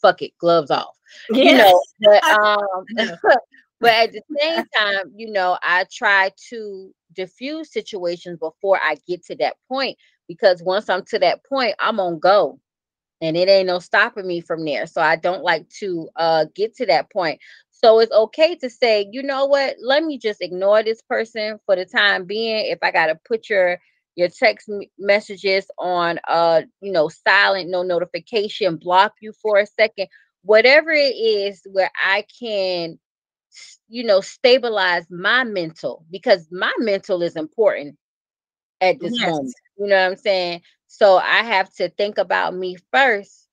Fuck 0.00 0.22
it, 0.22 0.32
gloves 0.38 0.70
off. 0.70 0.96
Yes. 1.30 1.44
You 1.44 1.56
know, 1.56 1.82
but 2.00 2.24
um 2.30 2.86
but 3.80 3.90
at 3.94 4.12
the 4.12 4.22
same 4.40 4.64
time, 4.76 5.12
you 5.16 5.30
know, 5.30 5.58
I 5.62 5.86
try 5.92 6.32
to 6.50 6.92
diffuse 7.14 7.72
situations 7.72 8.38
before 8.38 8.78
I 8.82 8.96
get 9.06 9.24
to 9.26 9.36
that 9.36 9.56
point 9.68 9.96
because 10.28 10.62
once 10.62 10.88
I'm 10.88 11.04
to 11.06 11.18
that 11.20 11.44
point, 11.44 11.74
I'm 11.80 12.00
on 12.00 12.18
go 12.18 12.60
and 13.20 13.36
it 13.36 13.48
ain't 13.48 13.66
no 13.68 13.78
stopping 13.78 14.26
me 14.26 14.40
from 14.40 14.64
there. 14.64 14.86
So 14.86 15.00
I 15.00 15.16
don't 15.16 15.42
like 15.42 15.68
to 15.80 16.08
uh 16.16 16.46
get 16.54 16.74
to 16.76 16.86
that 16.86 17.10
point. 17.10 17.40
So 17.70 18.00
it's 18.00 18.12
okay 18.12 18.56
to 18.56 18.70
say, 18.70 19.08
you 19.10 19.22
know 19.22 19.46
what, 19.46 19.76
let 19.82 20.02
me 20.04 20.18
just 20.18 20.40
ignore 20.42 20.82
this 20.82 21.02
person 21.02 21.58
for 21.66 21.76
the 21.76 21.84
time 21.84 22.24
being. 22.26 22.66
If 22.66 22.78
I 22.82 22.90
gotta 22.90 23.18
put 23.26 23.48
your 23.48 23.78
your 24.16 24.28
text 24.28 24.70
messages 24.98 25.66
on 25.78 26.18
uh 26.28 26.62
you 26.80 26.92
know 26.92 27.08
silent, 27.08 27.70
no 27.70 27.82
notification, 27.82 28.76
block 28.76 29.14
you 29.20 29.32
for 29.42 29.58
a 29.58 29.66
second, 29.66 30.08
whatever 30.42 30.90
it 30.92 31.14
is 31.16 31.62
where 31.70 31.90
I 32.02 32.24
can 32.40 32.98
you 33.88 34.04
know 34.04 34.20
stabilize 34.20 35.04
my 35.10 35.44
mental 35.44 36.04
because 36.10 36.48
my 36.50 36.72
mental 36.78 37.22
is 37.22 37.36
important 37.36 37.96
at 38.80 39.00
this 39.00 39.18
yes. 39.18 39.30
moment. 39.30 39.54
You 39.78 39.86
know 39.86 39.96
what 39.96 40.10
I'm 40.12 40.16
saying? 40.16 40.62
So 40.86 41.16
I 41.16 41.42
have 41.42 41.72
to 41.74 41.88
think 41.90 42.18
about 42.18 42.54
me 42.54 42.76
first 42.92 43.48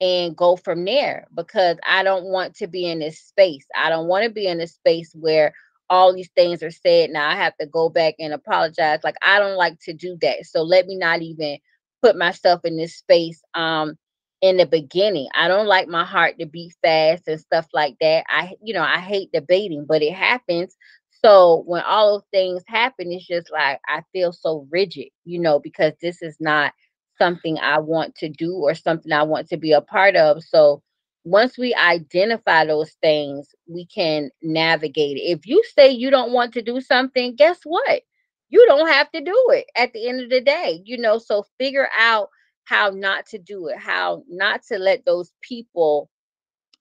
and 0.00 0.36
go 0.36 0.56
from 0.56 0.84
there 0.84 1.26
because 1.34 1.76
I 1.86 2.02
don't 2.02 2.26
want 2.26 2.54
to 2.56 2.66
be 2.66 2.86
in 2.86 3.00
this 3.00 3.20
space. 3.20 3.66
I 3.76 3.88
don't 3.90 4.06
want 4.06 4.24
to 4.24 4.30
be 4.30 4.46
in 4.46 4.60
a 4.60 4.66
space 4.66 5.12
where 5.14 5.52
all 5.90 6.14
these 6.14 6.30
things 6.36 6.62
are 6.62 6.70
said. 6.70 7.10
Now 7.10 7.28
I 7.28 7.34
have 7.34 7.56
to 7.58 7.66
go 7.66 7.88
back 7.88 8.14
and 8.18 8.32
apologize. 8.32 9.00
Like 9.02 9.16
I 9.22 9.38
don't 9.38 9.56
like 9.56 9.78
to 9.80 9.92
do 9.92 10.16
that. 10.20 10.46
So 10.46 10.62
let 10.62 10.86
me 10.86 10.96
not 10.96 11.22
even 11.22 11.58
put 12.02 12.16
myself 12.16 12.64
in 12.64 12.76
this 12.76 12.96
space 12.96 13.42
um 13.54 13.98
in 14.40 14.56
the 14.56 14.66
beginning. 14.66 15.28
I 15.34 15.48
don't 15.48 15.66
like 15.66 15.88
my 15.88 16.04
heart 16.04 16.38
to 16.38 16.46
beat 16.46 16.74
fast 16.82 17.24
and 17.26 17.40
stuff 17.40 17.66
like 17.72 17.96
that. 18.00 18.24
I 18.28 18.54
you 18.62 18.74
know, 18.74 18.82
I 18.82 18.98
hate 18.98 19.30
debating, 19.32 19.84
but 19.88 20.02
it 20.02 20.14
happens. 20.14 20.76
So 21.24 21.64
when 21.66 21.82
all 21.82 22.14
those 22.14 22.26
things 22.32 22.62
happen, 22.66 23.10
it's 23.12 23.26
just 23.26 23.50
like 23.50 23.80
I 23.88 24.02
feel 24.12 24.32
so 24.32 24.66
rigid, 24.70 25.08
you 25.24 25.40
know, 25.40 25.58
because 25.58 25.92
this 26.00 26.22
is 26.22 26.36
not 26.40 26.72
something 27.18 27.58
I 27.58 27.78
want 27.80 28.14
to 28.16 28.28
do 28.28 28.54
or 28.54 28.74
something 28.74 29.12
I 29.12 29.24
want 29.24 29.48
to 29.48 29.56
be 29.56 29.72
a 29.72 29.80
part 29.80 30.14
of. 30.16 30.42
So 30.44 30.82
once 31.24 31.58
we 31.58 31.74
identify 31.74 32.64
those 32.64 32.92
things, 33.02 33.48
we 33.66 33.86
can 33.86 34.30
navigate 34.42 35.16
it. 35.16 35.22
If 35.22 35.46
you 35.46 35.62
say 35.76 35.90
you 35.90 36.10
don't 36.10 36.32
want 36.32 36.54
to 36.54 36.62
do 36.62 36.80
something, 36.80 37.34
guess 37.36 37.58
what? 37.64 38.02
You 38.50 38.64
don't 38.66 38.88
have 38.88 39.10
to 39.12 39.20
do 39.20 39.46
it 39.50 39.66
at 39.76 39.92
the 39.92 40.08
end 40.08 40.22
of 40.22 40.30
the 40.30 40.40
day, 40.40 40.80
you 40.84 40.96
know. 40.96 41.18
So 41.18 41.44
figure 41.58 41.88
out 41.98 42.28
how 42.68 42.90
not 42.90 43.26
to 43.26 43.38
do 43.38 43.68
it, 43.68 43.78
how 43.78 44.22
not 44.28 44.62
to 44.64 44.78
let 44.78 45.04
those 45.06 45.32
people 45.40 46.10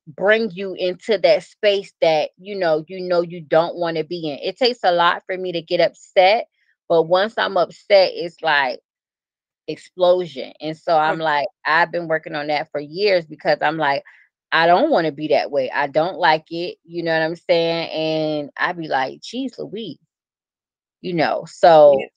bring 0.08 0.52
you 0.52 0.74
into 0.74 1.18
that 1.18 1.44
space 1.44 1.94
that 2.02 2.30
you 2.38 2.56
know 2.56 2.84
you 2.88 3.02
know 3.02 3.22
you 3.22 3.42
don't 3.42 3.76
want 3.76 3.98
to 3.98 4.04
be 4.04 4.30
in. 4.30 4.40
It 4.40 4.58
takes 4.58 4.80
a 4.84 4.92
lot 4.92 5.24
for 5.26 5.38
me 5.38 5.54
to 5.54 5.62
get 5.62 5.80
upset, 5.80 6.48
but 6.90 7.04
once 7.04 7.38
I'm 7.38 7.58
upset, 7.58 8.12
it's 8.14 8.42
like 8.42 8.80
explosion. 9.68 10.54
And 10.60 10.78
so 10.78 10.98
I'm 10.98 11.20
like, 11.20 11.48
I've 11.66 11.92
been 11.92 12.08
working 12.08 12.36
on 12.36 12.48
that 12.48 12.70
for 12.72 12.80
years 12.82 13.26
because 13.26 13.60
I'm 13.62 13.78
like, 13.78 14.04
I 14.52 14.68
don't 14.68 14.90
want 14.92 15.06
to 15.06 15.12
be 15.12 15.30
that 15.30 15.52
way. 15.52 15.70
I 15.72 15.88
don't 15.88 16.18
like 16.18 16.46
it. 16.52 16.78
You 16.84 17.04
know 17.04 17.14
what 17.14 17.26
I'm 17.26 17.36
saying? 17.36 17.90
And 17.90 18.50
I'd 18.58 18.78
be 18.78 18.88
like, 18.88 19.22
geez, 19.22 19.58
Louise, 19.58 19.98
you 21.02 21.14
know. 21.14 21.46
So 21.48 21.98
yeah. 22.00 22.08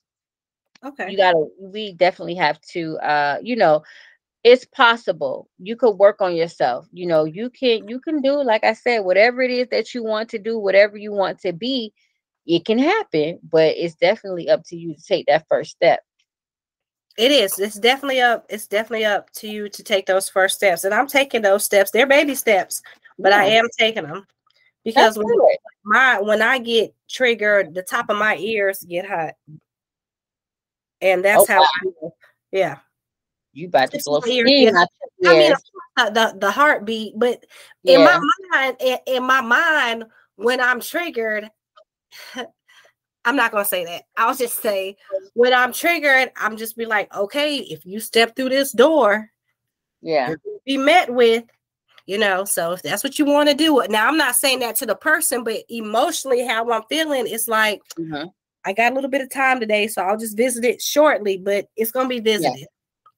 Okay, 0.85 1.09
you 1.09 1.17
gotta 1.17 1.45
we 1.59 1.93
definitely 1.93 2.35
have 2.35 2.59
to 2.61 2.97
uh, 2.99 3.37
you 3.41 3.55
know, 3.55 3.83
it's 4.43 4.65
possible. 4.65 5.49
You 5.59 5.75
could 5.75 5.91
work 5.91 6.21
on 6.21 6.35
yourself 6.35 6.87
you 6.91 7.05
know 7.05 7.25
you 7.25 7.49
can 7.49 7.87
you 7.87 7.99
can 7.99 8.21
do 8.21 8.43
like 8.43 8.63
i 8.63 8.73
said 8.73 8.99
whatever 8.99 9.41
it 9.41 9.51
is 9.51 9.67
that 9.69 9.93
you 9.93 10.03
want 10.03 10.29
to 10.29 10.39
do 10.39 10.57
whatever 10.57 10.97
you 10.97 11.11
want 11.11 11.39
to 11.39 11.53
be 11.53 11.93
it 12.45 12.65
can 12.65 12.79
happen 12.79 13.39
but 13.43 13.75
it's 13.77 13.95
definitely 13.95 14.49
up 14.49 14.63
to 14.65 14.75
you 14.75 14.95
to 14.95 15.03
take 15.03 15.25
that 15.27 15.45
first 15.47 15.71
step. 15.71 16.01
It 17.17 17.31
is 17.31 17.59
it's 17.59 17.77
definitely 17.77 18.21
up 18.21 18.45
it's 18.49 18.67
definitely 18.67 19.05
up 19.05 19.29
to 19.33 19.47
you 19.47 19.69
to 19.69 19.83
take 19.83 20.05
those 20.05 20.29
first 20.29 20.55
steps 20.55 20.85
and 20.85 20.93
i'm 20.93 21.07
taking 21.07 21.41
those 21.41 21.63
steps 21.63 21.91
they're 21.91 22.07
baby 22.07 22.35
steps 22.35 22.81
but 23.19 23.31
yeah. 23.31 23.39
i 23.39 23.43
am 23.43 23.65
taking 23.77 24.03
them 24.03 24.25
because 24.85 25.17
when 25.17 25.27
my 25.83 26.21
when 26.21 26.41
i 26.41 26.57
get 26.57 26.95
triggered 27.09 27.73
the 27.73 27.83
top 27.83 28.09
of 28.09 28.17
my 28.17 28.37
ears 28.37 28.83
get 28.87 29.05
hot 29.05 29.33
and 31.01 31.23
that's 31.23 31.49
oh, 31.49 31.53
how 31.53 31.59
wow. 32.01 32.13
yeah 32.51 32.77
you 33.53 33.67
about 33.67 33.91
to 33.91 34.01
blow 34.05 34.21
steam 34.21 34.45
I 35.25 35.33
mean, 35.37 35.53
the 35.97 36.35
the 36.39 36.51
heartbeat, 36.51 37.13
but 37.17 37.45
yeah. 37.83 37.99
in 37.99 38.05
my 38.05 38.19
mind, 38.51 38.77
in, 38.79 38.97
in 39.07 39.23
my 39.23 39.41
mind, 39.41 40.05
when 40.35 40.59
I'm 40.59 40.79
triggered, 40.79 41.49
I'm 43.25 43.35
not 43.35 43.51
gonna 43.51 43.65
say 43.65 43.85
that. 43.85 44.03
I'll 44.17 44.35
just 44.35 44.61
say 44.61 44.97
when 45.33 45.53
I'm 45.53 45.73
triggered, 45.73 46.31
I'm 46.35 46.57
just 46.57 46.75
be 46.75 46.85
like, 46.85 47.15
okay, 47.15 47.57
if 47.57 47.85
you 47.85 47.99
step 47.99 48.35
through 48.35 48.49
this 48.49 48.71
door, 48.71 49.29
yeah, 50.01 50.33
be 50.65 50.77
met 50.77 51.13
with, 51.13 51.43
you 52.07 52.17
know. 52.17 52.45
So 52.45 52.71
if 52.71 52.81
that's 52.81 53.03
what 53.03 53.19
you 53.19 53.25
want 53.25 53.49
to 53.49 53.55
do, 53.55 53.83
now 53.89 54.07
I'm 54.07 54.17
not 54.17 54.35
saying 54.35 54.59
that 54.59 54.77
to 54.77 54.85
the 54.85 54.95
person, 54.95 55.43
but 55.43 55.57
emotionally, 55.69 56.45
how 56.45 56.69
I'm 56.71 56.83
feeling, 56.89 57.25
it's 57.27 57.47
like 57.47 57.81
mm-hmm. 57.99 58.29
I 58.65 58.73
got 58.73 58.91
a 58.91 58.95
little 58.95 59.09
bit 59.09 59.21
of 59.21 59.29
time 59.29 59.59
today, 59.59 59.87
so 59.87 60.01
I'll 60.01 60.17
just 60.17 60.37
visit 60.37 60.63
it 60.63 60.81
shortly, 60.81 61.37
but 61.37 61.67
it's 61.75 61.91
gonna 61.91 62.09
be 62.09 62.19
visited. 62.19 62.59
Yeah. 62.59 62.65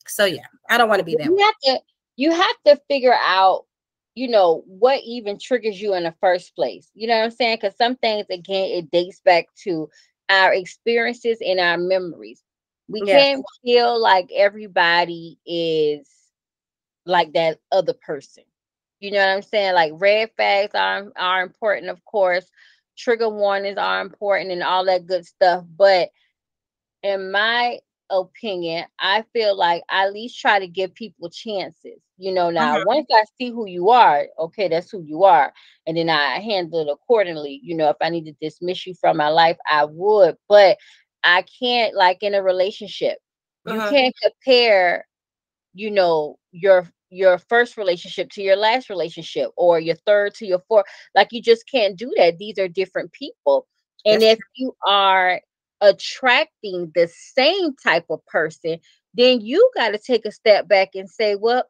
So 0.07 0.25
yeah, 0.25 0.45
I 0.69 0.77
don't 0.77 0.89
want 0.89 0.99
to 0.99 1.05
be 1.05 1.15
that. 1.15 1.25
You 1.25 1.35
way. 1.35 1.41
have 1.41 1.55
to 1.63 1.79
you 2.15 2.31
have 2.31 2.55
to 2.65 2.81
figure 2.87 3.15
out, 3.21 3.65
you 4.15 4.27
know, 4.27 4.63
what 4.67 5.01
even 5.03 5.39
triggers 5.39 5.81
you 5.81 5.93
in 5.95 6.03
the 6.03 6.13
first 6.21 6.55
place. 6.55 6.89
You 6.93 7.07
know 7.07 7.17
what 7.17 7.25
I'm 7.25 7.31
saying? 7.31 7.57
Because 7.61 7.75
some 7.77 7.95
things 7.97 8.25
again, 8.29 8.69
it 8.69 8.91
dates 8.91 9.21
back 9.23 9.47
to 9.63 9.89
our 10.29 10.53
experiences 10.53 11.39
and 11.45 11.59
our 11.59 11.77
memories. 11.77 12.43
We 12.87 13.01
yes. 13.05 13.23
can't 13.23 13.45
feel 13.63 14.01
like 14.01 14.29
everybody 14.35 15.39
is 15.45 16.07
like 17.05 17.33
that 17.33 17.59
other 17.71 17.93
person. 17.93 18.43
You 18.99 19.11
know 19.11 19.19
what 19.19 19.35
I'm 19.35 19.41
saying? 19.41 19.73
Like 19.73 19.93
red 19.95 20.29
flags 20.35 20.75
are 20.75 21.11
are 21.17 21.43
important, 21.43 21.89
of 21.89 22.03
course. 22.05 22.45
Trigger 22.97 23.29
warnings 23.29 23.77
are 23.77 24.01
important 24.01 24.51
and 24.51 24.63
all 24.63 24.85
that 24.85 25.05
good 25.05 25.25
stuff. 25.25 25.63
But 25.77 26.09
in 27.01 27.31
my 27.31 27.79
opinion, 28.09 28.85
I 28.99 29.23
feel 29.33 29.57
like 29.57 29.83
I 29.89 30.05
at 30.05 30.13
least 30.13 30.39
try 30.39 30.59
to 30.59 30.67
give 30.67 30.93
people 30.93 31.29
chances. 31.29 31.99
You 32.17 32.31
know, 32.31 32.49
now 32.49 32.75
uh-huh. 32.75 32.83
once 32.85 33.07
I 33.11 33.23
see 33.37 33.49
who 33.49 33.67
you 33.67 33.89
are, 33.89 34.27
okay, 34.39 34.67
that's 34.67 34.91
who 34.91 35.01
you 35.01 35.23
are. 35.23 35.51
And 35.87 35.97
then 35.97 36.09
I 36.09 36.39
handle 36.39 36.81
it 36.81 36.91
accordingly. 36.91 37.59
You 37.63 37.75
know, 37.75 37.89
if 37.89 37.97
I 38.01 38.09
need 38.09 38.25
to 38.25 38.35
dismiss 38.39 38.85
you 38.85 38.93
from 38.93 39.17
my 39.17 39.29
life, 39.29 39.57
I 39.69 39.85
would. 39.85 40.37
But 40.47 40.77
I 41.23 41.43
can't, 41.59 41.95
like 41.95 42.21
in 42.21 42.35
a 42.35 42.43
relationship, 42.43 43.17
uh-huh. 43.65 43.75
you 43.75 43.89
can't 43.89 44.15
compare, 44.21 45.07
you 45.73 45.89
know, 45.89 46.37
your 46.51 46.87
your 47.13 47.37
first 47.37 47.77
relationship 47.77 48.29
to 48.31 48.41
your 48.41 48.55
last 48.55 48.89
relationship 48.89 49.51
or 49.55 49.79
your 49.79 49.95
third 50.05 50.33
to 50.35 50.45
your 50.45 50.59
fourth. 50.67 50.85
Like 51.15 51.29
you 51.31 51.41
just 51.41 51.69
can't 51.69 51.97
do 51.97 52.11
that. 52.17 52.37
These 52.37 52.57
are 52.59 52.67
different 52.67 53.11
people. 53.11 53.67
And 54.05 54.21
That's 54.21 54.33
if 54.33 54.37
true. 54.39 54.47
you 54.55 54.75
are 54.85 55.41
attracting 55.81 56.91
the 56.95 57.07
same 57.07 57.75
type 57.75 58.05
of 58.09 58.25
person, 58.25 58.79
then 59.13 59.41
you 59.41 59.71
got 59.75 59.89
to 59.89 59.99
take 59.99 60.25
a 60.25 60.31
step 60.31 60.67
back 60.67 60.89
and 60.95 61.09
say, 61.09 61.35
well, 61.35 61.63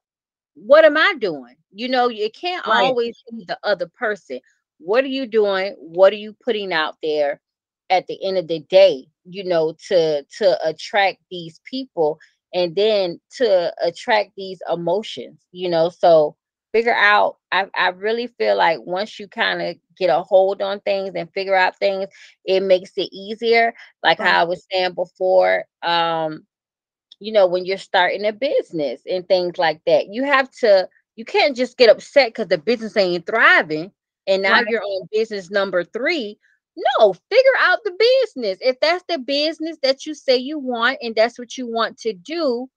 what 0.55 0.85
am 0.85 0.97
I 0.97 1.15
doing? 1.19 1.55
You 1.71 1.89
know, 1.89 2.07
you 2.07 2.29
can't 2.31 2.65
right. 2.65 2.85
always 2.85 3.21
be 3.31 3.43
the 3.47 3.57
other 3.63 3.87
person. 3.87 4.39
What 4.77 5.03
are 5.03 5.07
you 5.07 5.25
doing? 5.25 5.75
What 5.79 6.13
are 6.13 6.17
you 6.17 6.35
putting 6.43 6.71
out 6.71 6.95
there 7.01 7.41
at 7.89 8.07
the 8.07 8.23
end 8.23 8.37
of 8.37 8.47
the 8.47 8.59
day, 8.59 9.07
you 9.25 9.43
know, 9.43 9.75
to 9.87 10.23
to 10.37 10.67
attract 10.67 11.19
these 11.29 11.59
people 11.69 12.19
and 12.53 12.75
then 12.75 13.19
to 13.37 13.73
attract 13.83 14.31
these 14.37 14.61
emotions, 14.71 15.39
you 15.51 15.69
know? 15.69 15.89
So 15.89 16.35
figure 16.73 16.95
out 16.95 17.37
I, 17.51 17.67
I 17.77 17.89
really 17.89 18.27
feel 18.27 18.57
like 18.57 18.79
once 18.81 19.19
you 19.19 19.27
kind 19.27 19.61
of 19.61 19.75
get 19.95 20.09
a 20.09 20.21
hold 20.23 20.61
on 20.61 20.79
things 20.81 21.11
and 21.15 21.31
figure 21.31 21.55
out 21.55 21.77
things 21.77 22.07
it 22.45 22.61
makes 22.61 22.91
it 22.97 23.09
easier 23.13 23.73
like 24.01 24.19
right. 24.19 24.27
how 24.27 24.41
i 24.41 24.43
was 24.43 24.65
saying 24.71 24.93
before 24.93 25.65
um 25.83 26.45
you 27.19 27.31
know 27.31 27.45
when 27.45 27.63
you're 27.63 27.77
starting 27.77 28.25
a 28.25 28.33
business 28.33 29.01
and 29.09 29.27
things 29.27 29.57
like 29.57 29.79
that 29.85 30.07
you 30.07 30.23
have 30.23 30.49
to 30.49 30.89
you 31.15 31.23
can't 31.23 31.55
just 31.55 31.77
get 31.77 31.91
upset 31.91 32.29
because 32.29 32.47
the 32.47 32.57
business 32.57 32.97
ain't 32.97 33.27
thriving 33.27 33.91
and 34.25 34.41
now 34.41 34.53
right. 34.53 34.65
you're 34.67 34.81
on 34.81 35.07
business 35.11 35.51
number 35.51 35.83
three 35.83 36.39
No, 36.75 37.13
figure 37.13 37.57
out 37.59 37.79
the 37.83 37.91
business. 38.25 38.57
If 38.61 38.79
that's 38.79 39.03
the 39.07 39.19
business 39.19 39.77
that 39.83 40.05
you 40.05 40.15
say 40.15 40.37
you 40.37 40.57
want 40.57 40.97
and 41.01 41.15
that's 41.15 41.37
what 41.37 41.57
you 41.57 41.67
want 41.67 41.97
to 41.99 42.13
do, 42.13 42.67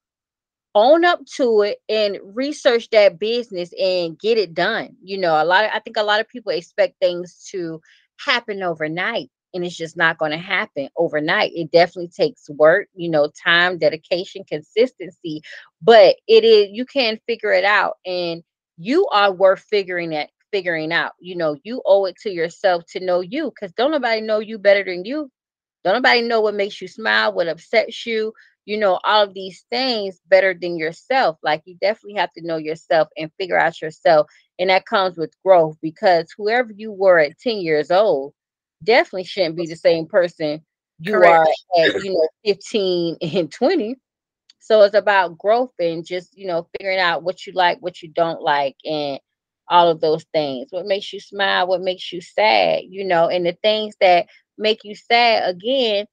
own 0.74 1.04
up 1.04 1.20
to 1.36 1.62
it 1.62 1.78
and 1.88 2.18
research 2.24 2.90
that 2.90 3.18
business 3.18 3.72
and 3.80 4.18
get 4.18 4.38
it 4.38 4.54
done. 4.54 4.96
You 5.02 5.18
know, 5.18 5.42
a 5.42 5.44
lot 5.44 5.64
of 5.64 5.70
I 5.74 5.80
think 5.80 5.96
a 5.96 6.02
lot 6.02 6.20
of 6.20 6.28
people 6.28 6.52
expect 6.52 6.96
things 7.00 7.46
to 7.52 7.80
happen 8.18 8.62
overnight 8.62 9.30
and 9.54 9.64
it's 9.64 9.76
just 9.76 9.96
not 9.96 10.18
going 10.18 10.32
to 10.32 10.38
happen 10.38 10.88
overnight. 10.96 11.52
It 11.54 11.70
definitely 11.72 12.08
takes 12.10 12.50
work, 12.50 12.88
you 12.94 13.08
know, 13.10 13.30
time, 13.44 13.78
dedication, 13.78 14.44
consistency, 14.44 15.42
but 15.82 16.16
it 16.28 16.44
is 16.44 16.68
you 16.72 16.84
can 16.86 17.18
figure 17.26 17.52
it 17.52 17.64
out 17.64 17.96
and 18.06 18.42
you 18.78 19.06
are 19.08 19.32
worth 19.32 19.60
figuring 19.60 20.12
it 20.12 20.30
figuring 20.56 20.92
out. 20.92 21.12
You 21.20 21.36
know, 21.36 21.56
you 21.64 21.82
owe 21.86 22.06
it 22.06 22.16
to 22.22 22.30
yourself 22.30 22.84
to 22.92 23.04
know 23.04 23.20
you 23.20 23.52
cuz 23.60 23.72
don't 23.72 23.92
nobody 23.92 24.20
know 24.22 24.40
you 24.40 24.58
better 24.58 24.84
than 24.84 25.04
you. 25.04 25.30
Don't 25.84 25.94
nobody 25.94 26.22
know 26.22 26.40
what 26.40 26.54
makes 26.54 26.80
you 26.80 26.88
smile, 26.88 27.32
what 27.34 27.48
upsets 27.48 28.06
you, 28.06 28.32
you 28.66 28.78
know, 28.78 29.00
all 29.04 29.24
of 29.24 29.34
these 29.34 29.64
things 29.70 30.20
better 30.28 30.54
than 30.54 30.78
yourself. 30.78 31.38
Like 31.42 31.62
you 31.66 31.76
definitely 31.80 32.20
have 32.20 32.32
to 32.34 32.46
know 32.46 32.56
yourself 32.56 33.08
and 33.16 33.30
figure 33.38 33.58
out 33.58 33.80
yourself. 33.82 34.28
And 34.58 34.70
that 34.70 34.86
comes 34.86 35.16
with 35.18 35.32
growth 35.44 35.78
because 35.82 36.32
whoever 36.36 36.72
you 36.76 36.92
were 36.92 37.18
at 37.20 37.38
10 37.38 37.58
years 37.60 37.90
old 37.90 38.34
definitely 38.82 39.24
shouldn't 39.24 39.56
be 39.56 39.66
the 39.66 39.76
same 39.76 40.06
person 40.06 40.64
you 40.98 41.24
Correct. 41.24 41.26
are 41.26 41.46
at, 41.78 41.96
you 41.96 42.12
know, 42.12 42.28
15 42.44 43.16
and 43.22 43.52
20. 43.52 43.96
So 44.60 44.82
it's 44.82 44.96
about 44.96 45.38
growth 45.38 45.72
and 45.78 46.04
just, 46.06 46.36
you 46.36 46.46
know, 46.46 46.68
figuring 46.78 46.98
out 46.98 47.22
what 47.24 47.46
you 47.46 47.52
like, 47.54 47.78
what 47.80 48.02
you 48.02 48.08
don't 48.10 48.42
like, 48.42 48.76
and 48.84 49.20
all 49.68 49.88
of 49.88 50.00
those 50.00 50.24
things. 50.32 50.68
What 50.70 50.86
makes 50.86 51.12
you 51.12 51.20
smile, 51.20 51.66
what 51.66 51.80
makes 51.82 52.12
you 52.12 52.20
sad, 52.20 52.82
you 52.88 53.04
know, 53.04 53.28
and 53.28 53.46
the 53.46 53.52
things 53.62 53.96
that 54.00 54.26
make 54.58 54.84
you 54.84 54.94
sad 54.94 55.48
again 55.48 56.06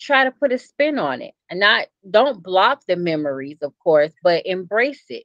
try 0.00 0.24
to 0.24 0.30
put 0.30 0.52
a 0.52 0.58
spin 0.58 0.98
on 0.98 1.22
it. 1.22 1.34
And 1.50 1.60
not 1.60 1.86
don't 2.10 2.42
block 2.42 2.82
the 2.86 2.96
memories 2.96 3.58
of 3.62 3.72
course 3.78 4.12
but 4.22 4.46
embrace 4.46 5.04
it. 5.08 5.24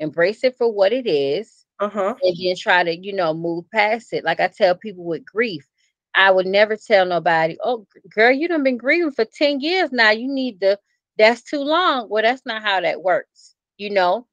Embrace 0.00 0.44
it 0.44 0.56
for 0.56 0.72
what 0.72 0.92
it 0.92 1.06
is 1.06 1.64
uh-huh. 1.80 2.14
and 2.22 2.36
then 2.38 2.56
try 2.56 2.84
to 2.84 2.96
you 2.96 3.12
know 3.12 3.34
move 3.34 3.64
past 3.72 4.12
it. 4.12 4.24
Like 4.24 4.40
i 4.40 4.48
tell 4.48 4.74
people 4.76 5.04
with 5.04 5.24
grief 5.24 5.68
i 6.14 6.30
would 6.30 6.46
never 6.46 6.76
tell 6.76 7.04
nobody 7.06 7.56
oh 7.64 7.86
girl 8.14 8.32
you 8.32 8.48
done 8.48 8.62
been 8.64 8.78
grieving 8.78 9.12
for 9.12 9.24
10 9.24 9.60
years 9.60 9.90
now. 9.92 10.10
You 10.10 10.28
need 10.32 10.60
to 10.60 10.78
that's 11.18 11.42
too 11.42 11.60
long. 11.60 12.08
Well 12.08 12.22
that's 12.22 12.44
not 12.46 12.62
how 12.62 12.80
that 12.80 13.02
works 13.02 13.54
you 13.78 13.90
know 13.90 14.26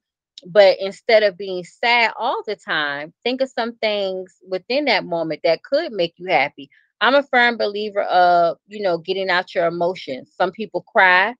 but 0.46 0.76
instead 0.80 1.22
of 1.22 1.36
being 1.38 1.64
sad 1.64 2.12
all 2.18 2.42
the 2.46 2.56
time 2.56 3.12
think 3.24 3.40
of 3.40 3.48
some 3.50 3.74
things 3.76 4.36
within 4.48 4.86
that 4.86 5.04
moment 5.04 5.40
that 5.44 5.62
could 5.62 5.92
make 5.92 6.14
you 6.16 6.26
happy 6.26 6.68
I'm 7.02 7.16
a 7.16 7.22
firm 7.24 7.56
believer 7.56 8.02
of, 8.02 8.58
you 8.68 8.80
know, 8.80 8.96
getting 8.96 9.28
out 9.28 9.56
your 9.56 9.66
emotions. 9.66 10.32
Some 10.36 10.52
people 10.52 10.82
cry, 10.82 11.34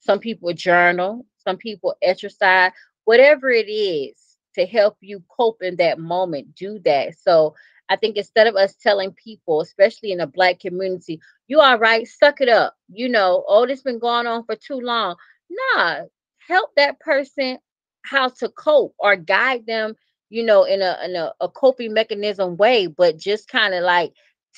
some 0.00 0.18
people 0.18 0.54
journal, 0.54 1.26
some 1.36 1.58
people 1.58 1.94
exercise, 2.00 2.72
whatever 3.04 3.50
it 3.50 3.68
is 3.70 4.38
to 4.54 4.64
help 4.64 4.96
you 5.02 5.22
cope 5.28 5.62
in 5.62 5.76
that 5.76 5.98
moment, 5.98 6.54
do 6.54 6.78
that. 6.86 7.18
So 7.18 7.54
I 7.90 7.96
think 7.96 8.16
instead 8.16 8.46
of 8.46 8.56
us 8.56 8.74
telling 8.74 9.12
people, 9.12 9.60
especially 9.60 10.12
in 10.12 10.18
the 10.18 10.26
black 10.26 10.60
community, 10.60 11.20
you 11.46 11.60
all 11.60 11.78
right, 11.78 12.08
suck 12.08 12.40
it 12.40 12.48
up. 12.48 12.74
You 12.88 13.10
know, 13.10 13.44
oh, 13.46 13.66
this 13.66 13.82
been 13.82 13.98
going 13.98 14.26
on 14.26 14.44
for 14.46 14.56
too 14.56 14.80
long. 14.80 15.16
Nah, 15.50 16.04
help 16.48 16.70
that 16.76 17.00
person 17.00 17.58
how 18.04 18.28
to 18.28 18.48
cope 18.50 18.94
or 18.98 19.16
guide 19.16 19.66
them, 19.66 19.94
you 20.30 20.44
know, 20.44 20.64
in 20.64 20.82
a 20.82 20.98
in 21.04 21.16
a, 21.16 21.32
a 21.40 21.48
coping 21.48 21.92
mechanism 21.92 22.56
way, 22.56 22.86
but 22.86 23.18
just 23.18 23.48
kind 23.48 23.74
of 23.74 23.82
like 23.82 24.12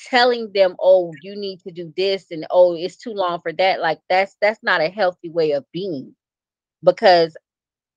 telling 0.09 0.51
them 0.53 0.75
oh 0.81 1.13
you 1.21 1.37
need 1.37 1.57
to 1.61 1.71
do 1.71 1.93
this 1.95 2.25
and 2.29 2.45
oh 2.51 2.75
it's 2.75 2.97
too 2.97 3.13
long 3.13 3.39
for 3.39 3.53
that 3.53 3.79
like 3.79 3.97
that's 4.09 4.35
that's 4.41 4.61
not 4.61 4.81
a 4.81 4.89
healthy 4.89 5.29
way 5.29 5.51
of 5.51 5.63
being 5.71 6.13
because 6.83 7.37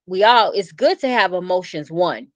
we 0.07 0.23
all 0.23 0.53
it's 0.53 0.71
good 0.71 1.01
to 1.01 1.09
have 1.09 1.33
emotions 1.33 1.91
one 1.91 2.29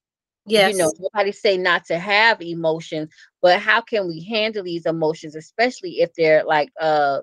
yes 0.47 0.73
you 0.73 0.77
know 0.77 0.93
nobody 0.99 1.31
say 1.31 1.57
not 1.57 1.85
to 1.85 1.97
have 1.97 2.43
emotions 2.43 3.09
but 3.41 3.61
how 3.61 3.81
can 3.81 4.09
we 4.09 4.21
handle 4.25 4.65
these 4.65 4.85
emotions 4.85 5.37
especially 5.37 6.01
if 6.01 6.13
they're 6.15 6.43
like 6.43 6.73
uh 6.81 7.21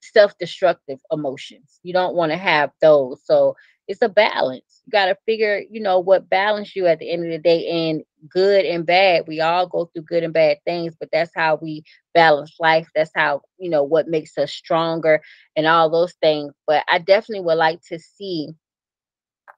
self-destructive 0.00 1.00
emotions? 1.12 1.80
You 1.82 1.92
don't 1.92 2.14
want 2.14 2.32
to 2.32 2.38
have 2.38 2.70
those 2.80 3.20
so 3.24 3.56
it's 3.88 4.02
a 4.02 4.08
balance. 4.08 4.82
You 4.86 4.90
got 4.92 5.06
to 5.06 5.16
figure, 5.26 5.62
you 5.70 5.80
know, 5.80 5.98
what 5.98 6.28
balance 6.28 6.76
you 6.76 6.86
at 6.86 6.98
the 6.98 7.10
end 7.10 7.24
of 7.24 7.30
the 7.30 7.38
day 7.38 7.66
and 7.88 8.04
good 8.28 8.66
and 8.66 8.84
bad. 8.86 9.24
We 9.26 9.40
all 9.40 9.66
go 9.66 9.86
through 9.86 10.02
good 10.02 10.22
and 10.22 10.32
bad 10.32 10.58
things, 10.66 10.94
but 10.98 11.08
that's 11.10 11.32
how 11.34 11.56
we 11.56 11.82
balance 12.12 12.54
life. 12.60 12.88
That's 12.94 13.10
how, 13.14 13.42
you 13.58 13.70
know, 13.70 13.82
what 13.82 14.08
makes 14.08 14.36
us 14.36 14.52
stronger 14.52 15.22
and 15.56 15.66
all 15.66 15.88
those 15.88 16.12
things. 16.22 16.52
But 16.66 16.84
I 16.88 16.98
definitely 16.98 17.44
would 17.46 17.56
like 17.56 17.80
to 17.88 17.98
see 17.98 18.50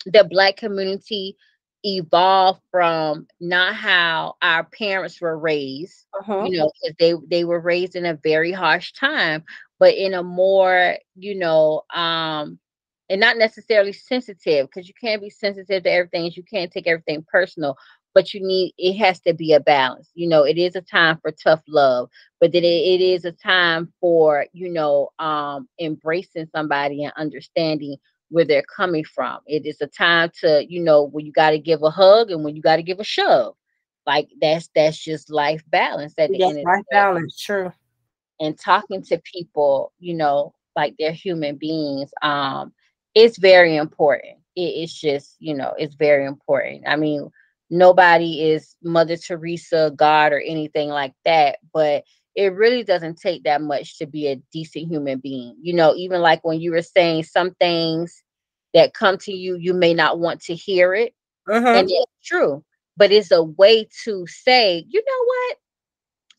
the 0.06 0.24
black 0.24 0.56
community 0.56 1.36
evolve 1.84 2.58
from 2.70 3.26
not 3.40 3.74
how 3.74 4.36
our 4.42 4.64
parents 4.64 5.20
were 5.20 5.38
raised, 5.38 6.06
uh-huh. 6.18 6.44
you 6.44 6.58
know, 6.58 6.70
because 6.82 6.96
they 6.98 7.14
they 7.28 7.44
were 7.44 7.60
raised 7.60 7.96
in 7.96 8.06
a 8.06 8.18
very 8.22 8.52
harsh 8.52 8.92
time, 8.92 9.42
but 9.78 9.94
in 9.94 10.14
a 10.14 10.22
more, 10.22 10.96
you 11.16 11.34
know, 11.34 11.82
um 11.94 12.58
and 13.10 13.20
not 13.20 13.36
necessarily 13.36 13.92
sensitive 13.92 14.68
because 14.68 14.88
you 14.88 14.94
can't 14.98 15.20
be 15.20 15.28
sensitive 15.28 15.82
to 15.82 15.90
everything. 15.90 16.30
You 16.34 16.44
can't 16.44 16.72
take 16.72 16.86
everything 16.86 17.26
personal, 17.30 17.76
but 18.14 18.32
you 18.32 18.40
need 18.40 18.72
it 18.78 18.96
has 18.98 19.20
to 19.22 19.34
be 19.34 19.52
a 19.52 19.60
balance. 19.60 20.10
You 20.14 20.28
know, 20.28 20.44
it 20.44 20.56
is 20.56 20.76
a 20.76 20.80
time 20.80 21.18
for 21.20 21.32
tough 21.32 21.60
love, 21.66 22.08
but 22.40 22.52
then 22.52 22.62
it, 22.62 22.66
it 22.66 23.00
is 23.00 23.24
a 23.24 23.32
time 23.32 23.92
for 24.00 24.46
you 24.52 24.72
know 24.72 25.10
um 25.18 25.68
embracing 25.80 26.48
somebody 26.54 27.02
and 27.02 27.12
understanding 27.16 27.96
where 28.30 28.44
they're 28.44 28.62
coming 28.74 29.04
from. 29.04 29.40
It 29.46 29.66
is 29.66 29.80
a 29.80 29.88
time 29.88 30.30
to 30.40 30.64
you 30.68 30.80
know 30.80 31.02
when 31.02 31.26
you 31.26 31.32
got 31.32 31.50
to 31.50 31.58
give 31.58 31.82
a 31.82 31.90
hug 31.90 32.30
and 32.30 32.44
when 32.44 32.54
you 32.54 32.62
got 32.62 32.76
to 32.76 32.82
give 32.82 33.00
a 33.00 33.04
shove. 33.04 33.54
Like 34.06 34.28
that's 34.40 34.70
that's 34.72 34.96
just 34.96 35.30
life 35.30 35.64
balance 35.68 36.14
at 36.16 36.30
the 36.30 36.38
yes, 36.38 36.50
end. 36.50 36.64
Life 36.64 36.84
balance, 36.92 37.36
true. 37.38 37.72
And 38.38 38.58
talking 38.58 39.02
to 39.02 39.20
people, 39.24 39.92
you 39.98 40.14
know, 40.14 40.54
like 40.76 40.94
they're 40.98 41.12
human 41.12 41.56
beings. 41.56 42.10
Um, 42.22 42.72
it's 43.14 43.38
very 43.38 43.76
important. 43.76 44.38
It, 44.56 44.60
it's 44.60 44.92
just, 44.92 45.36
you 45.38 45.54
know, 45.54 45.74
it's 45.78 45.94
very 45.94 46.26
important. 46.26 46.84
I 46.86 46.96
mean, 46.96 47.30
nobody 47.70 48.42
is 48.50 48.76
Mother 48.82 49.16
Teresa, 49.16 49.92
God, 49.94 50.32
or 50.32 50.40
anything 50.40 50.88
like 50.88 51.14
that, 51.24 51.58
but 51.72 52.04
it 52.34 52.52
really 52.54 52.84
doesn't 52.84 53.18
take 53.20 53.44
that 53.44 53.60
much 53.60 53.98
to 53.98 54.06
be 54.06 54.28
a 54.28 54.40
decent 54.52 54.88
human 54.88 55.18
being. 55.18 55.56
You 55.60 55.74
know, 55.74 55.94
even 55.96 56.20
like 56.20 56.44
when 56.44 56.60
you 56.60 56.72
were 56.72 56.82
saying 56.82 57.24
some 57.24 57.52
things 57.54 58.22
that 58.74 58.94
come 58.94 59.18
to 59.18 59.32
you, 59.32 59.56
you 59.56 59.74
may 59.74 59.94
not 59.94 60.18
want 60.18 60.40
to 60.42 60.54
hear 60.54 60.94
it. 60.94 61.14
Uh-huh. 61.48 61.68
And 61.68 61.88
it's 61.90 62.12
true, 62.24 62.64
but 62.96 63.10
it's 63.10 63.32
a 63.32 63.42
way 63.42 63.88
to 64.04 64.26
say, 64.26 64.84
you 64.88 65.02
know 65.06 65.24
what? 65.24 65.56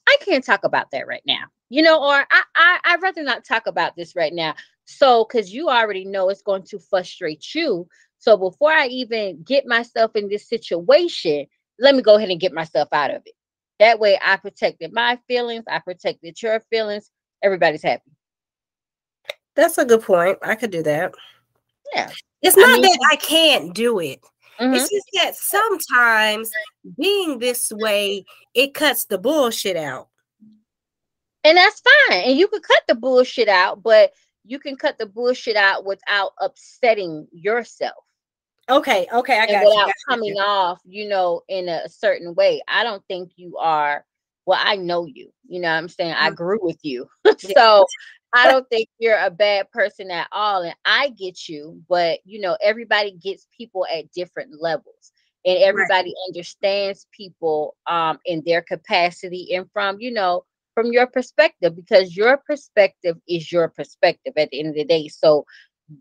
I 0.07 0.17
can't 0.23 0.45
talk 0.45 0.63
about 0.63 0.91
that 0.91 1.07
right 1.07 1.23
now. 1.25 1.43
You 1.69 1.81
know, 1.81 2.01
or 2.01 2.13
I, 2.13 2.43
I 2.55 2.79
I'd 2.83 3.01
rather 3.01 3.23
not 3.23 3.45
talk 3.45 3.65
about 3.65 3.95
this 3.95 4.15
right 4.15 4.33
now. 4.33 4.55
So, 4.85 5.25
because 5.25 5.53
you 5.53 5.69
already 5.69 6.05
know 6.05 6.29
it's 6.29 6.41
going 6.41 6.63
to 6.63 6.79
frustrate 6.79 7.53
you. 7.53 7.87
So, 8.19 8.37
before 8.37 8.71
I 8.71 8.87
even 8.87 9.43
get 9.43 9.65
myself 9.65 10.15
in 10.15 10.27
this 10.29 10.47
situation, 10.47 11.45
let 11.79 11.95
me 11.95 12.01
go 12.01 12.15
ahead 12.15 12.29
and 12.29 12.39
get 12.39 12.53
myself 12.53 12.89
out 12.91 13.11
of 13.11 13.21
it. 13.25 13.33
That 13.79 13.99
way, 13.99 14.19
I 14.23 14.37
protected 14.37 14.93
my 14.93 15.19
feelings, 15.27 15.63
I 15.67 15.79
protected 15.79 16.41
your 16.41 16.59
feelings. 16.69 17.09
Everybody's 17.41 17.83
happy. 17.83 18.11
That's 19.55 19.77
a 19.77 19.85
good 19.85 20.03
point. 20.03 20.37
I 20.43 20.55
could 20.55 20.71
do 20.71 20.83
that. 20.83 21.13
Yeah. 21.93 22.09
It's 22.41 22.55
not 22.55 22.69
I 22.69 22.73
mean, 22.73 22.81
that 22.83 23.09
I 23.11 23.15
can't 23.17 23.73
do 23.73 23.99
it. 23.99 24.21
Mm-hmm. 24.59 24.75
It's 24.75 24.89
just 24.89 25.05
that 25.15 25.35
sometimes 25.35 26.51
being 26.99 27.39
this 27.39 27.71
way, 27.71 28.25
it 28.53 28.73
cuts 28.73 29.05
the 29.05 29.17
bullshit 29.17 29.75
out. 29.75 30.09
And 31.43 31.57
that's 31.57 31.81
fine. 32.07 32.21
And 32.25 32.37
you 32.37 32.47
could 32.47 32.61
cut 32.61 32.83
the 32.87 32.95
bullshit 32.95 33.47
out, 33.47 33.81
but 33.81 34.11
you 34.43 34.59
can 34.59 34.75
cut 34.75 34.97
the 34.97 35.05
bullshit 35.05 35.55
out 35.55 35.85
without 35.85 36.31
upsetting 36.39 37.27
yourself. 37.31 38.03
Okay, 38.69 39.07
okay, 39.11 39.39
I 39.39 39.47
got 39.47 39.65
without 39.65 39.87
you, 39.87 39.93
coming 40.07 40.35
you. 40.35 40.41
off, 40.41 40.79
you 40.85 41.07
know, 41.09 41.41
in 41.49 41.67
a 41.67 41.89
certain 41.89 42.33
way. 42.35 42.61
I 42.67 42.83
don't 42.83 43.03
think 43.07 43.31
you 43.35 43.57
are. 43.57 44.05
Well, 44.45 44.59
I 44.61 44.75
know 44.75 45.05
you. 45.05 45.31
You 45.47 45.61
know, 45.61 45.69
I'm 45.69 45.89
saying 45.89 46.15
I 46.17 46.29
mm. 46.29 46.35
grew 46.35 46.59
with 46.61 46.79
you, 46.83 47.07
so 47.37 47.85
I 48.33 48.47
don't 48.51 48.67
think 48.69 48.87
you're 48.99 49.19
a 49.19 49.29
bad 49.29 49.69
person 49.71 50.09
at 50.11 50.27
all. 50.31 50.61
And 50.61 50.75
I 50.85 51.09
get 51.09 51.49
you, 51.49 51.81
but 51.89 52.19
you 52.23 52.39
know, 52.39 52.57
everybody 52.63 53.11
gets 53.11 53.47
people 53.55 53.85
at 53.93 54.11
different 54.11 54.61
levels, 54.61 55.11
and 55.45 55.57
everybody 55.57 56.09
right. 56.09 56.29
understands 56.29 57.07
people 57.11 57.75
um 57.87 58.19
in 58.25 58.43
their 58.45 58.61
capacity 58.61 59.53
and 59.55 59.69
from 59.73 59.99
you 59.99 60.11
know 60.11 60.45
from 60.73 60.91
your 60.91 61.07
perspective 61.07 61.75
because 61.75 62.15
your 62.15 62.37
perspective 62.37 63.17
is 63.27 63.51
your 63.51 63.69
perspective 63.69 64.33
at 64.37 64.49
the 64.51 64.59
end 64.59 64.69
of 64.69 64.75
the 64.75 64.85
day. 64.85 65.07
So 65.07 65.45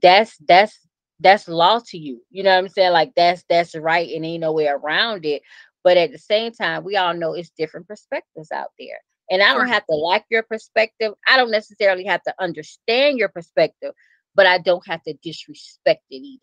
that's 0.02 0.36
that's 0.46 0.78
that's 1.20 1.48
law 1.48 1.80
to 1.86 1.98
you. 1.98 2.22
You 2.30 2.42
know 2.42 2.50
what 2.50 2.58
I'm 2.58 2.68
saying? 2.68 2.92
Like 2.92 3.12
that's 3.16 3.44
that's 3.48 3.74
right 3.74 4.10
and 4.14 4.24
ain't 4.24 4.40
no 4.40 4.52
way 4.52 4.68
around 4.68 5.26
it. 5.26 5.42
But 5.82 5.96
at 5.96 6.12
the 6.12 6.18
same 6.18 6.52
time, 6.52 6.84
we 6.84 6.96
all 6.96 7.14
know 7.14 7.34
it's 7.34 7.50
different 7.50 7.88
perspectives 7.88 8.52
out 8.52 8.70
there. 8.78 8.98
And 9.30 9.42
I 9.42 9.54
don't 9.54 9.68
have 9.68 9.86
to 9.86 9.94
like 9.94 10.24
your 10.28 10.42
perspective. 10.42 11.12
I 11.28 11.36
don't 11.36 11.52
necessarily 11.52 12.04
have 12.04 12.22
to 12.24 12.34
understand 12.40 13.16
your 13.16 13.28
perspective, 13.28 13.92
but 14.34 14.46
I 14.46 14.58
don't 14.58 14.86
have 14.88 15.02
to 15.04 15.14
disrespect 15.22 16.02
it 16.10 16.16
either. 16.16 16.42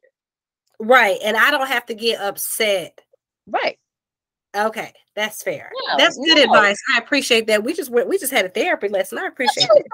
Right. 0.80 1.18
And 1.24 1.36
I 1.36 1.52
don't 1.52 1.68
have 1.68 1.86
to 1.88 1.96
get 1.96 2.22
upset. 2.22 2.98
Right. 3.46 3.78
Okay, 4.58 4.92
that's 5.16 5.44
fair. 5.44 5.72
No, 5.88 5.98
that's 5.98 6.18
good 6.18 6.38
no. 6.38 6.44
advice. 6.44 6.78
I 6.96 6.98
appreciate 6.98 7.48
that. 7.48 7.64
We 7.64 7.74
just 7.74 7.92
went, 7.92 8.08
we 8.08 8.18
just 8.18 8.34
had 8.34 8.46
a 8.46 8.50
therapy 8.50 8.88
lesson. 8.88 9.20
I 9.20 9.28
appreciate 9.28 9.68
it. 9.76 9.86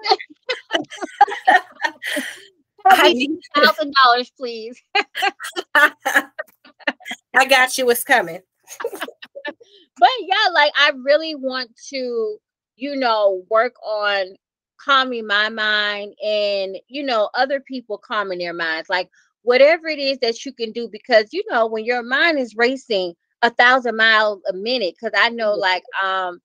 Thousand 3.56 3.94
dollars, 4.04 4.32
please. 4.38 4.82
I 5.76 7.46
got 7.48 7.78
you. 7.78 7.90
It's 7.90 8.04
coming. 8.04 8.40
but 8.92 10.10
yeah, 10.22 10.50
like 10.54 10.72
I 10.78 10.92
really 11.04 11.36
want 11.36 11.70
to, 11.90 12.38
you 12.76 12.96
know, 12.96 13.44
work 13.50 13.76
on 13.86 14.36
calming 14.78 15.26
my 15.26 15.50
mind 15.50 16.14
and 16.24 16.78
you 16.88 17.04
know 17.04 17.30
other 17.36 17.60
people 17.62 17.98
calming 17.98 18.40
their 18.40 18.54
minds. 18.54 18.90
Like 18.90 19.10
whatever 19.42 19.88
it 19.88 20.00
is 20.00 20.18
that 20.20 20.46
you 20.46 20.54
can 20.54 20.72
do, 20.72 20.88
because 20.92 21.28
you 21.32 21.44
know 21.50 21.68
when 21.68 21.86
your 21.86 22.04
mind 22.04 22.40
is 22.40 22.56
racing 22.56 23.14
a 23.44 23.52
thousand 23.52 23.98
miles 23.98 24.42
a 24.50 24.54
minute, 24.54 24.96
because 25.00 25.14
I 25.20 25.30
know 25.30 25.54
like 25.56 25.84
um 26.04 26.42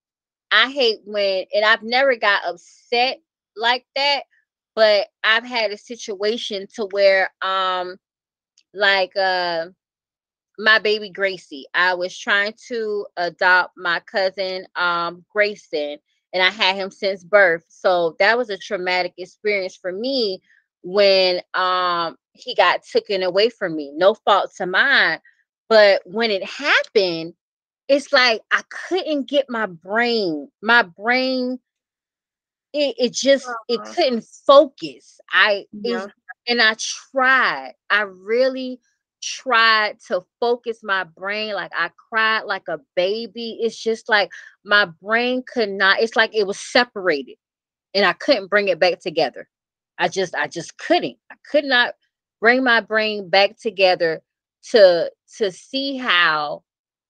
I 0.53 0.71
hate 0.71 1.01
when 1.05 1.47
and 1.55 1.65
I've 1.65 1.83
never 1.85 2.17
got 2.17 2.47
upset 2.47 3.19
like 3.57 3.87
that, 3.97 4.25
but 4.77 5.09
I've 5.25 5.45
had 5.45 5.73
a 5.73 5.79
situation 5.79 6.67
to 6.77 6.89
where 6.93 7.31
um 7.43 7.97
like 8.75 9.17
uh 9.17 9.67
my 10.59 10.79
baby 10.81 11.11
Gracie. 11.11 11.67
I 11.75 11.95
was 11.95 12.17
trying 12.19 12.55
to 12.69 13.07
adopt 13.17 13.75
my 13.77 14.01
cousin 14.01 14.67
um 14.77 15.25
Grayson 15.33 15.99
and 16.35 16.43
I 16.43 16.51
had 16.51 16.77
him 16.77 16.91
since 16.91 17.25
birth. 17.25 17.65
So 17.69 18.17
that 18.21 18.39
was 18.39 18.51
a 18.51 18.59
traumatic 18.59 19.15
experience 19.19 19.77
for 19.77 19.93
me 19.93 20.41
when 20.83 21.43
um 21.55 22.17
he 22.33 22.55
got 22.55 22.83
taken 22.85 23.23
away 23.23 23.51
from 23.51 23.77
me. 23.77 23.93
No 23.97 24.15
fault 24.15 24.53
to 24.59 24.67
mine, 24.67 25.21
but 25.69 26.03
when 26.05 26.31
it 26.31 26.45
happened, 26.45 27.35
it's 27.89 28.12
like 28.12 28.43
I 28.51 28.62
couldn't 28.89 29.29
get 29.29 29.47
my 29.49 29.66
brain, 29.66 30.51
my 30.62 30.83
brain 30.83 31.59
it, 32.73 32.95
it 32.99 33.12
just 33.12 33.47
uh-huh. 33.47 33.55
it 33.69 33.95
couldn't 33.95 34.25
focus. 34.47 35.21
I 35.33 35.66
yeah. 35.73 36.07
and 36.47 36.61
I 36.61 36.77
tried. 36.79 37.73
I 37.91 38.03
really 38.03 38.81
tried 39.21 39.99
to 40.07 40.25
focus 40.39 40.79
my 40.83 41.05
brain 41.05 41.53
like 41.55 41.73
I 41.75 41.91
cried 42.11 42.43
like 42.43 42.69
a 42.69 42.79
baby. 42.95 43.59
It's 43.61 43.77
just 43.77 44.09
like 44.09 44.31
my 44.64 44.87
brain 45.03 45.43
could 45.53 45.71
not, 45.71 46.01
it's 46.01 46.14
like 46.14 46.35
it 46.35 46.47
was 46.47 46.59
separated 46.59 47.37
and 47.95 48.05
I 48.05 48.12
couldn't 48.12 48.49
bring 48.49 48.69
it 48.69 48.79
back 48.79 49.01
together. 49.01 49.49
I 49.99 50.09
just 50.09 50.35
I 50.35 50.47
just 50.47 50.79
couldn't. 50.79 51.16
I 51.31 51.35
could 51.51 51.64
not 51.64 51.95
bring 52.41 52.62
my 52.62 52.81
brain 52.81 53.29
back 53.29 53.59
together 53.59 54.23
to 54.71 55.11
to 55.37 55.53
see 55.53 55.97
how 55.97 56.62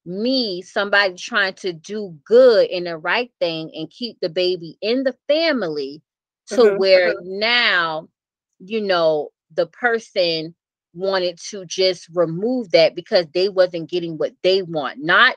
me 0.05 0.63
somebody 0.63 1.15
trying 1.15 1.53
to 1.53 1.73
do 1.73 2.17
good 2.25 2.71
and 2.71 2.87
the 2.87 2.97
right 2.97 3.31
thing 3.41 3.71
and 3.75 3.91
keep 3.91 4.19
the 4.21 4.29
baby 4.29 4.77
in 4.81 5.05
the 5.05 5.15
family 5.29 6.01
to 6.47 6.57
mm-hmm. 6.57 6.79
where 6.79 7.15
mm-hmm. 7.15 7.39
now 7.39 8.09
you 8.59 8.81
know 8.81 9.29
the 9.55 9.67
person 9.67 10.55
wanted 10.95 11.39
to 11.39 11.65
just 11.67 12.09
remove 12.15 12.71
that 12.71 12.95
because 12.95 13.27
they 13.35 13.49
wasn't 13.49 13.91
getting 13.91 14.17
what 14.17 14.33
they 14.43 14.63
want 14.63 14.99
not 14.99 15.37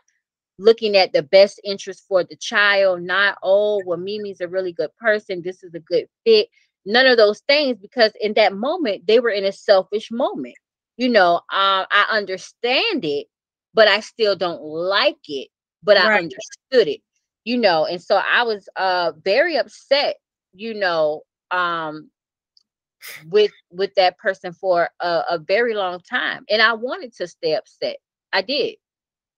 looking 0.57 0.95
at 0.95 1.11
the 1.11 1.23
best 1.23 1.59
interest 1.65 2.05
for 2.07 2.23
the 2.23 2.35
child 2.37 3.01
not 3.01 3.37
oh 3.43 3.81
well 3.85 3.97
Mey 3.97 4.19
Mey's 4.19 4.41
a 4.41 4.47
really 4.47 4.71
good 4.71 4.95
person 4.95 5.41
this 5.41 5.63
is 5.63 5.73
a 5.73 5.79
good 5.79 6.07
fit 6.25 6.47
none 6.85 7.05
of 7.05 7.17
those 7.17 7.41
things 7.41 7.77
because 7.81 8.13
in 8.21 8.33
that 8.35 8.53
moment 8.53 9.05
they 9.05 9.19
were 9.19 9.29
in 9.29 9.43
a 9.43 9.51
selfish 9.51 10.11
moment 10.11 10.55
you 11.01 11.09
know 11.09 11.37
um, 11.37 11.85
i 11.91 12.05
understand 12.11 13.03
it 13.03 13.25
but 13.73 13.87
i 13.87 13.99
still 13.99 14.35
don't 14.35 14.61
like 14.61 15.17
it 15.27 15.47
but 15.81 15.97
right. 15.97 16.11
i 16.11 16.17
understood 16.17 16.87
it 16.87 17.01
you 17.43 17.57
know 17.57 17.85
and 17.85 17.99
so 17.99 18.21
i 18.31 18.43
was 18.43 18.69
uh 18.75 19.11
very 19.25 19.57
upset 19.57 20.17
you 20.53 20.75
know 20.75 21.23
um 21.49 22.07
with 23.31 23.51
with 23.71 23.91
that 23.95 24.15
person 24.19 24.53
for 24.53 24.89
a, 24.99 25.23
a 25.31 25.39
very 25.39 25.73
long 25.73 25.99
time 26.01 26.45
and 26.51 26.61
i 26.61 26.71
wanted 26.71 27.11
to 27.11 27.27
stay 27.27 27.55
upset 27.55 27.97
i 28.31 28.43
did 28.43 28.75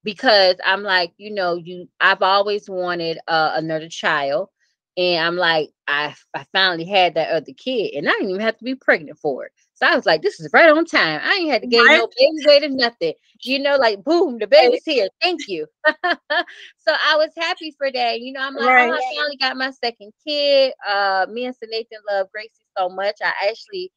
because 0.04 0.58
i'm 0.66 0.84
like 0.84 1.14
you 1.16 1.34
know 1.34 1.56
you 1.56 1.88
i've 2.02 2.22
always 2.22 2.70
wanted 2.70 3.18
uh, 3.30 3.54
another 3.56 3.88
child 3.88 4.50
and 4.98 5.26
i'm 5.26 5.38
like 5.38 5.70
i 5.88 6.14
i 6.34 6.46
finally 6.52 6.84
had 6.84 7.14
that 7.16 7.32
other 7.32 7.54
kid 7.56 7.94
and 7.94 8.10
i 8.10 8.12
didn't 8.12 8.32
even 8.32 8.42
have 8.42 8.58
to 8.58 8.66
be 8.66 8.76
pregnant 8.76 9.18
for 9.18 9.46
it 9.46 9.54
so 9.74 9.88
i 9.88 9.96
was 9.96 10.06
like 10.06 10.22
this 10.22 10.40
is 10.40 10.50
right 10.54 10.70
on 10.70 10.86
time 10.86 11.20
i 11.24 11.36
ain't 11.36 11.52
had 11.52 11.62
to 11.62 11.68
gain 11.68 11.86
right. 11.86 11.98
no 11.98 12.08
baby 12.18 12.46
weight 12.46 12.64
or 12.64 12.70
nothing 12.70 13.14
you 13.42 13.60
know 13.60 13.76
like 13.76 14.04
boom 14.04 14.38
the 14.38 14.48
baby's 14.48 14.84
here 14.86 15.10
thank 15.22 15.48
you 15.48 15.66
so 15.86 16.94
i 17.06 17.16
was 17.16 17.30
happy 17.38 17.74
for 17.78 17.92
that 17.92 18.20
you 18.22 18.32
know 18.32 18.42
i'm 18.42 18.56
like 18.56 18.68
right. 18.68 18.90
oh, 18.90 18.94
i 18.94 19.16
finally 19.16 19.38
got 19.38 19.58
my 19.58 19.72
second 19.72 20.12
kid 20.26 20.74
uh 20.88 21.26
me 21.30 21.46
and 21.46 21.56
Sir 21.56 21.68
Nathan 21.70 22.00
love 22.10 22.28
gracie 22.32 22.64
so 22.78 22.90
much. 22.90 23.16
I 23.22 23.32
actually 23.50 23.92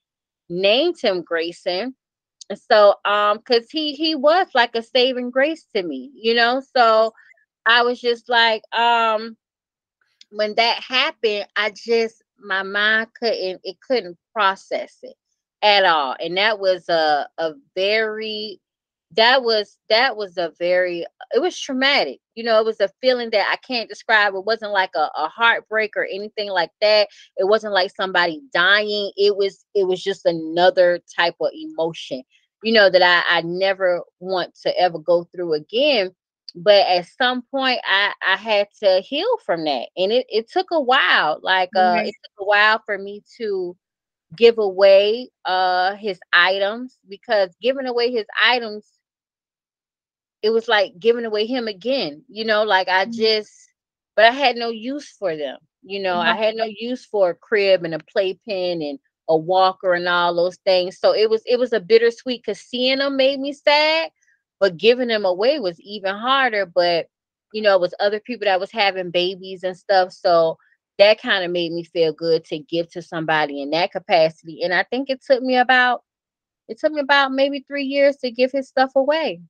named 0.49 1.01
him 1.01 1.23
Grayson. 1.23 1.95
So 2.71 2.95
um 3.05 3.41
cuz 3.41 3.71
he 3.71 3.95
he 3.95 4.15
was 4.15 4.47
like 4.55 4.75
a 4.75 4.83
saving 4.83 5.31
grace 5.31 5.67
to 5.75 5.83
me, 5.83 6.11
you 6.15 6.35
know? 6.35 6.63
So 6.77 7.13
I 7.65 7.83
was 7.83 8.01
just 8.01 8.29
like 8.29 8.63
um 8.73 9.37
when 10.31 10.55
that 10.57 10.83
happened, 10.83 11.47
I 11.57 11.71
just 11.71 12.23
my 12.39 12.63
mind 12.63 13.09
couldn't 13.19 13.61
it 13.65 13.81
couldn't 13.81 14.19
process 14.33 14.99
it 15.03 15.17
at 15.63 15.85
all. 15.85 16.17
And 16.21 16.37
that 16.37 16.59
was 16.59 16.89
a 16.89 17.29
a 17.39 17.53
very 17.75 18.61
that 19.13 19.43
was 19.43 19.79
that 19.89 20.17
was 20.17 20.37
a 20.37 20.53
very 20.59 21.07
it 21.35 21.41
was 21.41 21.59
traumatic 21.59 22.19
you 22.35 22.43
know 22.43 22.59
it 22.59 22.65
was 22.65 22.81
a 22.81 22.91
feeling 23.01 23.31
that 23.31 23.47
i 23.51 23.57
can't 23.57 23.89
describe 23.89 24.35
it 24.35 24.45
wasn't 24.45 24.71
like 24.73 24.91
a, 24.97 25.09
a 25.17 25.29
heartbreak 25.29 25.97
or 25.97 26.05
anything 26.05 26.51
like 26.51 26.71
that 26.81 27.09
it 27.37 27.47
wasn't 27.47 27.73
like 27.73 27.91
somebody 27.95 28.41
dying 28.53 29.11
it 29.17 29.37
was 29.37 29.65
it 29.75 29.87
was 29.87 30.03
just 30.03 30.27
another 30.27 31.01
type 31.17 31.37
of 31.41 31.51
emotion 31.55 32.23
you 32.63 32.73
know 32.73 32.91
that 32.91 33.03
i 33.03 33.39
i 33.39 33.43
never 33.43 34.03
want 34.19 34.55
to 34.55 34.77
ever 34.79 34.99
go 34.99 35.25
through 35.33 35.55
again 35.55 36.11
but 36.57 36.87
at 36.87 37.07
some 37.07 37.43
point 37.43 37.79
i 37.85 38.13
i 38.27 38.37
had 38.37 38.67
to 38.83 39.01
heal 39.01 39.37
from 39.45 39.65
that 39.65 39.89
and 39.97 40.11
it, 40.11 40.27
it 40.29 40.51
took 40.51 40.71
a 40.73 40.81
while 40.81 41.39
like 41.43 41.71
uh 41.77 41.95
mm-hmm. 41.95 42.07
it 42.07 42.15
took 42.25 42.45
a 42.45 42.45
while 42.45 42.81
for 42.85 42.99
me 42.99 43.23
to 43.39 43.77
give 44.35 44.59
away 44.59 45.29
uh 45.45 45.95
his 45.95 46.19
items 46.33 46.99
because 47.09 47.51
giving 47.63 47.87
away 47.87 48.11
his 48.11 48.27
items 48.43 48.97
it 50.47 50.51
was 50.51 50.69
like 50.69 50.99
giving 50.99 51.25
away 51.25 51.45
him 51.47 51.67
again, 51.67 52.23
you 52.29 52.45
know, 52.45 52.63
like 52.63 52.89
I 52.89 53.05
mm-hmm. 53.05 53.13
just, 53.13 53.53
but 54.15 54.25
I 54.27 54.31
had 54.31 54.57
no 54.57 54.69
use 54.69 55.11
for 55.19 55.37
them. 55.37 55.59
You 55.83 56.01
know, 56.01 56.15
mm-hmm. 56.15 56.29
I 56.29 56.37
had 56.37 56.55
no 56.55 56.65
use 56.65 57.05
for 57.05 57.31
a 57.31 57.35
crib 57.35 57.85
and 57.85 57.95
a 57.95 57.99
playpen 57.99 58.81
and 58.81 58.99
a 59.29 59.37
walker 59.37 59.95
and 59.95 60.07
all 60.07 60.35
those 60.35 60.57
things. 60.65 60.99
So 61.01 61.13
it 61.15 61.29
was 61.29 61.43
it 61.47 61.59
was 61.59 61.73
a 61.73 61.81
bittersweet 61.81 62.43
because 62.45 62.61
seeing 62.61 62.99
them 62.99 63.17
made 63.17 63.41
me 63.41 63.53
sad, 63.53 64.11
but 64.61 64.77
giving 64.77 65.09
them 65.09 65.25
away 65.25 65.59
was 65.59 65.81
even 65.81 66.15
harder. 66.15 66.65
But 66.65 67.09
you 67.53 67.63
know, 67.63 67.75
it 67.75 67.81
was 67.81 67.95
other 67.99 68.21
people 68.21 68.45
that 68.45 68.61
was 68.61 68.71
having 68.71 69.11
babies 69.11 69.65
and 69.65 69.77
stuff. 69.77 70.13
So 70.13 70.59
that 70.99 71.21
kind 71.21 71.45
of 71.45 71.51
made 71.51 71.73
me 71.73 71.85
feel 71.85 72.13
good 72.13 72.45
to 72.47 72.59
give 72.59 72.91
to 72.93 73.03
somebody 73.03 73.63
in 73.63 73.71
that 73.71 73.93
capacity. 73.93 74.63
And 74.63 74.73
I 74.75 74.85
think 74.85 75.11
it 75.11 75.23
took 75.23 75.43
me 75.43 75.57
about 75.57 76.03
it 76.69 76.79
took 76.79 76.93
me 76.93 77.01
about 77.01 77.33
maybe 77.33 77.65
three 77.67 77.85
years 77.85 78.17
to 78.19 78.31
give 78.31 78.53
his 78.53 78.69
stuff 78.69 78.93
away. 78.97 79.41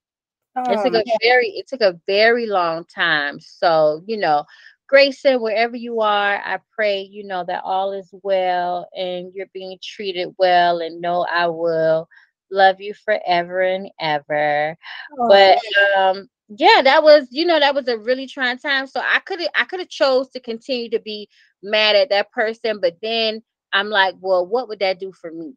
Oh, 0.57 0.63
it 0.69 0.81
took 0.81 0.95
a 0.95 1.05
very 1.23 1.49
it 1.51 1.67
took 1.69 1.81
a 1.81 1.99
very 2.07 2.47
long 2.47 2.85
time. 2.87 3.41
So, 3.41 4.03
you 4.07 4.17
know, 4.17 4.45
Grayson, 4.89 5.41
wherever 5.41 5.77
you 5.77 6.01
are, 6.01 6.37
I 6.45 6.59
pray, 6.75 7.01
you 7.03 7.25
know, 7.25 7.45
that 7.47 7.63
all 7.65 7.93
is 7.93 8.11
well 8.23 8.89
and 8.97 9.33
you're 9.35 9.47
being 9.53 9.79
treated 9.83 10.35
well 10.39 10.81
and 10.81 11.01
know 11.01 11.27
I 11.31 11.47
will 11.49 12.09
love 12.51 12.81
you 12.81 12.95
forever 12.95 13.61
and 13.63 13.91
ever. 14.01 14.77
Oh, 15.19 15.29
but 15.29 15.59
um 15.99 16.29
yeah, 16.49 16.83
that 16.83 17.03
was, 17.03 17.27
you 17.31 17.45
know, 17.45 17.59
that 17.59 17.75
was 17.75 17.89
a 17.89 17.99
really 17.99 18.27
trying 18.27 18.59
time. 18.59 18.87
So 18.87 19.01
I 19.01 19.21
could 19.21 19.41
have 19.41 19.51
I 19.57 19.65
could 19.65 19.81
have 19.81 19.89
chose 19.89 20.29
to 20.31 20.41
continue 20.41 20.91
to 20.91 21.01
be 21.01 21.29
mad 21.63 21.97
at 21.97 22.11
that 22.11 22.31
person, 22.31 22.79
but 22.81 22.97
then 23.03 23.43
I'm 23.73 23.89
like, 23.89 24.15
well, 24.21 24.47
what 24.47 24.69
would 24.69 24.79
that 24.79 25.01
do 25.01 25.13
for 25.13 25.31
me? 25.31 25.55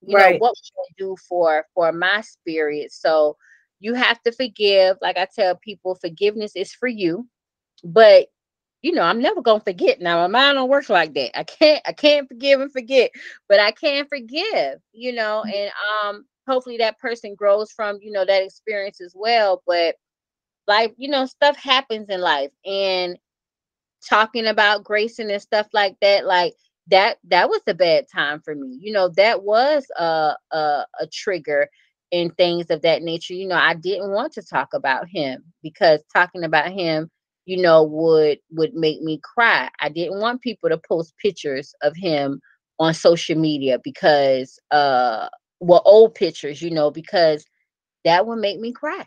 You 0.00 0.16
right. 0.16 0.32
know, 0.32 0.38
what 0.38 0.50
would 0.50 0.86
it 0.88 0.96
do 0.96 1.16
for 1.28 1.66
for 1.74 1.92
my 1.92 2.22
spirit? 2.22 2.92
So 2.92 3.36
you 3.78 3.94
have 3.94 4.22
to 4.22 4.32
forgive. 4.32 4.96
Like 5.02 5.18
I 5.18 5.26
tell 5.34 5.56
people, 5.56 5.96
forgiveness 5.96 6.56
is 6.56 6.72
for 6.72 6.88
you. 6.88 7.28
But 7.84 8.28
you 8.80 8.92
know, 8.92 9.02
I'm 9.02 9.20
never 9.20 9.42
gonna 9.42 9.60
forget. 9.60 10.00
Now 10.00 10.16
my 10.16 10.26
mind 10.28 10.56
don't 10.56 10.68
work 10.70 10.88
like 10.88 11.14
that. 11.14 11.38
I 11.38 11.44
can't 11.44 11.82
I 11.86 11.92
can't 11.92 12.26
forgive 12.26 12.60
and 12.60 12.72
forget, 12.72 13.10
but 13.48 13.60
I 13.60 13.70
can 13.70 14.06
forgive, 14.06 14.80
you 14.92 15.12
know, 15.12 15.44
mm-hmm. 15.46 15.50
and 15.54 15.70
um 16.04 16.24
hopefully 16.48 16.78
that 16.78 16.98
person 16.98 17.34
grows 17.34 17.70
from, 17.70 17.98
you 18.00 18.10
know, 18.10 18.24
that 18.24 18.42
experience 18.42 19.00
as 19.00 19.12
well. 19.14 19.62
But 19.66 19.96
like, 20.66 20.94
you 20.96 21.08
know, 21.08 21.26
stuff 21.26 21.56
happens 21.56 22.08
in 22.08 22.20
life 22.20 22.50
and 22.64 23.18
talking 24.08 24.46
about 24.46 24.84
Grayson 24.84 25.30
and 25.30 25.42
stuff 25.42 25.68
like 25.72 25.96
that, 26.00 26.26
like 26.26 26.54
that 26.88 27.18
that 27.28 27.48
was 27.48 27.60
a 27.66 27.74
bad 27.74 28.06
time 28.14 28.40
for 28.44 28.54
me. 28.54 28.78
You 28.80 28.92
know, 28.92 29.08
that 29.16 29.42
was 29.44 29.86
a 29.98 30.34
a, 30.52 30.86
a 31.00 31.06
trigger 31.12 31.68
and 32.12 32.36
things 32.36 32.70
of 32.70 32.82
that 32.82 33.02
nature. 33.02 33.34
You 33.34 33.48
know, 33.48 33.56
I 33.56 33.74
didn't 33.74 34.10
want 34.10 34.32
to 34.34 34.42
talk 34.42 34.74
about 34.74 35.08
him 35.08 35.44
because 35.62 36.00
talking 36.14 36.44
about 36.44 36.72
him, 36.72 37.10
you 37.46 37.58
know, 37.62 37.82
would 37.84 38.38
would 38.52 38.74
make 38.74 39.02
me 39.02 39.20
cry. 39.22 39.70
I 39.80 39.88
didn't 39.88 40.20
want 40.20 40.42
people 40.42 40.68
to 40.70 40.78
post 40.88 41.14
pictures 41.22 41.74
of 41.82 41.94
him 41.96 42.40
on 42.78 42.94
social 42.94 43.38
media 43.38 43.78
because 43.84 44.58
uh 44.70 45.28
well 45.60 45.82
old 45.84 46.14
pictures, 46.14 46.60
you 46.62 46.70
know, 46.70 46.90
because 46.90 47.44
that 48.04 48.26
would 48.26 48.38
make 48.38 48.60
me 48.60 48.72
cry. 48.72 49.06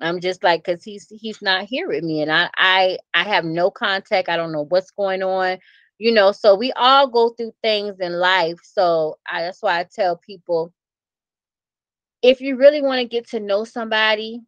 I'm 0.00 0.20
just 0.20 0.42
like 0.44 0.64
cuz 0.64 0.84
he's 0.84 1.08
he's 1.10 1.42
not 1.42 1.64
here 1.64 1.88
with 1.88 2.04
me 2.04 2.22
and 2.22 2.32
I 2.32 2.50
I 2.56 2.98
I 3.14 3.24
have 3.24 3.44
no 3.44 3.70
contact. 3.70 4.28
I 4.28 4.36
don't 4.36 4.52
know 4.52 4.66
what's 4.68 4.90
going 4.92 5.22
on. 5.22 5.58
You 5.98 6.12
know, 6.12 6.32
so 6.32 6.54
we 6.54 6.72
all 6.72 7.08
go 7.08 7.30
through 7.30 7.52
things 7.62 8.00
in 8.00 8.14
life. 8.14 8.58
So 8.64 9.18
I, 9.30 9.42
that's 9.42 9.62
why 9.62 9.80
I 9.80 9.84
tell 9.84 10.16
people 10.16 10.72
if 12.22 12.40
you 12.40 12.56
really 12.56 12.82
want 12.82 13.00
to 13.00 13.06
get 13.06 13.28
to 13.30 13.40
know 13.40 13.64
somebody 13.64 14.40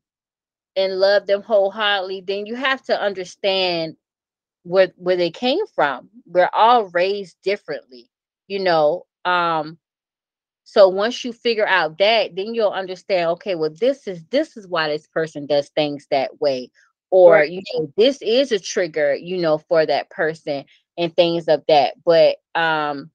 and 0.77 0.99
love 1.01 1.27
them 1.27 1.43
wholeheartedly, 1.43 2.23
then 2.27 2.47
you 2.47 2.55
have 2.57 2.83
to 2.85 3.01
understand 3.01 3.97
where 4.65 4.93
where 4.97 5.17
they 5.17 5.31
came 5.31 5.67
from. 5.75 6.11
We're 6.27 6.51
all 6.55 6.87
raised 6.89 7.37
differently, 7.45 8.11
you 8.49 8.61
know. 8.61 9.07
Um, 9.25 9.79
so 10.73 10.89
once 10.89 11.23
you 11.23 11.35
figure 11.35 11.67
out 11.67 11.99
that, 11.99 12.35
then 12.35 12.55
you'll 12.55 12.71
understand, 12.71 13.29
okay, 13.33 13.57
well, 13.57 13.75
this 13.79 14.09
is 14.09 14.25
this 14.31 14.57
is 14.57 14.67
why 14.67 14.89
this 14.89 15.07
person 15.07 15.45
does 15.45 15.69
things 15.69 16.07
that 16.11 16.41
way. 16.41 16.71
Or 17.11 17.35
right. 17.35 17.51
you 17.51 17.61
know, 17.75 17.93
this 17.99 18.23
is 18.23 18.53
a 18.53 18.59
trigger, 18.59 19.15
you 19.15 19.37
know, 19.37 19.59
for 19.59 19.85
that 19.85 20.09
person 20.09 20.65
and 20.97 21.15
things 21.15 21.47
of 21.47 21.63
that. 21.69 21.97
But 22.03 22.39
um 22.55 23.11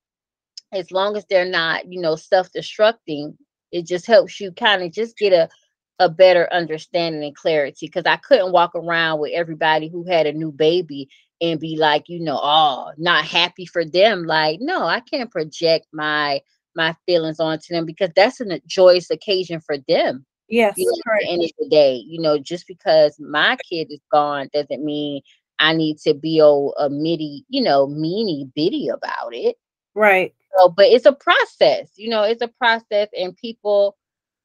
as 0.72 0.91
long 0.91 1.18
as 1.18 1.26
they're 1.26 1.49
not, 1.49 1.91
you 1.91 1.99
know, 1.99 2.16
self-destructing, 2.16 3.36
it 3.72 3.88
just 3.88 4.05
helps 4.05 4.39
you 4.39 4.51
kind 4.51 4.84
of 4.84 4.91
just 4.91 5.18
get 5.18 5.34
a 5.34 5.49
a 5.97 6.10
better 6.10 6.47
understanding 6.53 7.24
and 7.24 7.36
clarity 7.36 7.88
because 7.88 8.05
I 8.05 8.18
couldn't 8.18 8.51
walk 8.51 8.76
around 8.76 9.20
with 9.20 9.32
everybody 9.34 9.88
who 9.88 10.03
had 10.03 10.28
a 10.28 10.32
new 10.32 10.51
baby 10.51 11.10
and 11.41 11.60
be 11.60 11.76
like, 11.76 12.08
you 12.08 12.20
know, 12.20 12.39
oh, 12.39 12.91
not 12.99 13.26
happy 13.26 13.66
for 13.66 13.84
them. 13.84 14.26
Like, 14.26 14.60
no, 14.62 14.84
I 14.86 14.99
can't 14.99 15.32
project 15.32 15.88
my 15.91 16.41
my 16.78 16.95
feelings 17.05 17.41
onto 17.41 17.73
them 17.73 17.86
because 17.86 18.11
that's 18.15 18.39
a 18.39 18.61
joyous 18.65 19.09
occasion 19.09 19.59
for 19.59 19.78
them. 19.89 20.25
Yes, 20.47 20.75
you 20.78 20.86
know, 20.86 21.13
at 21.13 21.19
the 21.23 21.30
end 21.30 21.43
of 21.43 21.51
the 21.59 21.67
day, 21.69 21.95
you 21.95 22.21
know, 22.21 22.38
just 22.38 22.67
because 22.67 23.19
my 23.19 23.57
kid 23.69 23.88
is 23.89 23.99
gone 24.09 24.49
doesn't 24.53 24.86
mean 24.86 25.21
I 25.59 25.73
need 25.73 25.97
to 25.99 26.13
be 26.13 26.39
a, 26.39 26.45
a 26.45 26.89
midi, 26.89 27.43
you 27.49 27.61
know, 27.61 27.88
meanie 27.88 28.49
bitty 28.55 28.88
about 28.88 29.34
it. 29.34 29.57
Right. 29.93 30.34
So, 30.57 30.69
but 30.69 30.86
it's 30.86 31.05
a 31.05 31.11
process, 31.11 31.89
you 31.95 32.09
know, 32.09 32.23
it's 32.23 32.41
a 32.41 32.47
process, 32.47 33.09
and 33.17 33.36
people 33.36 33.97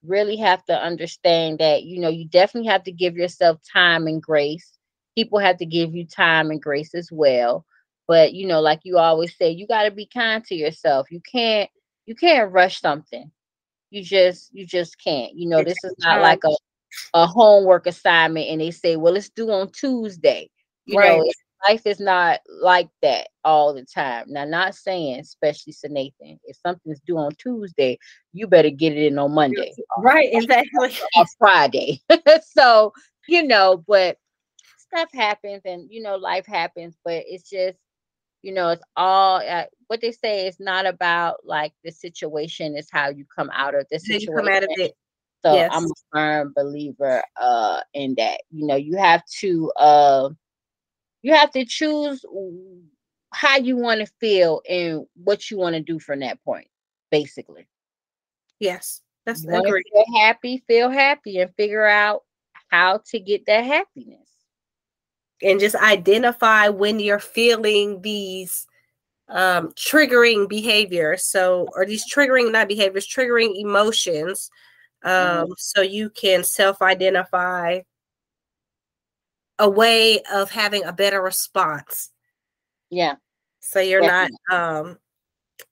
really 0.05 0.37
have 0.37 0.64
to 0.64 0.74
understand 0.76 1.61
that, 1.61 1.85
you 1.85 2.01
know, 2.01 2.09
you 2.09 2.26
definitely 2.26 2.68
have 2.68 2.83
to 2.85 2.93
give 2.93 3.14
yourself 3.14 3.61
time 3.72 4.09
and 4.09 4.20
grace. 4.20 4.78
People 5.14 5.39
have 5.39 5.59
to 5.59 5.66
give 5.66 5.95
you 5.95 6.05
time 6.05 6.51
and 6.51 6.61
grace 6.61 6.95
as 6.95 7.11
well. 7.12 7.64
But 8.09 8.35
you 8.35 8.47
know, 8.47 8.61
like 8.61 8.80
you 8.83 8.99
always 8.99 9.37
say, 9.37 9.51
you 9.51 9.66
got 9.66 9.85
to 9.85 9.91
be 9.91 10.07
kind 10.07 10.45
to 10.47 10.55
yourself. 10.55 11.11
You 11.11 11.20
can't 11.30 11.70
you 12.07 12.14
can't 12.14 12.53
rush 12.53 12.80
something. 12.80 13.30
You 13.90 14.03
just 14.03 14.50
you 14.53 14.66
just 14.66 15.03
can't. 15.03 15.34
You 15.34 15.48
know, 15.48 15.62
this 15.62 15.82
is 15.84 15.94
not 15.98 16.20
like 16.20 16.40
a 16.44 16.55
a 17.14 17.26
homework 17.26 17.86
assignment 17.86 18.48
and 18.48 18.61
they 18.61 18.70
say, 18.70 18.96
well, 18.96 19.14
let's 19.14 19.30
do 19.30 19.50
on 19.50 19.70
Tuesday. 19.70 20.50
You 20.84 20.98
right. 20.98 21.18
know, 21.18 21.30
life 21.68 21.86
is 21.86 22.00
not 22.00 22.40
like 22.48 22.88
that 23.03 23.28
all 23.44 23.72
the 23.72 23.84
time. 23.84 24.26
Now, 24.28 24.44
not 24.44 24.74
saying, 24.74 25.20
especially 25.20 25.74
to 25.80 25.88
Nathan, 25.88 26.38
if 26.44 26.57
something's 26.57 27.00
due 27.07 27.18
on 27.18 27.32
Tuesday, 27.36 27.98
you 28.32 28.46
better 28.46 28.70
get 28.70 28.92
it 28.92 29.07
in 29.07 29.18
on 29.18 29.32
Monday. 29.32 29.72
Right, 29.98 30.28
exactly. 30.32 30.92
Or 31.16 31.24
Friday. 31.38 32.00
so, 32.42 32.92
you 33.28 33.44
know, 33.44 33.84
but 33.86 34.18
stuff 34.76 35.09
happens 35.14 35.62
and, 35.64 35.86
you 35.90 36.03
know, 36.03 36.16
life 36.16 36.46
happens, 36.46 36.96
but 37.05 37.24
it's 37.26 37.48
just, 37.48 37.78
you 38.43 38.53
know, 38.53 38.70
it's 38.70 38.82
all 38.97 39.36
uh, 39.36 39.64
what 39.86 40.01
they 40.01 40.12
say 40.12 40.47
is 40.47 40.59
not 40.59 40.86
about 40.86 41.36
like 41.45 41.72
the 41.84 41.90
situation, 41.90 42.76
is 42.76 42.88
how 42.90 43.09
you 43.09 43.24
come 43.24 43.51
out 43.53 43.74
of 43.74 43.86
the 43.90 43.99
situation. 43.99 44.34
come 44.34 44.49
out 44.49 44.64
of 44.64 44.70
it. 44.76 44.95
So 45.43 45.55
yes. 45.55 45.70
I'm 45.72 45.84
a 45.84 45.95
firm 46.12 46.53
believer 46.55 47.22
uh 47.40 47.80
in 47.95 48.14
that. 48.16 48.43
You 48.51 48.66
know, 48.66 48.76
you 48.76 48.97
have 48.97 49.24
to 49.40 49.72
uh 49.76 50.30
you 51.22 51.32
have 51.34 51.51
to 51.53 51.64
choose 51.64 52.24
how 53.32 53.57
you 53.57 53.76
want 53.76 54.01
to 54.01 54.12
feel 54.20 54.61
and 54.68 55.07
what 55.14 55.51
you 55.51 55.57
want 55.57 55.74
to 55.74 55.80
do 55.80 55.99
from 55.99 56.20
that 56.20 56.43
point, 56.45 56.68
basically. 57.11 57.66
Yes, 58.59 59.01
that's 59.24 59.45
you 59.45 59.51
feel 59.51 60.05
happy, 60.20 60.62
feel 60.66 60.90
happy, 60.90 61.38
and 61.38 61.55
figure 61.57 61.86
out 61.86 62.22
how 62.68 63.01
to 63.07 63.20
get 63.20 63.47
that 63.47 63.64
happiness. 63.64 64.22
And 65.43 65.59
just 65.59 65.74
identify 65.74 66.68
when 66.68 67.01
you're 67.01 67.18
feeling 67.18 68.01
these 68.03 68.66
um, 69.28 69.72
triggering 69.72 70.49
behaviors. 70.49 71.24
So, 71.24 71.68
or 71.74 71.84
these 71.84 72.05
triggering, 72.12 72.53
not 72.53 72.68
behaviors, 72.68 73.07
triggering 73.07 73.61
emotions. 73.61 74.51
Mm-hmm. 75.05 75.40
Um, 75.40 75.45
mm-hmm. 75.45 75.53
So 75.59 75.80
you 75.82 76.11
can 76.11 76.45
self 76.45 76.80
identify 76.80 77.80
a 79.59 79.68
way 79.68 80.20
of 80.32 80.51
having 80.51 80.84
a 80.84 80.93
better 80.93 81.22
response. 81.22 82.11
Yeah. 82.90 83.16
So 83.61 83.80
you're 83.80 84.01
Definitely. 84.01 84.36
not 84.51 84.80
um 84.80 84.99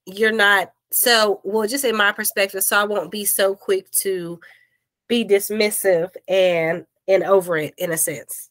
you're 0.07 0.33
not 0.33 0.73
so 0.93 1.41
well 1.45 1.69
just 1.69 1.85
in 1.85 1.97
my 1.97 2.13
perspective 2.13 2.63
so 2.63 2.79
I 2.79 2.85
won't 2.85 3.11
be 3.11 3.25
so 3.25 3.55
quick 3.55 3.91
to 4.03 4.41
be 5.09 5.25
dismissive 5.25 6.11
and 6.29 6.87
and 7.09 7.25
over 7.25 7.57
it 7.57 7.75
in 7.79 7.91
a 7.91 7.97
sense. 7.97 8.50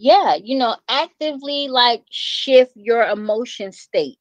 Yeah, 0.00 0.36
you 0.36 0.58
know, 0.58 0.76
actively 0.88 1.68
like 1.68 2.04
shift 2.10 2.72
your 2.76 3.04
emotion 3.04 3.72
state 3.72 4.18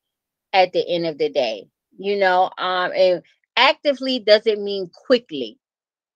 at 0.53 0.73
the 0.73 0.87
end 0.87 1.05
of 1.07 1.17
the 1.17 1.29
day. 1.29 1.69
You 1.97 2.17
know, 2.17 2.51
um 2.57 2.91
and 2.95 3.23
actively 3.57 4.19
doesn't 4.19 4.63
mean 4.63 4.89
quickly. 4.93 5.59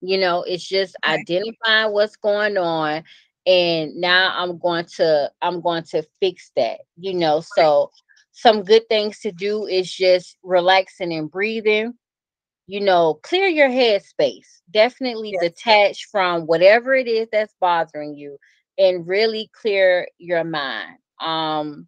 You 0.01 0.18
know, 0.20 0.43
it's 0.43 0.68
just 0.68 0.95
right. 1.07 1.28
identifying 1.38 1.93
what's 1.93 2.18
going 2.18 2.57
on 2.57 3.03
and 3.47 3.95
now 3.95 4.34
i'm 4.38 4.57
going 4.59 4.86
to 4.86 5.32
i'm 5.41 5.61
going 5.61 5.84
to 5.84 6.03
fix 6.22 6.51
that 6.55 6.80
you 6.97 7.14
know 7.14 7.41
so 7.41 7.91
some 8.34 8.64
good 8.64 8.88
things 8.89 9.20
to 9.20 9.32
do 9.32 9.66
is 9.68 9.91
just 9.91 10.38
relaxing 10.43 11.14
and 11.14 11.32
breathing 11.32 11.93
you 12.68 12.80
know 12.80 13.16
clear 13.24 13.47
your 13.47 13.70
head 13.70 14.01
space 14.03 14.61
definitely 14.72 15.34
yes. 15.34 15.41
detach 15.41 16.05
from 16.11 16.43
whatever 16.43 16.93
it 16.95 17.07
is 17.07 17.28
that's 17.32 17.53
bothering 17.59 18.14
you 18.16 18.38
and 18.78 19.07
really 19.07 19.49
clear 19.53 20.07
your 20.17 20.43
mind 20.43 20.97
um 21.19 21.88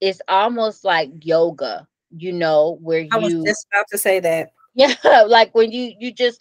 it's 0.00 0.20
almost 0.28 0.84
like 0.84 1.10
yoga 1.22 1.86
you 2.16 2.32
know 2.32 2.78
where 2.80 3.00
you 3.00 3.08
I 3.12 3.18
was 3.18 3.34
just 3.44 3.66
about 3.72 3.86
to 3.90 3.98
say 3.98 4.20
that 4.20 4.50
yeah 4.74 4.94
like 5.26 5.54
when 5.54 5.72
you 5.72 5.92
you 5.98 6.12
just 6.12 6.40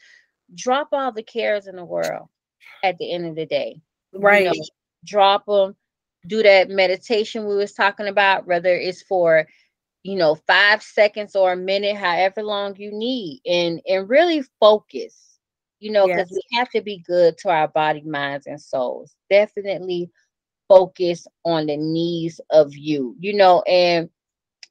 drop 0.54 0.90
all 0.92 1.12
the 1.12 1.24
cares 1.24 1.68
in 1.68 1.76
the 1.76 1.86
world 1.86 2.28
at 2.84 2.98
the 2.98 3.12
end 3.12 3.26
of 3.26 3.36
the 3.36 3.46
day. 3.46 3.82
Right. 4.14 4.44
You 4.44 4.60
know, 4.60 4.66
drop 5.06 5.46
them, 5.46 5.76
do 6.28 6.44
that 6.44 6.70
meditation 6.70 7.48
we 7.48 7.56
was 7.56 7.74
talking 7.74 8.08
about, 8.08 8.48
whether 8.48 8.74
it's 8.76 9.02
for, 9.04 9.48
you 10.04 10.16
know, 10.16 10.36
five 10.48 10.84
seconds 10.84 11.36
or 11.36 11.54
a 11.54 11.58
minute, 11.58 11.96
however 11.96 12.44
long 12.44 12.76
you 12.78 12.92
need, 12.92 13.42
and 13.46 13.82
and 13.88 14.08
really 14.10 14.44
focus. 14.60 15.35
You 15.80 15.92
know, 15.92 16.08
because 16.08 16.32
yes. 16.32 16.40
we 16.52 16.58
have 16.58 16.70
to 16.70 16.82
be 16.82 17.00
good 17.00 17.38
to 17.40 17.50
our 17.50 17.68
body, 17.68 18.02
minds, 18.02 18.48
and 18.48 18.60
souls. 18.60 19.16
Definitely 19.30 20.10
focus 20.68 21.28
on 21.44 21.68
the 21.68 21.78
needs 21.78 22.40
of 22.50 22.76
you. 22.76 23.16
You 23.20 23.34
know, 23.34 23.62
and 23.64 24.10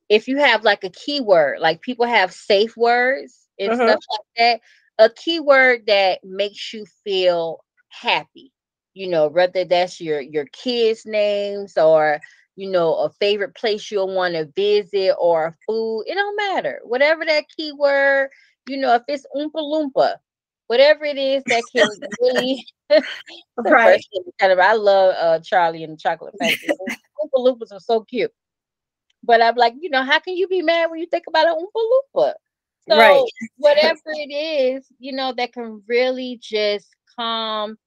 if 0.09 0.29
you 0.29 0.39
have 0.39 0.65
like 0.65 0.85
a 0.85 0.91
keyword, 0.91 1.61
like 1.61 1.83
people 1.83 2.07
have 2.07 2.33
safe 2.33 2.77
words 2.77 3.49
and 3.59 3.73
uh-huh. 3.73 3.87
stuff 3.87 4.05
like 4.11 4.21
that, 4.37 4.61
a 4.99 5.11
keyword 5.11 5.87
that 5.87 6.21
makes 6.25 6.73
you 6.73 6.87
feel 7.05 7.65
happy 7.89 8.53
you 8.95 9.09
know 9.09 9.27
whether 9.29 9.65
that's 9.65 10.01
your 10.01 10.21
your 10.21 10.47
kids 10.47 11.05
names 11.05 11.77
or 11.77 12.21
you 12.57 12.71
know 12.71 12.95
a 12.97 13.11
favorite 13.11 13.55
place 13.55 13.91
you'll 13.91 14.15
want 14.15 14.35
to 14.35 14.49
visit 14.57 15.15
or 15.19 15.57
food 15.67 16.05
it 16.07 16.15
don't 16.15 16.37
matter 16.37 16.81
whatever 16.85 17.25
that 17.25 17.45
keyword 17.55 18.31
you 18.69 18.77
know 18.77 18.95
if 18.95 19.03
it's 19.09 19.27
oompa 19.37 19.51
loompa 19.57 20.15
whatever 20.67 21.05
it 21.05 21.19
is 21.19 21.43
that 21.47 21.65
can 21.75 21.89
really 22.21 22.67
right 23.59 24.05
kind 24.41 24.53
of 24.53 24.59
i 24.59 24.73
love 24.73 25.15
uh 25.19 25.39
charlie 25.41 25.85
and 25.85 25.95
the 25.95 25.97
chocolate 25.97 26.35
factory 26.39 26.69
oompa 27.25 27.37
loompas 27.37 27.73
are 27.73 27.81
so 27.81 28.01
cute 28.03 28.33
but 29.23 29.43
i'm 29.43 29.57
like 29.57 29.75
you 29.81 29.91
know 29.91 30.03
how 30.03 30.19
can 30.19 30.37
you 30.37 30.49
be 30.49 30.63
mad 30.63 30.91
when 30.91 31.01
you 31.01 31.07
think 31.07 31.25
about 31.29 31.47
an 31.47 31.55
oompa 31.55 31.83
loompa 32.17 32.33
so 32.89 32.99
right. 32.99 33.23
whatever 33.57 34.01
it 34.07 34.33
is 34.33 34.87
you 34.99 35.13
know 35.13 35.33
that 35.33 35.53
can 35.53 35.83
really 35.89 36.39
just 36.43 36.89
calm 37.17 37.79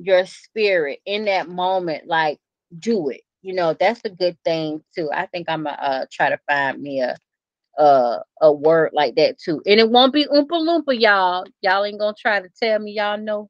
your 0.00 0.24
spirit 0.26 1.00
in 1.04 1.26
that 1.26 1.48
moment 1.48 2.06
like 2.06 2.38
do 2.78 3.10
it. 3.10 3.22
You 3.42 3.54
know, 3.54 3.74
that's 3.78 4.00
a 4.04 4.10
good 4.10 4.36
thing 4.44 4.82
too. 4.94 5.10
I 5.12 5.26
think 5.26 5.48
I'm 5.48 5.64
gonna 5.64 5.76
uh, 5.80 6.06
try 6.10 6.30
to 6.30 6.38
find 6.48 6.80
me 6.80 7.00
a 7.00 7.16
uh 7.78 8.18
a 8.40 8.52
word 8.52 8.90
like 8.92 9.14
that 9.16 9.38
too. 9.38 9.62
And 9.66 9.80
it 9.80 9.90
won't 9.90 10.12
be 10.12 10.26
oompa 10.26 10.48
loompa, 10.50 10.98
y'all. 10.98 11.44
Y'all 11.62 11.84
ain't 11.84 12.00
gonna 12.00 12.14
try 12.18 12.40
to 12.40 12.48
tell 12.62 12.78
me 12.78 12.92
y'all 12.92 13.18
know 13.18 13.48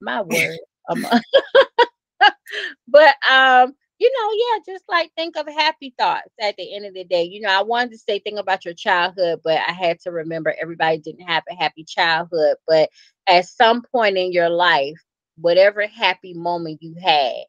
my 0.00 0.22
word. 0.22 0.58
but 2.88 3.14
um, 3.30 3.74
you 3.98 4.12
know, 4.16 4.30
yeah, 4.32 4.74
just 4.74 4.84
like 4.88 5.10
think 5.16 5.36
of 5.36 5.46
happy 5.48 5.92
thoughts 5.98 6.30
at 6.40 6.56
the 6.56 6.74
end 6.74 6.86
of 6.86 6.94
the 6.94 7.04
day. 7.04 7.24
You 7.24 7.40
know, 7.40 7.50
I 7.50 7.62
wanted 7.62 7.92
to 7.92 7.98
say 7.98 8.20
think 8.20 8.38
about 8.38 8.64
your 8.64 8.74
childhood, 8.74 9.40
but 9.42 9.58
I 9.58 9.72
had 9.72 10.00
to 10.00 10.12
remember 10.12 10.54
everybody 10.60 10.98
didn't 10.98 11.26
have 11.26 11.42
a 11.50 11.54
happy 11.54 11.84
childhood. 11.84 12.56
But 12.66 12.90
at 13.26 13.48
some 13.48 13.82
point 13.82 14.16
in 14.16 14.32
your 14.32 14.48
life, 14.50 14.98
whatever 15.36 15.86
happy 15.86 16.32
moment 16.32 16.78
you 16.80 16.94
had, 17.02 17.44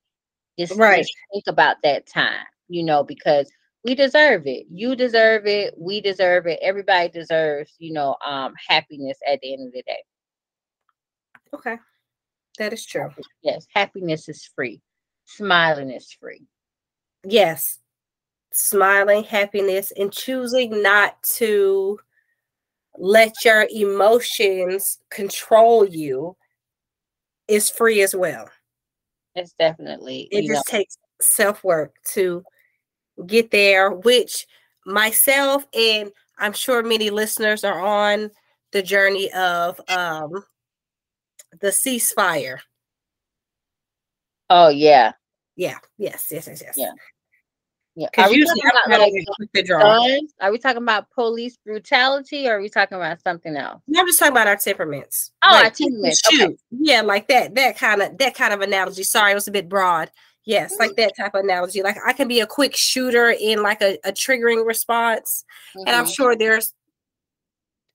just, 0.57 0.75
right. 0.75 0.99
just 0.99 1.13
think 1.31 1.45
about 1.47 1.77
that 1.83 2.07
time, 2.07 2.45
you 2.67 2.83
know, 2.83 3.03
because 3.03 3.49
we 3.83 3.95
deserve 3.95 4.45
it. 4.45 4.65
You 4.69 4.95
deserve 4.95 5.45
it. 5.45 5.73
We 5.77 6.01
deserve 6.01 6.47
it. 6.47 6.59
Everybody 6.61 7.09
deserves, 7.09 7.73
you 7.79 7.93
know, 7.93 8.15
um, 8.25 8.53
happiness 8.67 9.17
at 9.27 9.39
the 9.41 9.53
end 9.53 9.67
of 9.67 9.73
the 9.73 9.83
day. 9.83 10.03
Okay. 11.53 11.77
That 12.57 12.73
is 12.73 12.85
true. 12.85 13.09
Yes, 13.41 13.65
happiness 13.73 14.27
is 14.27 14.49
free. 14.53 14.81
Smiling 15.25 15.91
is 15.91 16.11
free. 16.11 16.45
Yes. 17.23 17.79
Smiling, 18.51 19.23
happiness, 19.23 19.93
and 19.95 20.11
choosing 20.11 20.81
not 20.81 21.21
to 21.23 21.99
let 22.97 23.45
your 23.45 23.65
emotions 23.71 24.99
control 25.09 25.85
you 25.87 26.35
is 27.47 27.69
free 27.69 28.01
as 28.01 28.13
well. 28.13 28.49
It's 29.35 29.53
definitely 29.53 30.27
it 30.31 30.45
just 30.45 30.71
know. 30.71 30.77
takes 30.77 30.97
self 31.21 31.63
work 31.63 31.95
to 32.13 32.43
get 33.25 33.51
there, 33.51 33.91
which 33.91 34.47
myself 34.85 35.65
and 35.73 36.11
I'm 36.37 36.53
sure 36.53 36.81
many 36.83 37.09
listeners 37.09 37.63
are 37.63 37.79
on 37.79 38.31
the 38.71 38.81
journey 38.81 39.31
of 39.33 39.79
um 39.87 40.43
the 41.61 41.67
ceasefire. 41.67 42.59
Oh 44.49 44.69
yeah. 44.69 45.13
Yeah. 45.55 45.77
Yes. 45.97 46.27
Yes. 46.31 46.47
Yes. 46.47 46.61
Yes. 46.63 46.75
Yeah. 46.77 46.91
Yeah. 47.95 48.07
Are 48.17 48.29
we, 48.29 48.45
talking 48.45 48.63
about, 48.87 48.99
like, 49.01 49.11
guns? 49.67 50.33
are 50.39 50.51
we 50.53 50.57
talking 50.57 50.81
about 50.81 51.09
police 51.09 51.57
brutality 51.57 52.47
or 52.47 52.57
are 52.57 52.61
we 52.61 52.69
talking 52.69 52.95
about 52.95 53.21
something 53.21 53.57
else? 53.57 53.81
No, 53.87 53.99
I'm 53.99 54.07
just 54.07 54.19
talking 54.19 54.31
about 54.31 54.47
our 54.47 54.55
temperaments. 54.55 55.31
Oh, 55.43 55.49
like, 55.51 55.65
our 55.65 55.69
temperaments. 55.71 56.21
Okay. 56.33 56.55
Yeah, 56.71 57.01
like 57.01 57.27
that, 57.27 57.55
that 57.55 57.77
kind 57.77 58.01
of 58.01 58.17
that 58.17 58.35
kind 58.35 58.53
of 58.53 58.61
analogy. 58.61 59.03
Sorry, 59.03 59.33
it 59.33 59.35
was 59.35 59.49
a 59.49 59.51
bit 59.51 59.67
broad. 59.67 60.11
Yes, 60.45 60.77
like 60.79 60.95
that 60.95 61.13
type 61.15 61.35
of 61.35 61.43
analogy. 61.43 61.83
Like 61.83 61.97
I 62.05 62.13
can 62.13 62.27
be 62.27 62.39
a 62.39 62.47
quick 62.47 62.75
shooter 62.75 63.29
in 63.29 63.61
like 63.61 63.81
a, 63.81 63.99
a 64.03 64.11
triggering 64.11 64.65
response. 64.65 65.43
Mm-hmm. 65.75 65.87
And 65.87 65.95
I'm 65.95 66.05
mm-hmm. 66.05 66.13
sure 66.13 66.35
there's 66.35 66.73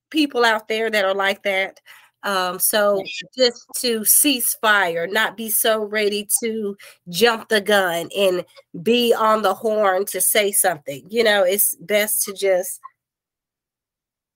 people 0.09 0.45
out 0.45 0.67
there 0.67 0.89
that 0.89 1.05
are 1.05 1.15
like 1.15 1.43
that. 1.43 1.79
Um, 2.23 2.57
so 2.57 3.03
just 3.37 3.65
to 3.81 4.03
cease 4.03 4.55
fire, 4.55 5.05
not 5.05 5.37
be 5.37 5.49
so 5.49 5.83
ready 5.83 6.27
to 6.41 6.75
jump 7.09 7.49
the 7.49 7.61
gun 7.61 8.09
and 8.17 8.43
be 8.81 9.13
on 9.13 9.43
the 9.43 9.53
horn 9.53 10.05
to 10.05 10.19
say 10.19 10.51
something. 10.51 11.05
You 11.09 11.23
know, 11.23 11.43
it's 11.43 11.75
best 11.75 12.23
to 12.23 12.33
just 12.33 12.79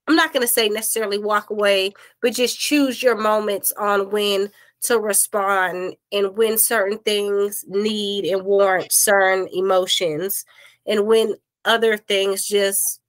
I'm 0.10 0.16
not 0.16 0.34
going 0.34 0.42
to 0.42 0.52
say 0.52 0.70
necessarily 0.70 1.20
walk 1.20 1.52
away, 1.52 1.94
but 2.20 2.34
just 2.34 2.60
choose 2.60 3.04
your 3.04 3.16
moments 3.16 3.72
on 3.74 4.10
when 4.10 4.50
to 4.82 5.00
respond 5.00 5.96
and 6.12 6.38
when 6.38 6.58
certain 6.58 6.98
things 7.00 7.66
need 7.68 8.26
and 8.26 8.44
warrant 8.44 8.92
certain 8.92 9.48
emotions 9.54 10.46
and 10.88 11.06
when 11.06 11.36
other 11.66 11.98
things 11.98 12.46
just 12.46 13.02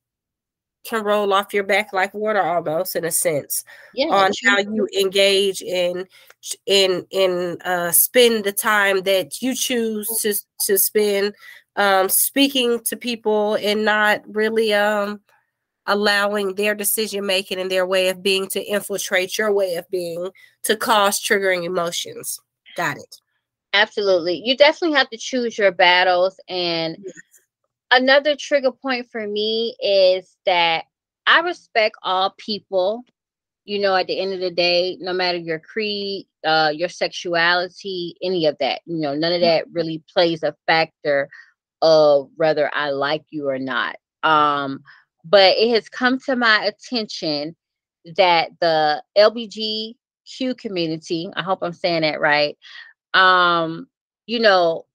can 0.84 1.04
roll 1.04 1.32
off 1.32 1.52
your 1.52 1.64
back 1.64 1.92
like 1.92 2.12
water 2.14 2.40
almost 2.42 2.96
in 2.96 3.04
a 3.04 3.10
sense 3.10 3.64
yeah, 3.94 4.06
on 4.06 4.32
how 4.44 4.58
you 4.58 4.88
engage 4.98 5.62
in 5.62 6.06
in 6.66 7.06
in 7.10 7.58
uh 7.64 7.92
spend 7.92 8.44
the 8.44 8.52
time 8.52 9.02
that 9.02 9.42
you 9.42 9.54
choose 9.54 10.08
to 10.22 10.34
to 10.66 10.78
spend 10.78 11.34
um 11.76 12.08
speaking 12.08 12.80
to 12.80 12.96
people 12.96 13.54
and 13.56 13.84
not 13.84 14.22
really 14.26 14.72
um 14.72 15.20
allowing 15.90 16.54
their 16.54 16.74
decision 16.74 17.26
making 17.26 17.58
and 17.58 17.70
their 17.70 17.84
way 17.84 18.08
of 18.08 18.22
being 18.22 18.48
to 18.48 18.62
infiltrate 18.62 19.36
your 19.36 19.52
way 19.52 19.74
of 19.74 19.84
being 19.90 20.30
to 20.62 20.76
cause 20.76 21.20
triggering 21.20 21.64
emotions. 21.64 22.38
Got 22.76 22.96
it. 22.96 23.16
Absolutely. 23.72 24.40
You 24.44 24.56
definitely 24.56 24.96
have 24.96 25.10
to 25.10 25.18
choose 25.18 25.58
your 25.58 25.72
battles. 25.72 26.38
And 26.48 26.96
yes. 27.04 27.14
another 27.90 28.36
trigger 28.36 28.70
point 28.70 29.08
for 29.10 29.26
me 29.26 29.74
is 29.82 30.36
that 30.46 30.84
I 31.26 31.40
respect 31.40 31.96
all 32.02 32.34
people. 32.38 33.02
You 33.64 33.80
know, 33.80 33.94
at 33.94 34.06
the 34.06 34.18
end 34.18 34.32
of 34.32 34.40
the 34.40 34.50
day, 34.50 34.96
no 35.00 35.12
matter 35.12 35.38
your 35.38 35.58
creed, 35.58 36.26
uh, 36.44 36.72
your 36.74 36.88
sexuality, 36.88 38.16
any 38.22 38.46
of 38.46 38.56
that, 38.58 38.80
you 38.86 38.98
know, 38.98 39.14
none 39.14 39.32
of 39.32 39.40
that 39.42 39.66
really 39.72 40.02
plays 40.12 40.42
a 40.42 40.56
factor 40.66 41.28
of 41.82 42.30
whether 42.36 42.70
I 42.72 42.90
like 42.90 43.24
you 43.30 43.48
or 43.48 43.58
not. 43.58 43.96
Um, 44.22 44.82
but 45.24 45.56
it 45.56 45.70
has 45.74 45.88
come 45.88 46.18
to 46.20 46.36
my 46.36 46.64
attention 46.64 47.56
that 48.16 48.50
the 48.60 49.02
LBGQ 49.16 50.56
community, 50.58 51.28
I 51.34 51.42
hope 51.42 51.60
I'm 51.62 51.72
saying 51.72 52.02
that 52.02 52.20
right, 52.20 52.56
um, 53.14 53.88
you 54.26 54.40
know, 54.40 54.86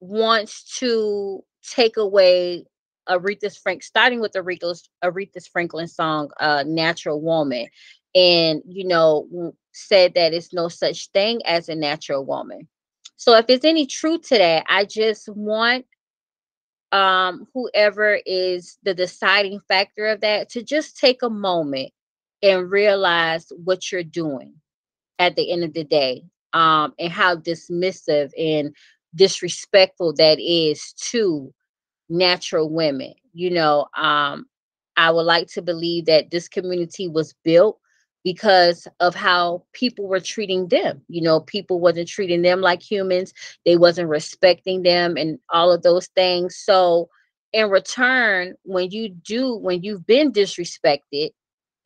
wants 0.00 0.78
to 0.78 1.42
take 1.62 1.96
away 1.96 2.66
Aretha 3.08 3.56
Frank, 3.62 3.82
starting 3.82 4.20
with 4.20 4.32
Aretha's 4.32 4.88
Aretha 5.02 5.46
Franklin 5.50 5.88
song, 5.88 6.30
uh, 6.40 6.64
"Natural 6.66 7.20
Woman," 7.20 7.66
and 8.14 8.62
you 8.66 8.84
know 8.84 9.54
said 9.72 10.14
that 10.14 10.32
it's 10.32 10.52
no 10.52 10.68
such 10.68 11.08
thing 11.10 11.40
as 11.46 11.68
a 11.68 11.74
natural 11.74 12.24
woman. 12.24 12.68
So 13.16 13.36
if 13.36 13.46
there's 13.46 13.64
any 13.64 13.86
truth 13.86 14.22
to 14.28 14.38
that, 14.38 14.64
I 14.68 14.84
just 14.84 15.28
want 15.28 15.86
um, 16.94 17.48
whoever 17.52 18.20
is 18.24 18.78
the 18.84 18.94
deciding 18.94 19.58
factor 19.66 20.06
of 20.06 20.20
that 20.20 20.48
to 20.50 20.62
just 20.62 20.96
take 20.96 21.22
a 21.22 21.28
moment 21.28 21.92
and 22.40 22.70
realize 22.70 23.50
what 23.64 23.90
you're 23.90 24.04
doing 24.04 24.54
at 25.18 25.34
the 25.34 25.50
end 25.50 25.64
of 25.64 25.72
the 25.74 25.82
day 25.82 26.22
um, 26.52 26.94
and 27.00 27.10
how 27.10 27.34
dismissive 27.34 28.30
and 28.38 28.72
disrespectful 29.16 30.12
that 30.14 30.38
is 30.38 30.92
to 30.92 31.52
natural 32.08 32.70
women. 32.70 33.12
You 33.32 33.50
know, 33.50 33.86
um, 33.96 34.46
I 34.96 35.10
would 35.10 35.22
like 35.26 35.48
to 35.48 35.62
believe 35.62 36.06
that 36.06 36.30
this 36.30 36.48
community 36.48 37.08
was 37.08 37.34
built 37.42 37.80
because 38.24 38.88
of 39.00 39.14
how 39.14 39.62
people 39.72 40.08
were 40.08 40.20
treating 40.20 40.68
them. 40.68 41.02
You 41.08 41.22
know, 41.22 41.40
people 41.40 41.80
wasn't 41.80 42.08
treating 42.08 42.42
them 42.42 42.60
like 42.60 42.82
humans. 42.82 43.32
They 43.64 43.76
wasn't 43.76 44.08
respecting 44.08 44.82
them 44.82 45.16
and 45.16 45.38
all 45.50 45.70
of 45.72 45.82
those 45.82 46.08
things. 46.08 46.56
So 46.56 47.08
in 47.52 47.70
return, 47.70 48.54
when 48.64 48.90
you 48.90 49.10
do, 49.10 49.54
when 49.56 49.82
you've 49.82 50.06
been 50.06 50.32
disrespected 50.32 51.30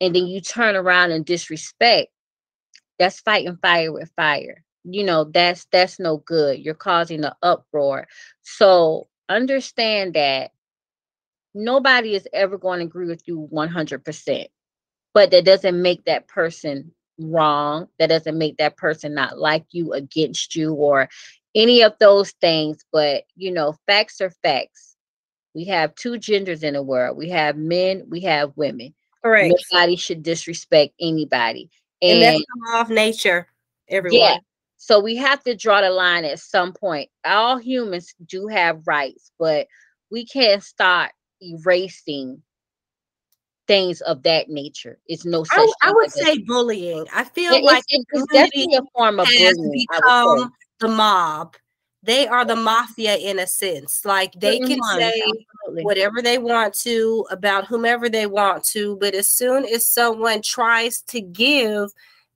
and 0.01 0.15
then 0.15 0.27
you 0.27 0.41
turn 0.41 0.75
around 0.75 1.11
and 1.11 1.25
disrespect, 1.25 2.09
that's 2.97 3.19
fighting 3.19 3.57
fire 3.61 3.91
with 3.91 4.11
fire 4.15 4.63
you 4.83 5.03
know 5.03 5.25
that's 5.25 5.65
that's 5.71 5.99
no 5.99 6.17
good 6.17 6.59
you're 6.59 6.73
causing 6.73 7.23
an 7.23 7.33
uproar 7.43 8.07
so 8.43 9.07
understand 9.27 10.13
that 10.13 10.51
nobody 11.53 12.15
is 12.15 12.27
ever 12.33 12.57
going 12.57 12.79
to 12.79 12.85
agree 12.85 13.07
with 13.07 13.21
you 13.27 13.49
100% 13.51 14.45
but 15.13 15.31
that 15.31 15.45
doesn't 15.45 15.81
make 15.81 16.03
that 16.05 16.27
person 16.27 16.91
wrong 17.19 17.87
that 17.99 18.07
doesn't 18.07 18.37
make 18.37 18.57
that 18.57 18.77
person 18.77 19.13
not 19.13 19.37
like 19.37 19.65
you 19.71 19.91
against 19.91 20.55
you 20.55 20.73
or 20.73 21.09
any 21.53 21.81
of 21.81 21.93
those 21.99 22.31
things 22.39 22.85
but 22.93 23.23
you 23.35 23.51
know 23.51 23.75
facts 23.87 24.21
are 24.21 24.31
facts. 24.43 24.95
We 25.55 25.65
have 25.65 25.95
two 25.95 26.19
genders 26.19 26.61
in 26.63 26.75
the 26.75 26.83
world. 26.83 27.17
We 27.17 27.29
have 27.29 27.57
men 27.57 28.05
we 28.09 28.21
have 28.21 28.53
women. 28.55 28.93
Correct. 29.23 29.53
Nobody 29.73 29.95
should 29.97 30.23
disrespect 30.23 30.93
anybody 30.99 31.69
and, 32.01 32.13
and 32.13 32.23
that's 32.23 32.37
the 32.37 32.71
law 32.71 32.81
of 32.81 32.89
nature 32.89 33.47
everyone. 33.89 34.19
Yeah 34.19 34.37
so 34.81 34.97
we 35.01 35.17
have 35.17 35.43
to 35.43 35.55
draw 35.55 35.81
the 35.81 35.89
line 35.89 36.23
at 36.23 36.39
some 36.39 36.71
point. 36.71 37.09
All 37.25 37.57
humans 37.57 38.15
do 38.25 38.47
have 38.47 38.87
rights, 38.87 39.29
but 39.37 39.67
we 40.09 40.25
can't 40.25 40.63
start 40.63 41.11
erasing 41.41 42.41
things 43.69 44.01
of 44.01 44.23
that 44.23 44.49
nature. 44.49 44.97
It's 45.07 45.25
no 45.25 45.43
such. 45.43 45.69
I, 45.83 45.89
I 45.89 45.93
would 45.93 46.11
say 46.11 46.39
bullying. 46.39 47.05
I 47.13 47.23
feel 47.23 47.53
yeah, 47.53 47.71
like 47.71 47.83
it's, 47.89 48.05
it's 48.11 48.33
definitely 48.33 48.75
a 48.75 48.81
form 48.97 49.19
of 49.19 49.27
bullying. 49.37 49.71
Become 49.71 50.51
the 50.79 50.87
mob. 50.87 51.55
They 52.01 52.27
are 52.27 52.45
the 52.45 52.55
mafia 52.55 53.15
in 53.17 53.37
a 53.37 53.45
sense. 53.45 54.03
Like 54.05 54.33
they 54.39 54.57
mm-hmm, 54.57 54.73
can 54.73 54.83
say 54.97 55.21
Absolutely. 55.21 55.83
whatever 55.83 56.21
they 56.23 56.39
want 56.39 56.73
to 56.79 57.27
about 57.29 57.67
whomever 57.67 58.09
they 58.09 58.25
want 58.25 58.63
to, 58.69 58.97
but 58.97 59.13
as 59.13 59.29
soon 59.29 59.65
as 59.65 59.87
someone 59.87 60.41
tries 60.41 61.01
to 61.03 61.21
give 61.21 61.91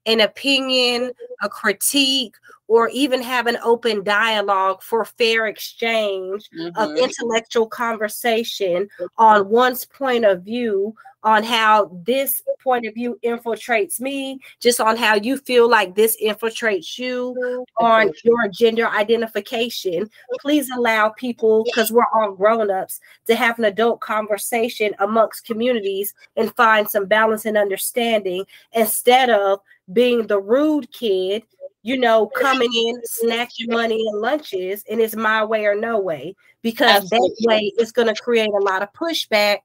an 0.05 0.19
opinion, 0.19 1.13
a 1.41 1.49
critique, 1.49 2.36
or 2.74 2.89
even 2.89 3.21
have 3.21 3.45
an 3.45 3.57
open 3.63 4.03
dialogue 4.03 4.82
for 4.82 5.05
fair 5.05 5.45
exchange 5.45 6.49
mm-hmm. 6.49 6.76
of 6.76 6.97
intellectual 6.97 7.67
conversation 7.67 8.89
on 9.19 9.47
one's 9.47 9.86
point 9.86 10.26
of 10.26 10.41
view 10.41 10.95
on 11.24 11.43
how 11.43 11.91
this 12.03 12.41
point 12.63 12.88
of 12.88 12.95
view 12.95 13.15
infiltrates 13.24 14.01
me, 14.01 14.39
just 14.59 14.82
on 14.82 14.97
how 14.97 15.13
you 15.13 15.38
feel 15.38 15.69
like 15.69 15.93
this 15.93 16.17
infiltrates 16.19 16.97
you, 16.97 17.63
on 17.78 18.11
your 18.24 18.47
gender 18.47 18.88
identification. 18.88 20.09
Please 20.41 20.71
allow 20.71 21.09
people, 21.09 21.63
because 21.65 21.91
we're 21.91 22.03
all 22.15 22.32
grown 22.34 22.71
ups, 22.71 22.99
to 23.28 23.36
have 23.36 23.59
an 23.59 23.65
adult 23.65 23.99
conversation 24.01 24.95
amongst 24.97 25.45
communities 25.45 26.15
and 26.38 26.55
find 26.55 26.89
some 26.89 27.05
balance 27.05 27.45
and 27.45 27.55
understanding 27.55 28.43
instead 28.74 29.30
of 29.30 29.59
being 29.93 30.26
the 30.26 30.39
rude 30.39 30.91
kid 30.91 31.43
you 31.84 31.97
know, 31.97 32.27
coming 32.27 32.71
in, 32.73 33.01
snatching 33.03 33.67
money 33.69 34.03
and 34.07 34.21
lunches, 34.21 34.84
and 34.89 35.01
it's 35.01 35.15
my 35.15 35.43
way 35.43 35.65
or 35.65 35.75
no 35.75 35.99
way, 35.99 36.34
because 36.61 37.03
Absolutely. 37.03 37.29
that 37.39 37.47
way 37.47 37.73
it's 37.77 37.91
going 37.91 38.07
to 38.07 38.21
create 38.21 38.49
a 38.49 38.63
lot 38.63 38.81
of 38.81 38.91
pushback 38.93 39.57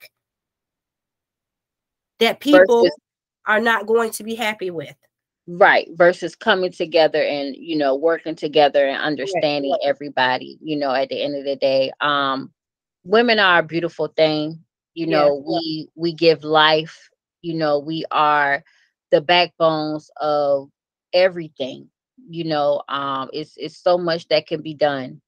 that 2.18 2.40
people 2.40 2.82
versus, 2.82 2.96
are 3.46 3.60
not 3.60 3.86
going 3.86 4.10
to 4.10 4.24
be 4.24 4.34
happy 4.34 4.70
with. 4.70 4.96
Right. 5.46 5.88
Versus 5.92 6.34
coming 6.34 6.72
together 6.72 7.22
and, 7.22 7.56
you 7.56 7.76
know, 7.76 7.94
working 7.94 8.34
together 8.34 8.86
and 8.86 9.00
understanding 9.00 9.70
right. 9.70 9.80
everybody, 9.84 10.58
you 10.60 10.76
know, 10.76 10.92
at 10.92 11.08
the 11.08 11.22
end 11.22 11.36
of 11.36 11.44
the 11.44 11.56
day. 11.56 11.92
Um, 12.00 12.52
women 13.04 13.38
are 13.38 13.60
a 13.60 13.62
beautiful 13.62 14.08
thing. 14.08 14.62
You 14.94 15.06
know, 15.06 15.36
yeah. 15.36 15.58
we 15.60 15.88
we 15.94 16.12
give 16.12 16.42
life, 16.42 17.08
you 17.40 17.54
know, 17.54 17.78
we 17.78 18.04
are 18.10 18.64
the 19.12 19.20
backbones 19.20 20.10
of 20.20 20.68
everything. 21.12 21.88
You 22.28 22.44
know, 22.44 22.82
um, 22.88 23.30
it's 23.32 23.54
it's 23.56 23.78
so 23.78 23.98
much 23.98 24.28
that 24.28 24.46
can 24.46 24.62
be 24.62 24.74
done 24.74 25.20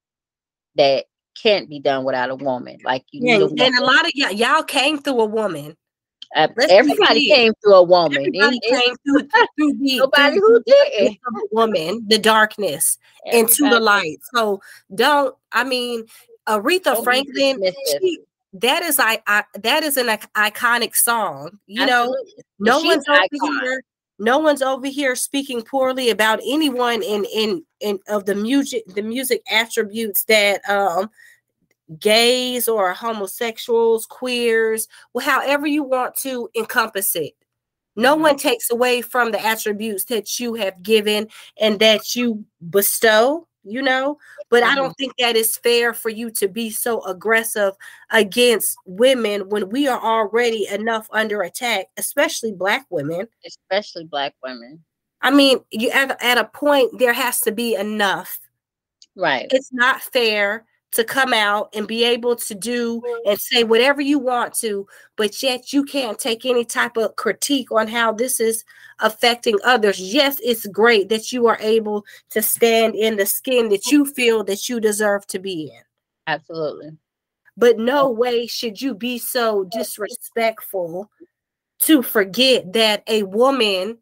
that 0.76 1.06
can't 1.40 1.68
be 1.68 1.80
done 1.80 2.04
without 2.04 2.30
a 2.30 2.34
woman. 2.34 2.78
Like 2.84 3.04
you 3.10 3.26
yeah, 3.26 3.64
and 3.66 3.78
a 3.78 3.84
lot 3.84 4.04
of 4.04 4.12
y'all, 4.14 4.30
y'all 4.32 4.62
came 4.62 4.98
through 4.98 5.20
a 5.20 5.26
woman. 5.26 5.76
Uh, 6.34 6.48
everybody 6.68 7.26
came 7.26 7.52
through 7.62 7.74
a 7.74 7.82
woman. 7.82 8.18
Everybody 8.18 8.60
came 8.68 8.94
through, 9.04 9.28
through 9.56 9.72
the, 9.78 9.98
nobody 9.98 10.38
through 10.38 10.48
who 10.48 10.62
did 10.64 11.16
woman, 11.50 12.04
the 12.08 12.18
darkness 12.18 12.98
everybody. 13.26 13.52
into 13.52 13.68
the 13.68 13.80
light. 13.80 14.18
So 14.34 14.60
don't. 14.94 15.34
I 15.52 15.64
mean, 15.64 16.04
Aretha 16.48 16.84
don't 16.84 17.04
Franklin. 17.04 17.60
She, 18.00 18.20
that 18.52 18.82
is 18.82 18.98
I, 18.98 19.22
I 19.26 19.44
that 19.60 19.82
is 19.82 19.96
an 19.96 20.06
iconic 20.06 20.94
song. 20.94 21.58
You 21.66 21.82
Absolutely. 21.82 22.32
know, 22.58 22.72
no 22.72 22.80
She's 22.80 22.96
one's 22.96 23.08
over 23.08 23.62
here. 23.62 23.82
No 24.20 24.38
one's 24.38 24.60
over 24.60 24.86
here 24.86 25.16
speaking 25.16 25.62
poorly 25.62 26.10
about 26.10 26.40
anyone 26.46 27.02
in 27.02 27.24
in 27.24 27.64
in 27.80 27.98
of 28.06 28.26
the 28.26 28.34
music 28.34 28.84
the 28.86 29.02
music 29.02 29.42
attributes 29.50 30.24
that 30.24 30.60
um 30.68 31.10
gays 31.98 32.68
or 32.68 32.92
homosexuals, 32.92 34.06
queers, 34.06 34.86
well, 35.12 35.26
however 35.26 35.66
you 35.66 35.82
want 35.82 36.14
to 36.16 36.48
encompass 36.54 37.16
it. 37.16 37.32
No 37.96 38.12
mm-hmm. 38.14 38.22
one 38.22 38.36
takes 38.36 38.70
away 38.70 39.02
from 39.02 39.32
the 39.32 39.44
attributes 39.44 40.04
that 40.04 40.38
you 40.38 40.54
have 40.54 40.82
given 40.82 41.28
and 41.60 41.80
that 41.80 42.14
you 42.14 42.44
bestow, 42.68 43.48
you 43.64 43.82
know. 43.82 44.18
But 44.48 44.62
mm-hmm. 44.62 44.72
I 44.72 44.74
don't 44.74 44.96
think 44.96 45.14
that 45.18 45.36
is 45.36 45.56
fair 45.56 45.94
for 45.94 46.08
you 46.08 46.30
to 46.32 46.48
be 46.48 46.70
so 46.70 47.04
aggressive 47.04 47.74
against 48.10 48.76
women 48.86 49.48
when 49.48 49.68
we 49.70 49.88
are 49.88 50.00
already 50.00 50.66
enough 50.68 51.08
under 51.12 51.42
attack, 51.42 51.86
especially 51.96 52.52
black 52.52 52.86
women. 52.90 53.26
Especially 53.44 54.04
black 54.04 54.34
women. 54.42 54.84
I 55.22 55.30
mean, 55.30 55.60
you 55.70 55.90
at, 55.90 56.22
at 56.22 56.38
a 56.38 56.44
point 56.44 56.98
there 56.98 57.12
has 57.12 57.40
to 57.42 57.52
be 57.52 57.74
enough. 57.74 58.38
Right. 59.16 59.48
It's 59.50 59.72
not 59.72 60.00
fair 60.00 60.64
to 60.92 61.04
come 61.04 61.32
out 61.32 61.68
and 61.74 61.86
be 61.86 62.04
able 62.04 62.34
to 62.34 62.54
do 62.54 63.02
and 63.24 63.40
say 63.40 63.64
whatever 63.64 64.00
you 64.00 64.18
want 64.18 64.54
to, 64.54 64.86
but 65.16 65.42
yet 65.42 65.72
you 65.72 65.84
can't 65.84 66.18
take 66.18 66.44
any 66.44 66.64
type 66.64 66.96
of 66.96 67.14
critique 67.16 67.70
on 67.70 67.86
how 67.86 68.12
this 68.12 68.40
is 68.40 68.64
affecting 68.98 69.56
others. 69.64 70.00
Yes, 70.00 70.38
it's 70.42 70.66
great 70.66 71.08
that 71.08 71.32
you 71.32 71.46
are 71.46 71.58
able 71.60 72.04
to 72.30 72.42
stand 72.42 72.94
in 72.94 73.16
the 73.16 73.26
skin 73.26 73.68
that 73.68 73.86
you 73.86 74.04
feel 74.04 74.42
that 74.44 74.68
you 74.68 74.80
deserve 74.80 75.26
to 75.28 75.38
be 75.38 75.72
in. 75.72 75.82
Absolutely. 76.26 76.96
But 77.56 77.78
no 77.78 78.10
way 78.10 78.46
should 78.46 78.80
you 78.80 78.94
be 78.94 79.18
so 79.18 79.64
disrespectful 79.64 81.10
to 81.80 82.02
forget 82.02 82.72
that 82.72 83.02
a 83.06 83.22
woman 83.24 83.98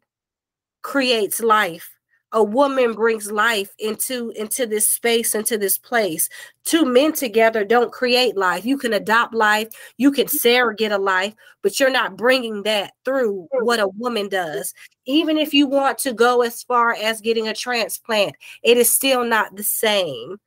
creates 0.81 1.39
life 1.41 1.98
a 2.31 2.43
woman 2.43 2.93
brings 2.93 3.31
life 3.31 3.73
into 3.79 4.31
into 4.35 4.65
this 4.65 4.87
space 4.87 5.33
into 5.33 5.57
this 5.57 5.77
place. 5.77 6.29
Two 6.63 6.85
men 6.85 7.13
together 7.13 7.65
don't 7.65 7.91
create 7.91 8.37
life. 8.37 8.65
You 8.65 8.77
can 8.77 8.93
adopt 8.93 9.33
life. 9.33 9.69
You 9.97 10.11
can 10.11 10.27
surrogate 10.27 10.91
a 10.91 10.97
life 10.97 11.33
but 11.61 11.79
you're 11.79 11.91
not 11.91 12.15
bringing 12.15 12.63
that 12.63 12.93
through 13.03 13.47
what 13.51 13.79
a 13.79 13.87
woman 13.87 14.29
does. 14.29 14.73
Even 15.05 15.37
if 15.37 15.53
you 15.53 15.67
want 15.67 15.97
to 15.99 16.13
go 16.13 16.41
as 16.41 16.63
far 16.63 16.93
as 16.93 17.21
getting 17.21 17.47
a 17.47 17.53
transplant 17.53 18.35
it 18.63 18.77
is 18.77 18.93
still 18.93 19.23
not 19.23 19.55
the 19.55 19.63
same 19.63 20.37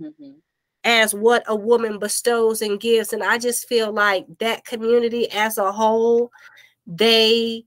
mm-hmm. 0.00 0.32
as 0.84 1.14
what 1.14 1.44
a 1.46 1.54
woman 1.54 1.98
bestows 1.98 2.62
and 2.62 2.80
gives. 2.80 3.12
And 3.12 3.22
i 3.22 3.38
just 3.38 3.68
feel 3.68 3.92
like 3.92 4.26
that 4.40 4.64
community 4.64 5.30
as 5.30 5.56
a 5.58 5.70
whole 5.70 6.30
they 6.88 7.64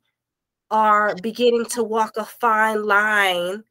are 0.72 1.16
beginning 1.22 1.66
to 1.66 1.84
walk 1.84 2.18
a 2.18 2.26
fine 2.26 2.84
line 2.84 3.64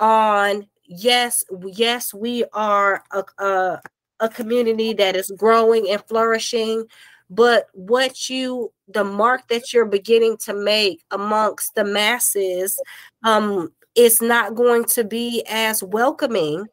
on 0.00 0.66
yes 0.84 1.44
yes 1.64 2.12
we 2.12 2.44
are 2.52 3.02
a, 3.12 3.24
a, 3.42 3.80
a 4.20 4.28
community 4.28 4.92
that 4.92 5.16
is 5.16 5.32
growing 5.38 5.88
and 5.88 6.02
flourishing 6.06 6.84
but 7.30 7.68
what 7.72 8.28
you 8.28 8.70
the 8.88 9.04
mark 9.04 9.46
that 9.48 9.72
you're 9.72 9.86
beginning 9.86 10.36
to 10.36 10.52
make 10.52 11.02
amongst 11.12 11.74
the 11.76 11.84
masses 11.84 12.78
um 13.24 13.72
is 13.94 14.20
not 14.20 14.54
going 14.54 14.84
to 14.84 15.04
be 15.04 15.44
as 15.48 15.82
welcoming 15.82 16.66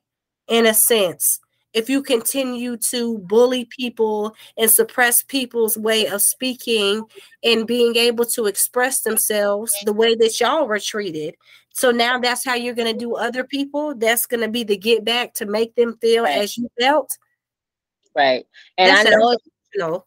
in 0.48 0.66
a 0.66 0.74
sense 0.74 1.40
if 1.74 1.90
you 1.90 2.02
continue 2.02 2.78
to 2.78 3.20
bully 3.20 3.66
people 3.66 4.36
and 4.58 4.70
suppress 4.70 5.22
people's 5.22 5.78
way 5.78 6.08
of 6.08 6.22
speaking 6.22 7.04
and 7.44 7.68
being 7.68 7.96
able 7.96 8.26
to 8.26 8.48
express 8.48 9.02
themselves 9.02 9.74
the 9.86 9.94
way 9.94 10.16
that 10.16 10.40
y'all 10.40 10.68
were 10.68 10.80
treated. 10.80 11.36
So 11.74 11.92
now 11.92 12.20
that's 12.20 12.44
how 12.44 12.56
you're 12.56 12.74
going 12.74 12.92
to 12.92 12.98
do 12.98 13.16
other 13.16 13.44
people. 13.44 13.94
That's 13.96 14.26
going 14.26 14.42
to 14.42 14.48
be 14.48 14.64
the 14.64 14.78
get 14.78 15.06
back 15.06 15.34
to 15.36 15.46
make 15.46 15.76
them 15.76 15.98
feel 16.02 16.24
right. 16.24 16.40
as 16.40 16.58
you 16.58 16.70
felt. 16.80 17.18
Right. 18.16 18.46
And 18.78 18.90
that's 18.90 19.08
I 19.08 19.12
know, 19.12 19.38
you 19.74 19.80
know, 19.80 20.06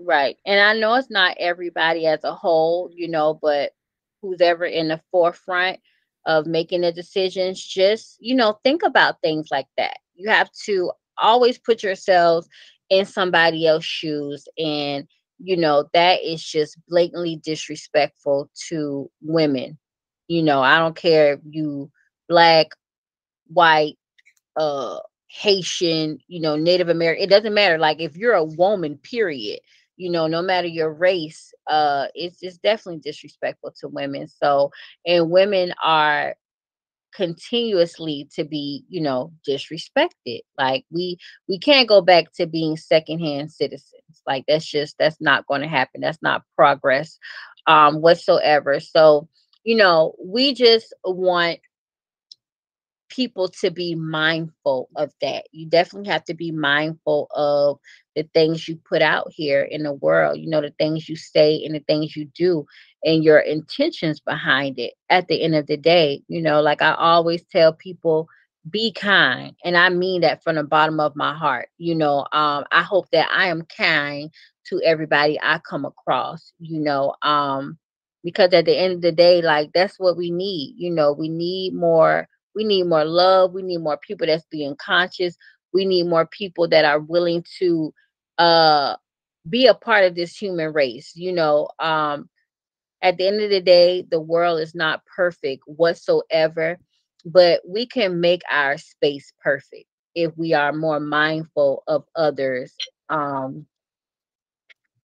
right. 0.00 0.36
And 0.44 0.60
I 0.60 0.74
know 0.74 0.94
it's 0.94 1.10
not 1.10 1.36
everybody 1.38 2.06
as 2.06 2.24
a 2.24 2.34
whole, 2.34 2.90
you 2.92 3.08
know, 3.08 3.38
but 3.40 3.72
who's 4.20 4.40
ever 4.40 4.64
in 4.64 4.88
the 4.88 5.00
forefront 5.12 5.78
of 6.26 6.46
making 6.46 6.80
the 6.80 6.92
decisions, 6.92 7.62
just, 7.62 8.16
you 8.18 8.34
know, 8.34 8.58
think 8.64 8.82
about 8.82 9.20
things 9.20 9.48
like 9.50 9.68
that. 9.76 9.98
You 10.14 10.30
have 10.30 10.50
to 10.64 10.90
always 11.18 11.58
put 11.58 11.82
yourselves 11.82 12.48
in 12.90 13.04
somebody 13.04 13.66
else's 13.66 13.86
shoes. 13.86 14.48
And 14.58 15.06
you 15.38 15.56
know 15.56 15.88
that 15.92 16.22
is 16.22 16.42
just 16.44 16.78
blatantly 16.88 17.36
disrespectful 17.44 18.50
to 18.68 19.10
women. 19.22 19.78
You 20.28 20.42
know 20.42 20.62
i 20.62 20.78
don't 20.78 20.96
care 20.96 21.34
if 21.34 21.40
you 21.48 21.90
black 22.28 22.68
white 23.48 23.96
uh 24.56 24.98
haitian 25.28 26.18
you 26.28 26.40
know 26.40 26.56
native 26.56 26.88
american 26.88 27.24
it 27.24 27.30
doesn't 27.30 27.54
matter. 27.54 27.78
Like 27.78 28.00
if 28.00 28.16
you're 28.16 28.34
a 28.34 28.44
woman 28.44 28.96
period 28.98 29.60
you 29.96 30.10
know 30.10 30.26
no 30.26 30.42
matter 30.42 30.66
your 30.66 30.92
race 30.92 31.52
uh 31.68 32.06
it's 32.14 32.38
it's 32.42 32.58
definitely 32.58 33.00
disrespectful 33.00 33.72
to 33.80 33.88
women. 33.88 34.28
So 34.28 34.70
and 35.06 35.30
women 35.30 35.74
are 35.84 36.36
continuously 37.14 38.28
to 38.34 38.44
be 38.44 38.84
you 38.88 39.00
know 39.00 39.32
disrespected 39.48 40.40
like 40.58 40.84
we 40.90 41.16
we 41.48 41.58
can't 41.58 41.88
go 41.88 42.00
back 42.00 42.32
to 42.32 42.46
being 42.46 42.76
secondhand 42.76 43.52
citizens 43.52 43.92
like 44.26 44.44
that's 44.48 44.66
just 44.66 44.96
that's 44.98 45.20
not 45.20 45.46
going 45.46 45.60
to 45.60 45.68
happen 45.68 46.00
that's 46.00 46.22
not 46.22 46.42
progress 46.56 47.18
um 47.66 48.00
whatsoever 48.00 48.80
so 48.80 49.28
you 49.62 49.76
know 49.76 50.14
we 50.24 50.52
just 50.52 50.92
want 51.04 51.58
people 53.14 53.48
to 53.48 53.70
be 53.70 53.94
mindful 53.94 54.88
of 54.96 55.12
that. 55.20 55.44
You 55.52 55.66
definitely 55.68 56.10
have 56.10 56.24
to 56.24 56.34
be 56.34 56.50
mindful 56.50 57.28
of 57.34 57.78
the 58.16 58.24
things 58.34 58.68
you 58.68 58.76
put 58.88 59.02
out 59.02 59.28
here 59.30 59.62
in 59.62 59.82
the 59.82 59.92
world, 59.92 60.38
you 60.38 60.48
know, 60.48 60.60
the 60.60 60.74
things 60.78 61.08
you 61.08 61.16
say 61.16 61.62
and 61.64 61.74
the 61.74 61.80
things 61.80 62.16
you 62.16 62.26
do 62.36 62.64
and 63.04 63.24
your 63.24 63.38
intentions 63.38 64.20
behind 64.20 64.78
it 64.78 64.94
at 65.10 65.28
the 65.28 65.42
end 65.42 65.54
of 65.54 65.66
the 65.66 65.76
day. 65.76 66.22
You 66.28 66.40
know, 66.42 66.60
like 66.60 66.82
I 66.82 66.94
always 66.94 67.44
tell 67.44 67.72
people, 67.72 68.28
be 68.70 68.92
kind. 68.92 69.54
And 69.64 69.76
I 69.76 69.88
mean 69.90 70.22
that 70.22 70.42
from 70.42 70.56
the 70.56 70.64
bottom 70.64 71.00
of 71.00 71.16
my 71.16 71.34
heart. 71.34 71.68
You 71.78 71.94
know, 71.94 72.20
um, 72.32 72.64
I 72.72 72.82
hope 72.82 73.10
that 73.12 73.28
I 73.30 73.48
am 73.48 73.62
kind 73.76 74.30
to 74.68 74.80
everybody 74.84 75.38
I 75.42 75.58
come 75.68 75.84
across, 75.84 76.52
you 76.58 76.80
know, 76.80 77.14
um, 77.22 77.78
because 78.24 78.52
at 78.54 78.64
the 78.64 78.76
end 78.76 78.94
of 78.94 79.00
the 79.02 79.12
day, 79.12 79.42
like 79.42 79.70
that's 79.74 79.98
what 79.98 80.16
we 80.16 80.30
need. 80.30 80.74
You 80.78 80.90
know, 80.90 81.12
we 81.12 81.28
need 81.28 81.74
more 81.74 82.28
We 82.54 82.64
need 82.64 82.84
more 82.84 83.04
love. 83.04 83.52
We 83.52 83.62
need 83.62 83.78
more 83.78 83.98
people 83.98 84.26
that's 84.26 84.46
being 84.50 84.76
conscious. 84.76 85.36
We 85.72 85.84
need 85.86 86.06
more 86.06 86.26
people 86.26 86.68
that 86.68 86.84
are 86.84 87.00
willing 87.00 87.44
to 87.58 87.92
uh 88.38 88.96
be 89.48 89.66
a 89.66 89.74
part 89.74 90.04
of 90.04 90.14
this 90.14 90.36
human 90.36 90.72
race. 90.72 91.12
You 91.16 91.32
know, 91.32 91.68
um 91.80 92.28
at 93.02 93.18
the 93.18 93.26
end 93.28 93.40
of 93.42 93.50
the 93.50 93.60
day, 93.60 94.02
the 94.10 94.20
world 94.20 94.60
is 94.60 94.74
not 94.74 95.02
perfect 95.16 95.62
whatsoever, 95.66 96.78
but 97.24 97.60
we 97.68 97.86
can 97.86 98.20
make 98.20 98.42
our 98.50 98.78
space 98.78 99.32
perfect 99.42 99.86
if 100.14 100.36
we 100.36 100.54
are 100.54 100.72
more 100.72 101.00
mindful 101.00 101.84
of 101.88 102.04
others. 102.16 102.74
Um 103.10 103.66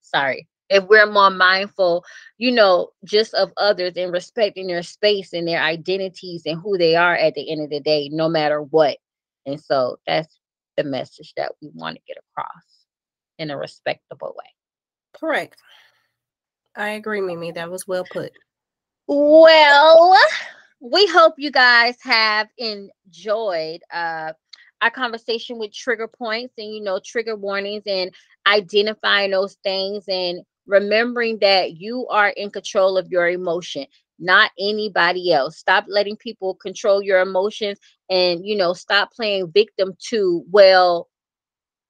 sorry 0.03 0.50
if 0.71 0.85
we're 0.85 1.11
more 1.11 1.31
mindful, 1.31 2.05
you 2.39 2.53
know, 2.53 2.91
just 3.05 3.35
of 3.35 3.53
others 3.57 3.95
and 3.97 4.13
respecting 4.13 4.69
their 4.69 4.83
space 4.83 5.33
and 5.33 5.47
their 5.47 5.61
identities 5.61 6.43
and 6.47 6.61
who 6.61 6.79
they 6.79 6.95
are 6.95 7.15
at 7.17 7.35
the 7.35 7.51
end 7.51 7.63
of 7.63 7.71
the 7.71 7.81
day, 7.81 8.09
no 8.11 8.29
matter 8.29 8.63
what. 8.63 8.97
And 9.45 9.61
so 9.61 9.99
that's 10.07 10.39
the 10.77 10.85
message 10.85 11.35
that 11.37 11.53
we 11.61 11.71
want 11.75 11.97
to 11.97 12.03
get 12.07 12.17
across 12.19 12.65
in 13.39 13.51
a 13.51 13.59
respectable 13.59 14.35
way. 14.39 14.47
Correct. 15.19 15.61
I 16.77 16.91
agree, 16.91 17.21
Mey 17.21 17.37
Mey. 17.37 17.51
That 17.51 17.71
was 17.71 17.89
well 17.89 18.05
put. 18.05 18.33
Well, 19.09 20.17
we 20.81 21.07
hope 21.09 21.35
you 21.37 21.51
guys 21.51 21.97
have 22.03 22.49
enjoyed 22.59 23.81
uh, 23.93 24.33
our 24.81 24.91
conversation 24.91 25.59
with 25.59 25.73
trigger 25.73 26.07
points 26.07 26.55
and 26.59 26.73
you 26.73 26.81
know 26.81 27.01
trigger 27.05 27.35
warnings 27.35 27.83
and 27.87 28.15
identifying 28.47 29.33
those 29.33 29.57
things 29.65 30.05
and 30.09 30.43
remembering 30.71 31.39
that 31.41 31.77
you 31.79 32.07
are 32.09 32.31
in 32.31 32.51
control 32.51 32.99
of 32.99 33.09
your 33.11 33.29
emotion 33.29 33.87
not 34.21 34.51
anybody 34.59 35.33
else. 35.33 35.59
Stop 35.59 35.87
letting 35.89 36.17
people 36.17 36.55
control 36.55 37.03
your 37.03 37.21
emotions 37.21 37.79
and 38.11 38.45
you 38.47 38.57
know 38.57 38.75
stop 38.75 39.13
playing 39.13 39.51
victim 39.53 39.95
to 40.11 40.45
well 40.51 41.09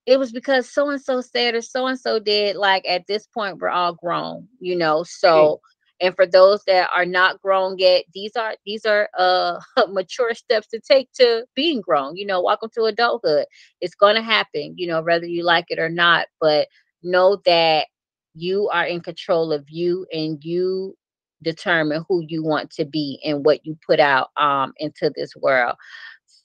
it 0.06 0.18
was 0.18 0.32
because 0.32 0.68
so 0.72 0.88
and 0.90 1.00
so 1.00 1.20
said 1.20 1.54
or 1.54 1.62
so 1.62 1.86
and 1.86 1.98
so 1.98 2.18
did 2.18 2.56
like 2.56 2.84
at 2.88 3.06
this 3.06 3.26
point 3.26 3.58
we're 3.58 3.68
all 3.68 3.94
grown 3.94 4.48
you 4.60 4.76
know? 4.76 5.02
So 5.04 5.60
and 6.00 6.14
for 6.16 6.26
those 6.26 6.62
that 6.66 6.88
are 6.94 7.06
not 7.06 7.40
grown 7.42 7.76
yet 7.78 8.04
these 8.14 8.36
are 8.36 8.54
these 8.66 8.84
are 8.86 9.08
uh 9.18 9.60
mature 9.90 10.34
steps 10.34 10.68
to 10.68 10.80
take 10.80 11.12
to 11.14 11.44
being 11.54 11.80
grown 11.80 12.16
you 12.16 12.26
know 12.26 12.42
welcome 12.42 12.70
to 12.74 12.84
adulthood. 12.84 13.46
It's 13.80 13.94
going 13.94 14.16
to 14.16 14.22
happen 14.22 14.74
you 14.76 14.86
know 14.86 15.02
whether 15.02 15.26
you 15.26 15.44
like 15.44 15.66
it 15.70 15.78
or 15.78 15.90
not 15.90 16.26
but 16.40 16.68
know 17.02 17.40
that 17.46 17.86
you 18.34 18.68
are 18.68 18.86
in 18.86 19.00
control 19.00 19.52
of 19.52 19.64
you 19.68 20.06
and 20.12 20.44
you 20.44 20.96
determine 21.42 22.04
who 22.08 22.22
you 22.28 22.42
want 22.42 22.70
to 22.70 22.84
be 22.84 23.20
and 23.24 23.44
what 23.44 23.64
you 23.64 23.76
put 23.86 23.98
out 23.98 24.28
um 24.36 24.72
into 24.78 25.10
this 25.16 25.34
world 25.36 25.74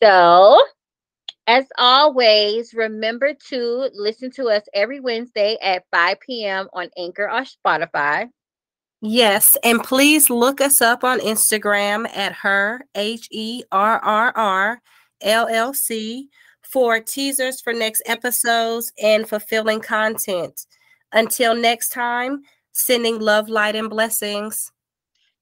so 0.02 0.60
as 1.48 1.66
always, 1.78 2.74
remember 2.74 3.34
to 3.50 3.90
listen 3.94 4.32
to 4.32 4.46
us 4.46 4.64
every 4.74 5.00
Wednesday 5.00 5.58
at 5.62 5.84
5 5.92 6.20
p.m. 6.20 6.68
on 6.74 6.90
Anchor 6.98 7.30
or 7.30 7.44
Spotify. 7.44 8.30
Yes, 9.02 9.56
and 9.64 9.84
please 9.84 10.32
look 10.32 10.60
us 10.60 10.82
up 10.82 11.04
on 11.04 11.20
Instagram 11.20 12.08
at 12.16 12.34
Herrr 12.34 12.82
H 12.96 13.28
E 13.32 13.62
R 13.72 14.00
R 14.00 14.34
R 14.36 14.82
L 15.22 15.48
L 15.48 15.74
C 15.74 16.30
for 16.64 17.00
teasers 17.00 17.62
for 17.62 17.74
next 17.74 18.02
episodes 18.08 18.92
and 19.00 19.30
fulfilling 19.30 19.82
content. 19.82 20.66
Until 21.12 21.56
next 21.56 21.90
time, 21.90 22.42
sending 22.72 23.20
love, 23.20 23.50
light, 23.50 23.76
and 23.76 23.90
blessings. 23.90 24.72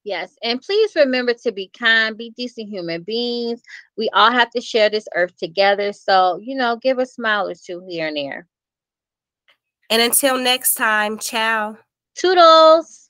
Yes, 0.03 0.36
and 0.43 0.61
please 0.61 0.95
remember 0.95 1.34
to 1.34 1.51
be 1.51 1.72
kind, 1.78 2.18
be 2.18 2.32
decent 2.32 2.68
human 2.68 3.03
beings. 3.03 3.61
We 3.97 4.09
all 4.14 4.32
have 4.32 4.51
to 4.51 4.59
share 4.59 4.89
this 4.89 5.07
earth 5.16 5.36
together. 5.38 5.93
So, 5.93 6.39
you 6.41 6.55
know, 6.55 6.76
give 6.76 6.99
a 6.99 7.05
smile 7.05 7.47
or 7.47 7.55
two 7.55 7.86
here 7.88 8.07
and 8.07 8.18
there. 8.18 8.47
And 9.89 10.01
until 10.01 10.38
next 10.38 10.74
time, 10.74 11.18
ciao. 11.18 11.78
Toodles. 12.16 13.03